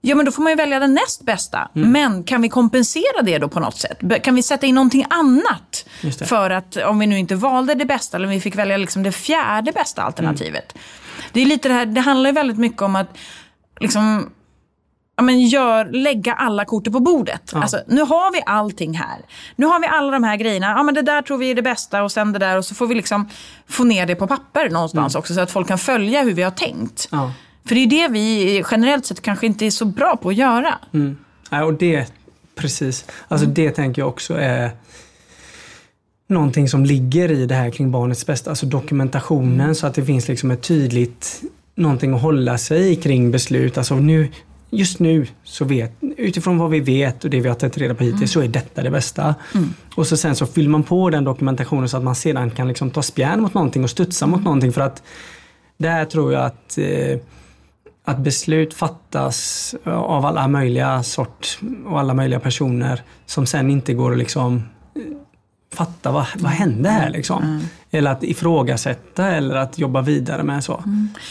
Ja, 0.00 0.14
men 0.14 0.26
då 0.26 0.32
får 0.32 0.42
man 0.42 0.52
ju 0.52 0.56
välja 0.56 0.78
den 0.78 0.94
näst 0.94 1.24
bästa. 1.24 1.68
Men 1.72 2.24
kan 2.24 2.42
vi 2.42 2.48
kompensera 2.48 3.22
det 3.22 3.38
då 3.38 3.48
på 3.48 3.60
något 3.60 3.76
sätt? 3.76 3.98
Kan 4.22 4.34
vi 4.34 4.42
sätta 4.42 4.66
in 4.66 4.74
någonting 4.74 5.06
annat? 5.10 5.86
För 6.24 6.50
att 6.50 6.76
om 6.76 6.98
vi 6.98 7.06
nu 7.06 7.18
inte 7.18 7.34
valde 7.34 7.74
det 7.74 7.84
bästa, 7.84 8.16
eller 8.16 8.26
om 8.26 8.32
vi 8.32 8.40
fick 8.40 8.56
välja 8.56 8.76
liksom 8.76 9.02
det 9.02 9.12
fjärde 9.12 9.72
bästa 9.72 10.02
alternativet. 10.02 10.74
Det, 11.32 11.40
är 11.40 11.46
lite 11.46 11.68
det, 11.68 11.74
här, 11.74 11.86
det 11.86 12.00
handlar 12.00 12.30
ju 12.30 12.34
väldigt 12.34 12.58
mycket 12.58 12.82
om 12.82 12.96
att 12.96 13.18
liksom, 13.80 14.30
ja, 15.16 15.22
men 15.22 15.40
gör, 15.40 15.84
lägga 15.84 16.32
alla 16.32 16.64
korten 16.64 16.92
på 16.92 17.00
bordet. 17.00 17.54
Alltså, 17.54 17.80
nu 17.86 18.00
har 18.00 18.32
vi 18.32 18.42
allting 18.46 18.94
här. 18.94 19.18
Nu 19.56 19.66
har 19.66 19.80
vi 19.80 19.86
alla 19.86 20.10
de 20.10 20.24
här 20.24 20.36
grejerna. 20.36 20.66
Ja, 20.66 20.82
men 20.82 20.94
det 20.94 21.02
där 21.02 21.22
tror 21.22 21.38
vi 21.38 21.50
är 21.50 21.54
det 21.54 21.62
bästa 21.62 22.02
och 22.02 22.12
sen 22.12 22.32
det 22.32 22.38
där. 22.38 22.58
Och 22.58 22.64
så 22.64 22.74
får 22.74 22.86
vi 22.86 22.94
liksom 22.94 23.28
få 23.68 23.84
ner 23.84 24.06
det 24.06 24.14
på 24.14 24.26
papper 24.26 24.70
någonstans 24.70 25.14
också 25.14 25.34
så 25.34 25.40
att 25.40 25.50
folk 25.50 25.68
kan 25.68 25.78
följa 25.78 26.22
hur 26.22 26.32
vi 26.32 26.42
har 26.42 26.50
tänkt. 26.50 27.08
Ja. 27.12 27.32
För 27.64 27.74
det 27.74 27.80
är 27.80 27.86
det 27.86 28.08
vi 28.12 28.64
generellt 28.70 29.06
sett 29.06 29.22
kanske 29.22 29.46
inte 29.46 29.66
är 29.66 29.70
så 29.70 29.84
bra 29.84 30.16
på 30.16 30.28
att 30.28 30.34
göra. 30.34 30.78
Mm. 30.94 31.16
Ja, 31.50 31.64
och 31.64 31.74
det, 31.74 32.12
precis. 32.54 33.04
Alltså 33.28 33.46
det 33.46 33.70
tänker 33.70 34.02
jag 34.02 34.08
också 34.08 34.34
är 34.34 34.70
någonting 36.28 36.68
som 36.68 36.84
ligger 36.84 37.30
i 37.30 37.46
det 37.46 37.54
här 37.54 37.70
kring 37.70 37.90
barnets 37.90 38.26
bästa. 38.26 38.50
Alltså 38.50 38.66
dokumentationen 38.66 39.74
så 39.74 39.86
att 39.86 39.94
det 39.94 40.04
finns 40.04 40.28
liksom 40.28 40.50
ett 40.50 40.62
tydligt 40.62 41.42
någonting 41.74 42.14
att 42.14 42.22
hålla 42.22 42.58
sig 42.58 42.96
kring 42.96 43.30
beslut. 43.30 43.78
Alltså 43.78 43.94
nu, 43.94 44.28
just 44.76 44.98
nu 44.98 45.26
så 45.44 45.64
vet, 45.64 45.92
utifrån 46.16 46.58
vad 46.58 46.70
vi 46.70 46.80
vet 46.80 47.24
och 47.24 47.30
det 47.30 47.40
vi 47.40 47.48
har 47.48 47.54
tagit 47.54 47.78
reda 47.78 47.94
på 47.94 48.04
hittills 48.04 48.32
så 48.32 48.40
är 48.40 48.48
detta 48.48 48.82
det 48.82 48.90
bästa. 48.90 49.34
Och 49.94 50.06
så 50.06 50.16
sen 50.16 50.36
så 50.36 50.46
fyller 50.46 50.70
man 50.70 50.82
på 50.82 51.10
den 51.10 51.24
dokumentationen 51.24 51.88
så 51.88 51.96
att 51.96 52.02
man 52.02 52.14
sedan 52.14 52.50
kan 52.50 52.68
liksom 52.68 52.90
ta 52.90 53.02
spjärn 53.02 53.40
mot 53.40 53.54
någonting 53.54 53.84
och 53.84 53.90
studsa 53.90 54.26
mot 54.26 54.44
någonting. 54.44 54.72
För 54.72 54.80
att 54.80 55.02
där 55.76 56.04
tror 56.04 56.32
jag 56.32 56.44
att 56.44 56.78
eh, 56.78 57.18
att 58.08 58.18
beslut 58.18 58.74
fattas 58.74 59.74
av 59.84 60.26
alla 60.26 60.48
möjliga 60.48 61.02
sort 61.02 61.58
och 61.86 62.00
alla 62.00 62.14
möjliga 62.14 62.40
personer 62.40 63.02
som 63.26 63.46
sen 63.46 63.70
inte 63.70 63.94
går 63.94 64.12
att 64.12 64.18
liksom 64.18 64.56
eh, 64.94 65.02
fatta 65.74 66.12
vad, 66.12 66.26
vad 66.36 66.52
hände 66.52 66.88
här 66.88 67.10
liksom. 67.10 67.68
Eller 67.96 68.10
att 68.10 68.24
ifrågasätta 68.24 69.26
eller 69.26 69.54
att 69.54 69.78
jobba 69.78 70.02
vidare 70.02 70.42
med 70.42 70.64
så. 70.64 70.84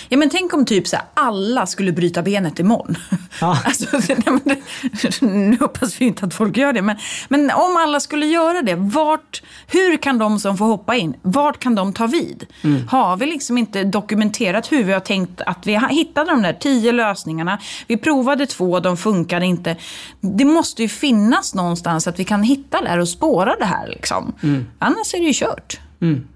Ja, 0.09 0.17
men 0.17 0.29
tänk 0.29 0.53
om 0.53 0.65
typ 0.65 0.87
så 0.87 0.95
här, 0.95 1.05
alla 1.13 1.65
skulle 1.65 1.91
bryta 1.91 2.21
benet 2.21 2.59
imorgon. 2.59 2.95
Ja. 3.41 3.61
Alltså, 3.65 3.85
nej, 3.93 4.17
men 4.25 4.41
det, 4.43 5.21
nu 5.25 5.57
hoppas 5.59 6.01
vi 6.01 6.05
inte 6.05 6.25
att 6.25 6.33
folk 6.33 6.57
gör 6.57 6.73
det, 6.73 6.81
men, 6.81 6.95
men 7.29 7.51
om 7.51 7.77
alla 7.77 7.99
skulle 7.99 8.25
göra 8.25 8.61
det, 8.61 8.75
vart, 8.75 9.43
hur 9.67 9.97
kan 9.97 10.17
de 10.17 10.39
som 10.39 10.57
får 10.57 10.65
hoppa 10.65 10.95
in, 10.95 11.15
vart 11.21 11.59
kan 11.59 11.75
de 11.75 11.93
ta 11.93 12.07
vid? 12.07 12.45
Har 12.89 13.17
vi 13.17 13.25
liksom 13.25 13.57
inte 13.57 13.83
dokumenterat 13.83 14.71
hur 14.71 14.83
vi 14.83 14.93
har 14.93 14.99
tänkt 14.99 15.41
att 15.41 15.67
vi 15.67 15.79
hittade 15.89 16.31
de 16.31 16.41
där 16.41 16.53
tio 16.53 16.91
lösningarna, 16.91 17.59
vi 17.87 17.97
provade 17.97 18.45
två, 18.45 18.79
de 18.79 18.97
funkade 18.97 19.45
inte. 19.45 19.75
Det 20.21 20.45
måste 20.45 20.81
ju 20.81 20.89
finnas 20.89 21.55
någonstans 21.55 22.07
att 22.07 22.19
vi 22.19 22.23
kan 22.23 22.43
hitta 22.43 22.81
där 22.81 22.99
och 22.99 23.09
spåra 23.09 23.55
det 23.59 23.65
här. 23.65 23.87
Liksom. 23.87 24.33
Annars 24.79 25.13
är 25.13 25.19
det 25.19 25.25
ju 25.25 25.33
kört. 25.33 25.79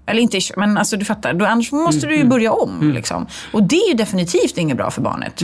Eller 0.06 0.22
inte 0.22 0.40
men 0.56 0.78
alltså, 0.78 0.96
du 0.96 1.04
fattar. 1.04 1.32
Då, 1.34 1.44
annars 1.44 1.72
måste 1.72 2.06
du 2.06 2.16
ju 2.16 2.24
börja 2.24 2.52
om. 2.52 2.92
Liksom. 2.94 3.26
Och 3.52 3.62
det 3.62 3.76
är 3.76 3.88
ju 3.88 3.94
definitivt 3.94 4.58
inget 4.58 4.76
bra 4.76 4.90
för 4.90 5.02
barnet. 5.02 5.42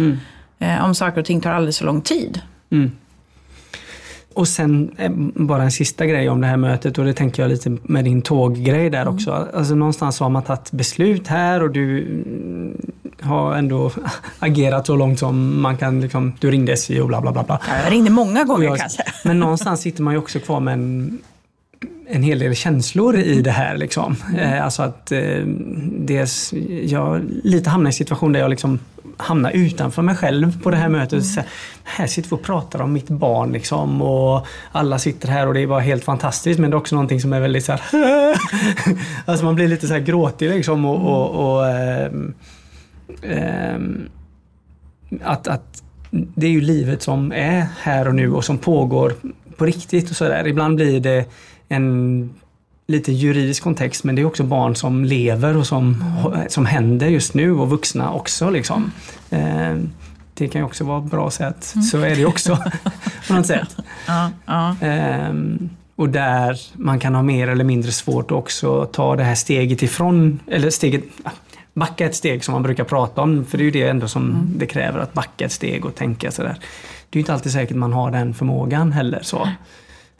Eh, 0.58 0.84
om 0.84 0.94
saker 0.94 1.20
och 1.20 1.26
ting 1.26 1.40
tar 1.40 1.50
alldeles 1.52 1.78
för 1.78 1.84
lång 1.86 2.00
tid. 2.00 2.40
Och 4.34 4.48
sen 4.48 4.90
eh, 4.98 5.10
bara 5.34 5.62
en 5.62 5.70
sista 5.72 6.06
grej 6.06 6.28
om 6.28 6.40
det 6.40 6.46
här 6.46 6.56
mötet 6.56 6.98
och 6.98 7.04
det 7.04 7.12
tänker 7.14 7.42
jag 7.42 7.48
lite 7.48 7.76
med 7.82 8.04
din 8.04 8.22
tåggrej 8.22 8.90
där 8.90 9.08
också. 9.08 9.48
Alltså 9.54 9.74
någonstans 9.74 10.20
har 10.20 10.28
man 10.30 10.42
tagit 10.42 10.72
beslut 10.72 11.26
här 11.28 11.62
och 11.62 11.70
du 11.70 12.02
mm, 12.02 12.76
har 13.20 13.54
ändå 13.54 13.90
agerat 14.38 14.86
så 14.86 14.96
långt 14.96 15.18
som 15.18 15.62
man 15.62 15.76
kan. 15.76 16.00
Liksom, 16.00 16.32
du 16.40 16.50
ringde 16.50 16.72
SJ 16.72 17.00
och 17.00 17.08
bla 17.08 17.20
bla 17.20 17.32
bla. 17.32 17.42
bla. 17.42 17.60
Jag 17.84 17.92
ringde 17.92 18.10
många 18.10 18.44
gånger 18.44 18.64
jag- 18.64 18.78
kanske. 18.78 19.02
Men 19.24 19.40
någonstans 19.40 19.80
sitter 19.80 20.02
man 20.02 20.14
ju 20.14 20.18
också 20.18 20.38
kvar 20.40 20.60
med 20.60 20.74
en, 20.74 21.18
en 22.08 22.22
hel 22.22 22.38
del 22.38 22.54
känslor 22.54 23.16
i 23.16 23.42
det 23.42 23.50
här. 23.50 23.76
Liksom. 23.76 24.16
Eh, 24.38 24.64
alltså 24.64 24.82
att 24.82 25.12
eh, 25.12 25.42
dels, 25.98 26.52
jag 26.84 27.22
lite 27.44 27.70
hamnar 27.70 27.88
i 27.88 27.92
en 27.92 27.92
situation 27.92 28.32
där 28.32 28.40
jag 28.40 28.50
liksom 28.50 28.78
hamna 29.16 29.50
utanför 29.50 30.02
mig 30.02 30.16
själv 30.16 30.62
på 30.62 30.70
det 30.70 30.76
här 30.76 30.88
mötet. 30.88 31.26
Så 31.26 31.40
här 31.84 32.06
sitter 32.06 32.30
vi 32.30 32.36
och 32.36 32.42
pratar 32.42 32.82
om 32.82 32.92
mitt 32.92 33.08
barn 33.08 33.52
liksom 33.52 34.02
och 34.02 34.46
alla 34.72 34.98
sitter 34.98 35.28
här 35.28 35.48
och 35.48 35.54
det 35.54 35.60
är 35.60 35.66
bara 35.66 35.80
helt 35.80 36.04
fantastiskt 36.04 36.60
men 36.60 36.70
det 36.70 36.74
är 36.74 36.78
också 36.78 36.94
någonting 36.94 37.20
som 37.20 37.32
är 37.32 37.40
väldigt 37.40 37.64
så 37.64 37.72
här 37.72 37.80
Alltså 39.24 39.44
man 39.44 39.54
blir 39.54 39.68
lite 39.68 39.86
så 39.86 39.92
här 39.92 40.00
gråtig 40.00 40.50
liksom 40.50 40.84
och, 40.84 40.96
och, 40.96 41.56
och 41.56 41.68
ähm, 41.68 42.34
ähm, 43.22 44.08
att, 45.22 45.48
att 45.48 45.82
det 46.10 46.46
är 46.46 46.50
ju 46.50 46.60
livet 46.60 47.02
som 47.02 47.32
är 47.32 47.66
här 47.80 48.08
och 48.08 48.14
nu 48.14 48.32
och 48.32 48.44
som 48.44 48.58
pågår 48.58 49.14
på 49.56 49.66
riktigt 49.66 50.10
och 50.10 50.16
sådär. 50.16 50.46
Ibland 50.46 50.76
blir 50.76 51.00
det 51.00 51.24
en 51.68 52.30
lite 52.86 53.12
juridisk 53.12 53.62
kontext 53.62 54.04
men 54.04 54.14
det 54.14 54.22
är 54.22 54.26
också 54.26 54.44
barn 54.44 54.76
som 54.76 55.04
lever 55.04 55.56
och 55.56 55.66
som, 55.66 56.04
som 56.48 56.66
händer 56.66 57.06
just 57.06 57.34
nu 57.34 57.52
och 57.52 57.70
vuxna 57.70 58.12
också. 58.12 58.50
Liksom. 58.50 58.92
Eh, 59.30 59.76
det 60.34 60.48
kan 60.48 60.60
ju 60.60 60.64
också 60.64 60.84
vara 60.84 61.00
bra 61.00 61.30
säga 61.30 61.48
att 61.48 61.64
så 61.90 62.00
är 62.00 62.16
det 62.16 62.26
också 62.26 62.58
på 63.28 63.34
något 63.34 63.46
sätt. 63.46 63.76
Ja, 64.06 64.30
ja. 64.46 64.76
Eh, 64.86 65.34
och 65.96 66.08
där 66.08 66.60
man 66.72 67.00
kan 67.00 67.14
ha 67.14 67.22
mer 67.22 67.48
eller 67.48 67.64
mindre 67.64 67.92
svårt 67.92 68.24
att 68.24 68.32
också 68.32 68.84
ta 68.84 69.16
det 69.16 69.24
här 69.24 69.34
steget 69.34 69.82
ifrån, 69.82 70.40
eller 70.46 70.70
steget, 70.70 71.04
backa 71.74 72.06
ett 72.06 72.14
steg 72.14 72.44
som 72.44 72.52
man 72.52 72.62
brukar 72.62 72.84
prata 72.84 73.22
om, 73.22 73.44
för 73.44 73.58
det 73.58 73.62
är 73.62 73.64
ju 73.64 73.70
det 73.70 73.88
ändå 73.88 74.08
som 74.08 74.30
mm. 74.30 74.52
det 74.56 74.66
kräver, 74.66 74.98
att 74.98 75.12
backa 75.12 75.44
ett 75.44 75.52
steg 75.52 75.84
och 75.84 75.94
tänka 75.94 76.30
sådär. 76.30 76.56
Det 77.10 77.16
är 77.16 77.18
ju 77.18 77.20
inte 77.20 77.32
alltid 77.32 77.52
säkert 77.52 77.76
man 77.76 77.92
har 77.92 78.10
den 78.10 78.34
förmågan 78.34 78.92
heller. 78.92 79.20
så. 79.22 79.48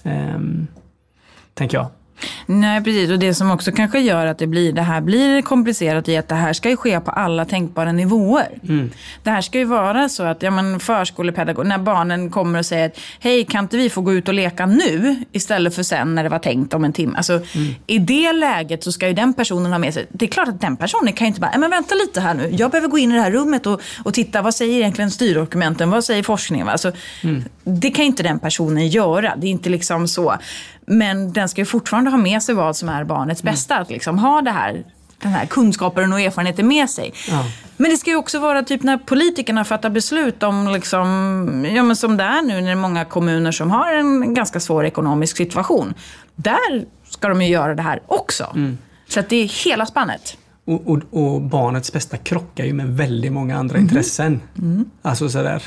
Um, 0.03 0.67
tänker 1.57 1.77
jag. 1.77 1.91
Nej 2.47 2.85
precis 2.85 3.11
och 3.11 3.19
det 3.19 3.35
som 3.35 3.51
också 3.51 3.73
kanske 3.73 4.01
gör 4.01 4.27
att 4.27 4.39
det, 4.39 4.47
blir, 4.47 4.73
det 4.73 4.83
här 4.83 5.01
blir 5.01 5.43
komplicerat 5.43 6.09
i 6.09 6.17
att 6.17 6.29
det 6.29 6.35
här 6.35 6.53
ska 6.53 6.71
ju 6.71 6.77
ske 6.77 7.01
på 7.01 7.11
alla 7.11 7.45
tänkbara 7.45 7.93
nivåer. 7.93 8.59
Mm. 8.69 8.91
Det 9.23 9.31
här 9.31 9.41
ska 9.41 9.59
ju 9.59 9.65
vara 9.65 10.09
så 10.09 10.23
att 10.23 10.43
ja, 10.43 10.51
men 10.51 10.81
förskolepedagog, 10.81 11.67
när 11.67 11.79
barnen 11.79 12.31
kommer 12.31 12.59
och 12.59 12.67
säger 12.67 12.93
hej 13.21 13.45
kan 13.45 13.65
inte 13.65 13.77
vi 13.77 13.91
få 13.91 14.01
gå 14.01 14.13
ut 14.13 14.29
och 14.29 14.35
leka 14.35 14.67
nu 14.67 15.25
istället 15.33 15.75
för 15.75 15.83
sen 15.83 16.15
när 16.15 16.23
det 16.23 16.29
var 16.29 16.39
tänkt 16.39 16.75
om 16.75 16.85
en 16.85 16.93
timme. 16.93 17.17
Alltså, 17.17 17.33
mm. 17.33 17.75
I 17.87 17.99
det 17.99 18.33
läget 18.33 18.85
så 18.85 18.93
ska 18.93 19.09
ju 19.09 19.15
den 19.15 19.35
personen 19.35 19.73
ha 19.73 19.79
med 19.79 19.95
sig, 19.95 20.07
det 20.11 20.25
är 20.25 20.31
klart 20.31 20.49
att 20.49 20.61
den 20.61 20.77
personen 20.77 21.13
kan 21.13 21.25
ju 21.25 21.29
inte 21.29 21.41
bara, 21.41 21.59
men 21.59 21.71
vänta 21.71 21.95
lite 21.95 22.21
här 22.21 22.35
nu, 22.35 22.51
jag 22.59 22.71
behöver 22.71 22.89
gå 22.89 22.99
in 22.99 23.13
i 23.13 23.15
det 23.15 23.21
här 23.21 23.31
rummet 23.31 23.67
och, 23.67 23.81
och 24.05 24.15
titta 24.15 24.43
vad 24.43 24.55
säger 24.55 24.77
egentligen 24.77 25.11
styrdokumenten, 25.11 25.91
vad 25.91 26.05
säger 26.05 26.23
forskningen? 26.23 26.69
Alltså, 26.69 26.93
mm. 27.23 27.45
Det 27.65 27.91
kan 27.91 28.05
inte 28.05 28.23
den 28.23 28.39
personen 28.39 28.89
göra, 28.89 29.37
det 29.37 29.47
är 29.47 29.51
inte 29.51 29.71
liksom 29.71 30.09
så. 30.09 30.37
Men 30.87 31.33
den 31.33 31.49
ska 31.49 31.61
ju 31.61 31.65
fortfarande 31.65 32.11
ha 32.11 32.19
med 32.19 32.43
sig 32.43 32.55
vad 32.55 32.77
som 32.77 32.89
är 32.89 33.05
barnets 33.05 33.43
mm. 33.43 33.53
bästa. 33.53 33.77
Att 33.77 33.91
liksom 33.91 34.19
ha 34.19 34.43
det 34.43 34.51
här, 34.51 34.85
den 35.19 35.33
här 35.33 35.47
kunskapen 35.47 36.13
och 36.13 36.21
erfarenheten 36.21 36.69
med 36.69 36.91
sig. 36.91 37.13
Ja. 37.29 37.45
Men 37.77 37.91
det 37.91 37.97
ska 37.97 38.11
ju 38.11 38.17
också 38.17 38.39
vara 38.39 38.63
typ 38.63 38.83
när 38.83 38.99
politikerna 38.99 39.65
fattar 39.65 39.91
beslut 39.91 40.43
om, 40.43 40.69
liksom, 40.69 41.67
ja, 41.75 41.83
men 41.83 41.97
som 41.97 42.17
det 42.17 42.25
är 42.25 42.43
nu 42.43 42.55
när 42.55 42.63
det 42.63 42.71
är 42.71 42.75
många 42.75 43.05
kommuner 43.05 43.53
som 43.53 43.71
har 43.71 43.93
en 43.93 44.35
ganska 44.35 44.61
svår 44.61 44.87
ekonomisk 44.87 45.37
situation. 45.37 45.95
Där 46.35 46.85
ska 47.09 47.29
de 47.29 47.43
ju 47.43 47.49
göra 47.49 47.75
det 47.75 47.83
här 47.83 48.03
också. 48.07 48.53
Mm. 48.55 48.79
Så 49.09 49.21
att 49.21 49.29
det 49.29 49.37
är 49.37 49.65
hela 49.65 49.87
spannet. 49.87 50.37
Och, 50.65 50.87
och, 50.87 50.99
och, 51.11 51.43
barnets 51.43 51.93
bästa 51.93 52.17
krockar 52.17 52.65
ju 52.65 52.73
med 52.73 52.97
väldigt 52.97 53.33
många 53.33 53.57
andra 53.57 53.77
mm. 53.77 53.89
intressen. 53.89 54.41
Mm. 54.59 54.91
Alltså 55.03 55.29
sådär 55.29 55.63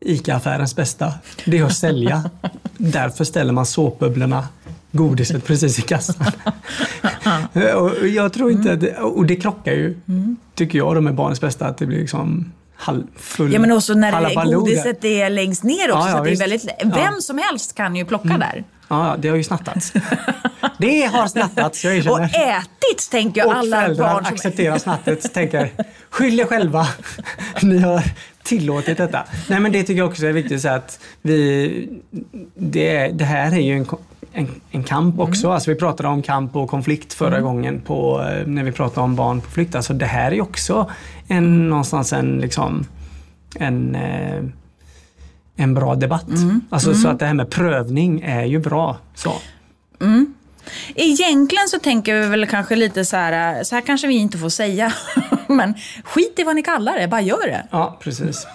ICA-affärens 0.00 0.76
bästa, 0.76 1.12
det 1.44 1.58
är 1.58 1.64
att 1.64 1.76
sälja. 1.76 2.30
Därför 2.76 3.24
ställer 3.24 3.52
man 3.52 3.66
såpbubblorna, 3.66 4.48
godiset 4.92 5.46
precis 5.46 5.78
i 5.78 5.82
kassan. 5.82 6.26
och 7.76 8.08
jag 8.08 8.32
tror 8.32 8.50
inte 8.50 8.72
att 8.72 8.80
det, 8.80 8.96
och 8.96 9.26
det 9.26 9.36
krockar 9.36 9.72
ju, 9.72 9.96
tycker 10.54 10.78
jag, 10.78 11.02
med 11.02 11.14
barnens 11.14 11.40
bästa, 11.40 11.66
att 11.66 11.78
det 11.78 11.86
blir 11.86 11.98
liksom 11.98 12.52
full 13.16 13.52
Ja 13.52 13.60
men 13.60 13.72
också 13.72 13.94
när 13.94 14.44
det, 14.44 14.54
godiset 14.54 15.04
är 15.04 15.30
längst 15.30 15.62
ner 15.62 15.90
också. 15.92 16.08
Ja, 16.08 16.10
ja, 16.10 16.18
så 16.18 16.24
det 16.24 16.30
är 16.30 16.36
väldigt, 16.36 16.68
vem 16.84 17.20
som 17.20 17.38
helst 17.38 17.74
kan 17.74 17.96
ju 17.96 18.04
plocka 18.04 18.28
mm. 18.28 18.40
där. 18.40 18.64
Ja, 18.88 19.16
det 19.18 19.28
har 19.28 19.36
ju 19.36 19.44
snattats. 19.44 19.92
Det 20.78 21.04
har 21.04 21.26
snattats, 21.26 21.84
jag 21.84 21.96
erkänner. 21.96 22.14
Och 22.14 22.24
ätits, 22.24 23.08
tänker 23.08 23.40
jag. 23.40 23.48
Och 23.48 23.56
alla 23.56 23.76
föräldrar 23.76 24.14
barn 24.14 24.24
som... 24.24 24.34
accepterar 24.34 24.78
snattet, 24.78 25.34
tänker 25.34 25.70
skyll 26.10 26.40
er 26.40 26.44
själva. 26.44 26.88
Ni 27.62 27.78
har 27.78 28.02
tillåtit 28.48 28.98
detta. 28.98 29.24
Nej 29.48 29.60
men 29.60 29.72
det 29.72 29.82
tycker 29.82 29.98
jag 29.98 30.08
också 30.08 30.26
är 30.26 30.32
viktigt 30.32 30.62
så 30.62 30.68
att 30.68 31.00
vi, 31.22 31.88
det, 32.54 33.08
det 33.08 33.24
här 33.24 33.52
är 33.52 33.60
ju 33.60 33.76
en, 33.76 33.86
en, 34.32 34.48
en 34.70 34.82
kamp 34.84 35.14
mm. 35.14 35.28
också. 35.28 35.46
Mm. 35.46 35.54
Alltså 35.54 35.70
vi 35.70 35.76
pratade 35.76 36.08
om 36.08 36.22
kamp 36.22 36.56
och 36.56 36.70
konflikt 36.70 37.12
förra 37.12 37.36
mm. 37.36 37.42
gången 37.42 37.80
på, 37.80 38.22
eh, 38.22 38.46
när 38.46 38.62
vi 38.62 38.72
pratade 38.72 39.00
om 39.00 39.16
barn 39.16 39.40
på 39.40 39.50
flykt. 39.50 39.74
Alltså 39.74 39.94
det 39.94 40.06
här 40.06 40.32
är 40.32 40.40
också 40.40 40.90
en, 41.28 41.68
någonstans 41.68 42.12
en, 42.12 42.38
liksom, 42.38 42.84
en, 43.58 43.94
eh, 43.94 44.44
en 45.56 45.74
bra 45.74 45.94
debatt. 45.94 46.28
Mm. 46.28 46.60
Alltså 46.70 46.94
så 46.94 47.00
mm. 47.00 47.12
att 47.12 47.18
det 47.18 47.26
här 47.26 47.34
med 47.34 47.50
prövning 47.50 48.20
är 48.20 48.44
ju 48.44 48.58
bra. 48.58 48.96
Så. 49.14 49.32
Mm. 50.00 50.34
Egentligen 50.94 51.68
så 51.68 51.78
tänker 51.78 52.20
vi 52.20 52.28
väl 52.28 52.46
kanske 52.46 52.76
lite 52.76 53.04
så 53.04 53.16
här, 53.16 53.64
så 53.64 53.74
här 53.74 53.82
kanske 53.82 54.06
vi 54.06 54.14
inte 54.14 54.38
får 54.38 54.48
säga. 54.48 54.92
Men 55.46 55.74
skit 56.04 56.38
i 56.38 56.42
vad 56.42 56.56
ni 56.56 56.62
kallar 56.62 56.98
det, 56.98 57.08
bara 57.08 57.20
gör 57.20 57.46
det. 57.46 57.66
Ja, 57.70 57.98
precis. 58.00 58.46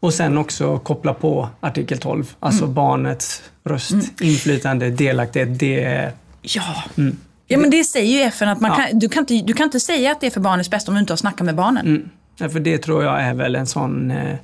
Och 0.00 0.14
sen 0.14 0.38
också 0.38 0.78
koppla 0.78 1.14
på 1.14 1.48
artikel 1.60 1.98
12, 1.98 2.34
alltså 2.40 2.64
mm. 2.64 2.74
barnets 2.74 3.42
röst, 3.64 3.92
mm. 3.92 4.06
inflytande, 4.20 4.90
delaktighet. 4.90 5.58
Det 5.58 5.84
är... 5.84 6.12
Ja. 6.42 6.84
Mm. 6.96 7.16
Ja 7.46 7.58
men 7.58 7.70
det 7.70 7.84
säger 7.84 8.18
ju 8.18 8.22
FN 8.22 8.48
att 8.48 8.60
man 8.60 8.70
ja. 8.70 8.76
kan, 8.76 8.98
du, 8.98 9.08
kan 9.08 9.20
inte, 9.20 9.34
du 9.34 9.52
kan 9.52 9.64
inte 9.64 9.80
säga 9.80 10.12
att 10.12 10.20
det 10.20 10.26
är 10.26 10.30
för 10.30 10.40
barnets 10.40 10.70
bästa 10.70 10.90
om 10.90 10.94
du 10.94 11.00
inte 11.00 11.12
har 11.12 11.16
snackat 11.16 11.44
med 11.44 11.54
barnen. 11.54 11.86
Mm. 11.86 12.10
Ja, 12.36 12.48
för 12.48 12.60
det 12.60 12.78
tror 12.78 13.04
jag 13.04 13.22
är 13.22 13.34
väl 13.34 13.56
en 13.56 13.66
sån 13.66 14.10
eh, 14.10 14.36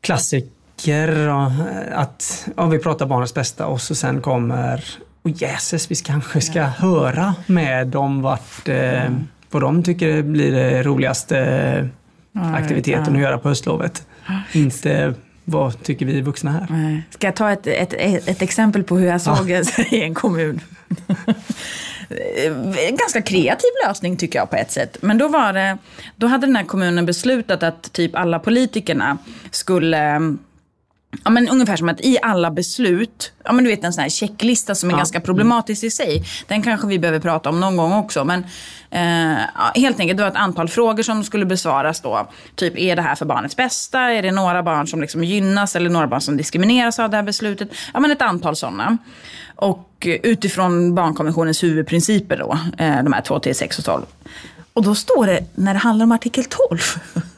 klassiker. 0.00 1.28
Eh, 1.28 1.98
att 1.98 2.48
ja, 2.56 2.66
vi 2.66 2.78
pratar 2.78 3.06
barnets 3.06 3.34
bästa 3.34 3.66
och 3.66 3.80
så 3.80 3.94
sen 3.94 4.20
kommer 4.20 4.84
och 5.24 5.30
jäses, 5.30 5.90
vi 5.90 5.94
kanske 5.94 6.40
ska 6.40 6.58
ja. 6.58 6.64
höra 6.64 7.34
med 7.46 7.86
dem 7.86 8.22
vart, 8.22 8.68
eh, 8.68 9.10
vad 9.50 9.62
de 9.62 9.82
tycker 9.82 10.22
blir 10.22 10.52
det 10.52 10.82
roligaste 10.82 11.88
aktiviteten 12.34 13.14
att 13.14 13.22
göra 13.22 13.38
på 13.38 13.48
höstlovet. 13.48 14.06
Inte 14.52 15.14
vad 15.44 15.82
tycker 15.82 16.06
vi 16.06 16.20
vuxna 16.20 16.52
här? 16.52 17.02
Ska 17.10 17.26
jag 17.26 17.36
ta 17.36 17.52
ett, 17.52 17.66
ett, 17.66 17.94
ett 18.28 18.42
exempel 18.42 18.84
på 18.84 18.98
hur 18.98 19.06
jag 19.06 19.20
såg 19.20 19.50
ja. 19.50 19.62
i 19.90 20.02
en 20.02 20.14
kommun? 20.14 20.60
en 22.08 22.96
ganska 22.96 23.22
kreativ 23.22 23.70
lösning 23.86 24.16
tycker 24.16 24.38
jag 24.38 24.50
på 24.50 24.56
ett 24.56 24.70
sätt. 24.70 24.96
Men 25.00 25.18
då, 25.18 25.28
var 25.28 25.52
det, 25.52 25.78
då 26.16 26.26
hade 26.26 26.46
den 26.46 26.56
här 26.56 26.64
kommunen 26.64 27.06
beslutat 27.06 27.62
att 27.62 27.92
typ 27.92 28.14
alla 28.14 28.38
politikerna 28.38 29.18
skulle 29.50 30.36
Ja, 31.24 31.30
men 31.30 31.48
ungefär 31.48 31.76
som 31.76 31.88
att 31.88 32.00
i 32.00 32.18
alla 32.22 32.50
beslut, 32.50 33.32
ja, 33.44 33.52
men 33.52 33.64
du 33.64 33.70
vet 33.70 33.84
en 33.84 33.92
sån 33.92 34.02
här 34.02 34.08
checklista 34.08 34.74
som 34.74 34.88
är 34.88 34.92
ja. 34.92 34.96
ganska 34.96 35.20
problematisk 35.20 35.84
i 35.84 35.90
sig. 35.90 36.24
Den 36.48 36.62
kanske 36.62 36.86
vi 36.86 36.98
behöver 36.98 37.20
prata 37.20 37.48
om 37.48 37.60
någon 37.60 37.76
gång 37.76 37.92
också. 37.92 38.24
Men 38.24 38.44
eh, 38.90 39.38
helt 39.74 40.00
enkelt, 40.00 40.16
det 40.16 40.22
var 40.22 40.30
ett 40.30 40.36
antal 40.36 40.68
frågor 40.68 41.02
som 41.02 41.24
skulle 41.24 41.46
besvaras 41.46 42.00
då. 42.00 42.30
Typ, 42.54 42.78
är 42.78 42.96
det 42.96 43.02
här 43.02 43.14
för 43.14 43.26
barnets 43.26 43.56
bästa? 43.56 44.00
Är 44.00 44.22
det 44.22 44.32
några 44.32 44.62
barn 44.62 44.86
som 44.86 45.00
liksom 45.00 45.24
gynnas 45.24 45.76
eller 45.76 45.90
några 45.90 46.06
barn 46.06 46.20
som 46.20 46.36
diskrimineras 46.36 46.98
av 46.98 47.10
det 47.10 47.16
här 47.16 47.24
beslutet? 47.24 47.68
Ja, 47.94 48.00
men 48.00 48.10
ett 48.10 48.22
antal 48.22 48.56
sådana. 48.56 48.98
Och 49.56 50.06
utifrån 50.06 50.94
barnkonventionens 50.94 51.62
huvudprinciper 51.62 52.36
då, 52.36 52.58
eh, 52.78 53.02
de 53.02 53.12
här 53.12 53.20
2 53.20 53.38
till 53.38 53.54
6 53.54 53.78
och 53.78 53.84
12. 53.84 54.02
Och 54.72 54.82
då 54.82 54.94
står 54.94 55.26
det, 55.26 55.44
när 55.54 55.74
det 55.74 55.80
handlar 55.80 56.04
om 56.04 56.12
artikel 56.12 56.44
12, 56.44 56.78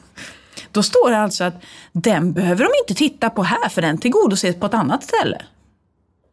Då 0.77 0.83
står 0.83 1.11
det 1.11 1.17
alltså 1.17 1.43
att 1.43 1.53
den 1.91 2.33
behöver 2.33 2.63
de 2.63 2.69
inte 2.83 2.99
titta 2.99 3.29
på 3.29 3.43
här 3.43 3.69
för 3.69 3.81
den 3.81 3.97
tillgodoses 3.97 4.55
på 4.55 4.65
ett 4.65 4.73
annat 4.73 5.03
ställe. 5.03 5.41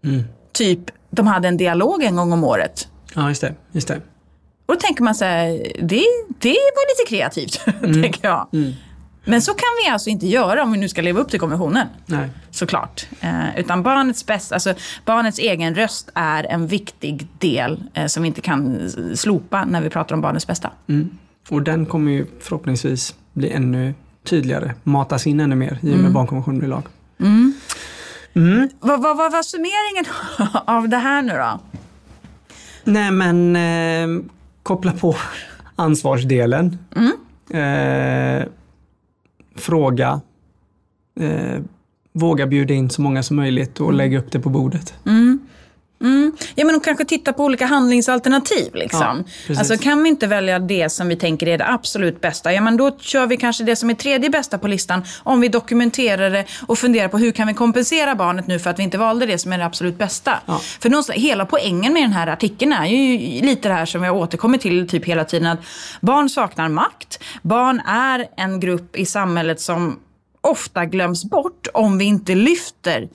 Mm. 0.05 0.25
Typ, 0.53 0.81
de 1.11 1.27
hade 1.27 1.49
en 1.49 1.57
dialog 1.57 2.03
en 2.03 2.17
gång 2.17 2.33
om 2.33 2.45
året. 2.45 2.89
Ja, 3.15 3.29
just 3.29 3.41
det. 3.41 3.55
Just 3.73 3.89
det. 3.89 3.97
Och 4.67 4.75
då 4.75 4.81
tänker 4.81 5.03
man 5.03 5.15
så 5.15 5.25
här, 5.25 5.49
det, 5.79 6.05
det 6.39 6.57
var 6.75 7.05
lite 7.05 7.09
kreativt, 7.09 7.61
mm. 7.83 8.03
tänker 8.03 8.29
jag. 8.29 8.47
Mm. 8.53 8.73
Men 9.25 9.43
så 9.43 9.53
kan 9.53 9.69
vi 9.85 9.91
alltså 9.91 10.11
inte 10.11 10.27
göra 10.27 10.63
om 10.63 10.73
vi 10.73 10.79
nu 10.79 10.89
ska 10.89 11.03
leva 11.03 11.21
upp 11.21 11.31
till 11.31 11.41
konventionen. 11.41 11.87
Nej. 12.07 12.29
Såklart. 12.51 13.07
Eh, 13.21 13.59
utan 13.61 13.83
barnets 13.83 14.27
bästa, 14.27 14.55
alltså 14.55 14.75
barnets 15.05 15.39
egen 15.39 15.75
röst 15.75 16.11
är 16.15 16.45
en 16.45 16.67
viktig 16.67 17.27
del 17.39 17.83
eh, 17.95 18.07
som 18.07 18.23
vi 18.23 18.27
inte 18.27 18.41
kan 18.41 18.91
slopa 19.15 19.65
när 19.65 19.81
vi 19.81 19.91
pratar 19.91 20.15
om 20.15 20.21
barnets 20.21 20.47
bästa. 20.47 20.71
Mm. 20.89 21.19
Och 21.49 21.63
den 21.63 21.87
kommer 21.87 22.13
ju 22.13 22.27
förhoppningsvis 22.41 23.15
bli 23.33 23.51
ännu 23.51 23.95
tydligare, 24.25 24.75
matas 24.83 25.27
in 25.27 25.41
ännu 25.41 25.55
mer 25.55 25.79
i 25.83 25.87
och 25.87 25.91
med 25.91 25.99
mm. 25.99 26.13
barnkonventionen 26.13 26.59
blir 26.59 26.69
lag. 26.69 26.83
Mm. 27.21 27.55
Mm. 28.35 28.69
Vad, 28.81 29.03
vad, 29.03 29.17
vad 29.17 29.33
var 29.33 29.43
summeringen 29.43 30.05
av 30.67 30.89
det 30.89 30.97
här 30.97 31.23
nu 31.23 31.33
då? 31.33 31.61
Nej 32.85 33.11
men 33.11 33.57
eh, 33.57 34.25
koppla 34.63 34.93
på 34.93 35.17
ansvarsdelen. 35.77 36.79
Mm. 36.97 37.13
Eh, 37.51 38.47
fråga. 39.57 40.21
Eh, 41.21 41.63
våga 42.13 42.47
bjuda 42.47 42.75
in 42.75 42.91
så 42.91 43.03
många 43.03 43.23
som 43.23 43.37
möjligt 43.37 43.81
och 43.81 43.87
mm. 43.87 43.97
lägga 43.97 44.19
upp 44.19 44.33
det 44.33 44.41
på 44.41 44.49
bordet. 44.49 44.95
Mm. 45.07 45.41
Mm. 46.05 46.33
Ja, 46.55 46.65
men 46.65 46.75
och 46.75 46.85
kanske 46.85 47.05
titta 47.05 47.33
på 47.33 47.45
olika 47.45 47.67
handlingsalternativ. 47.67 48.75
Liksom. 48.75 49.25
Ja, 49.49 49.59
alltså, 49.59 49.77
kan 49.77 50.03
vi 50.03 50.09
inte 50.09 50.27
välja 50.27 50.59
det 50.59 50.91
som 50.91 51.09
vi 51.09 51.17
tänker 51.17 51.49
är 51.49 51.59
det 51.59 51.69
absolut 51.69 52.21
bästa, 52.21 52.53
ja, 52.53 52.61
men 52.61 52.77
då 52.77 52.97
kör 53.01 53.27
vi 53.27 53.37
kanske 53.37 53.65
det 53.65 53.77
som 53.77 53.91
är 53.91 53.95
tredje 53.95 54.31
bästa 54.31 54.59
på 54.59 54.69
listan 54.69 55.05
om 55.23 55.41
vi 55.41 55.49
dokumenterar 55.49 56.31
det 56.31 56.45
och 56.67 56.79
funderar 56.79 57.09
på 57.09 57.19
hur 57.19 57.33
kan 57.33 57.47
vi 57.47 57.55
kompensera 57.55 58.15
barnet 58.15 58.47
nu 58.47 58.59
för 58.59 58.71
att 58.71 58.79
vi 58.79 58.83
inte 58.83 58.99
valde 58.99 59.27
det 59.27 59.39
som 59.39 59.53
är 59.53 59.59
det 59.59 59.65
absolut 59.65 59.99
bästa. 59.99 60.41
Ja. 60.47 60.61
För 60.81 60.91
någonstans, 60.91 61.19
hela 61.19 61.47
poängen 61.47 61.93
med 61.93 62.03
den 62.03 62.13
här 62.13 62.27
artikeln 62.27 62.73
är 62.73 62.87
ju 62.87 63.19
lite 63.43 63.69
det 63.69 63.75
här 63.75 63.87
som 63.87 64.03
jag 64.03 64.17
återkommer 64.17 64.59
till 64.59 64.89
typ 64.89 65.05
hela 65.05 65.25
tiden, 65.25 65.47
att 65.47 65.61
barn 66.01 66.29
saknar 66.29 66.69
makt. 66.69 67.23
Barn 67.43 67.81
är 67.87 68.27
en 68.37 68.61
grupp 68.61 68.97
i 68.97 69.07
samhället 69.07 69.61
som 69.61 69.99
ofta 70.41 70.85
glöms 70.85 71.25
bort 71.25 71.67
om 71.75 71.99
vi 71.99 72.05
inte 72.05 72.35
lyfter 72.35 73.09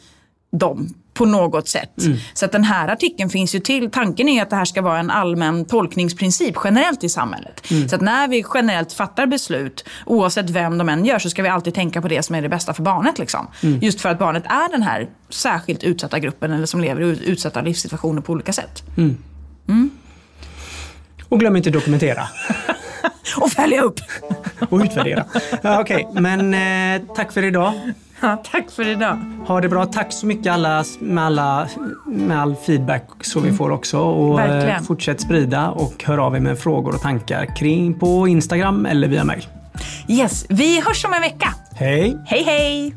dem 0.51 0.93
på 1.19 1.25
något 1.25 1.67
sätt. 1.67 1.91
Så 2.33 2.45
att 2.45 2.51
den 2.51 2.63
här 2.63 2.87
artikeln 2.87 3.29
finns 3.29 3.55
ju 3.55 3.59
till. 3.59 3.91
Tanken 3.91 4.29
är 4.29 4.41
att 4.41 4.49
det 4.49 4.55
här 4.55 4.65
ska 4.65 4.81
vara 4.81 4.99
en 4.99 5.11
allmän 5.11 5.65
tolkningsprincip 5.65 6.55
generellt 6.63 7.03
i 7.03 7.09
samhället. 7.09 7.67
Så 7.89 7.95
att 7.95 8.01
när 8.01 8.27
vi 8.27 8.45
generellt 8.53 8.93
fattar 8.93 9.25
beslut, 9.25 9.85
oavsett 10.05 10.49
vem 10.49 10.77
de 10.77 10.89
än 10.89 11.05
gör, 11.05 11.19
så 11.19 11.29
ska 11.29 11.43
vi 11.43 11.49
alltid 11.49 11.73
tänka 11.73 12.01
på 12.01 12.07
det 12.07 12.23
som 12.23 12.35
är 12.35 12.41
det 12.41 12.49
bästa 12.49 12.73
för 12.73 12.83
barnet. 12.83 13.19
Liksom. 13.19 13.47
Just 13.81 14.01
för 14.01 14.09
att 14.09 14.19
barnet 14.19 14.45
är 14.45 14.71
den 14.71 14.83
här 14.83 15.09
särskilt 15.29 15.83
utsatta 15.83 16.19
gruppen 16.19 16.51
eller 16.51 16.65
som 16.65 16.81
lever 16.81 17.01
i 17.01 17.29
utsatta 17.29 17.61
livssituationer 17.61 18.21
på 18.21 18.33
olika 18.33 18.53
sätt. 18.53 18.83
Och 21.29 21.39
glöm 21.39 21.55
inte 21.55 21.69
dokumentera 21.69 22.27
Och 23.37 23.51
följa 23.51 23.81
upp! 23.81 23.99
och 24.69 24.79
utvärdera. 24.79 25.25
Okej, 25.63 26.07
men 26.13 26.53
eh, 26.53 27.15
tack 27.15 27.31
för 27.31 27.43
idag. 27.43 27.73
Ja, 28.21 28.43
tack 28.51 28.71
för 28.71 28.87
idag. 28.87 29.17
Ha 29.47 29.61
det 29.61 29.69
bra. 29.69 29.85
Tack 29.85 30.13
så 30.13 30.25
mycket 30.25 30.53
alla, 30.53 30.83
med, 30.99 31.25
alla, 31.25 31.67
med 32.05 32.41
all 32.41 32.55
feedback 32.55 33.09
som 33.21 33.43
vi 33.43 33.51
får 33.51 33.69
också. 33.69 33.99
Och 33.99 34.41
eh, 34.41 34.47
Verkligen. 34.47 34.83
Fortsätt 34.83 35.21
sprida 35.21 35.69
och 35.69 36.03
hör 36.07 36.17
av 36.17 36.35
er 36.35 36.39
med 36.39 36.59
frågor 36.59 36.95
och 36.95 37.01
tankar 37.01 37.55
kring 37.55 37.99
på 37.99 38.27
Instagram 38.27 38.85
eller 38.85 39.07
via 39.07 39.23
mail. 39.23 39.47
Yes, 40.07 40.45
vi 40.49 40.81
hörs 40.81 41.05
om 41.05 41.13
en 41.13 41.21
vecka. 41.21 41.53
Hej. 41.75 42.17
Hej, 42.25 42.43
hej. 42.43 42.95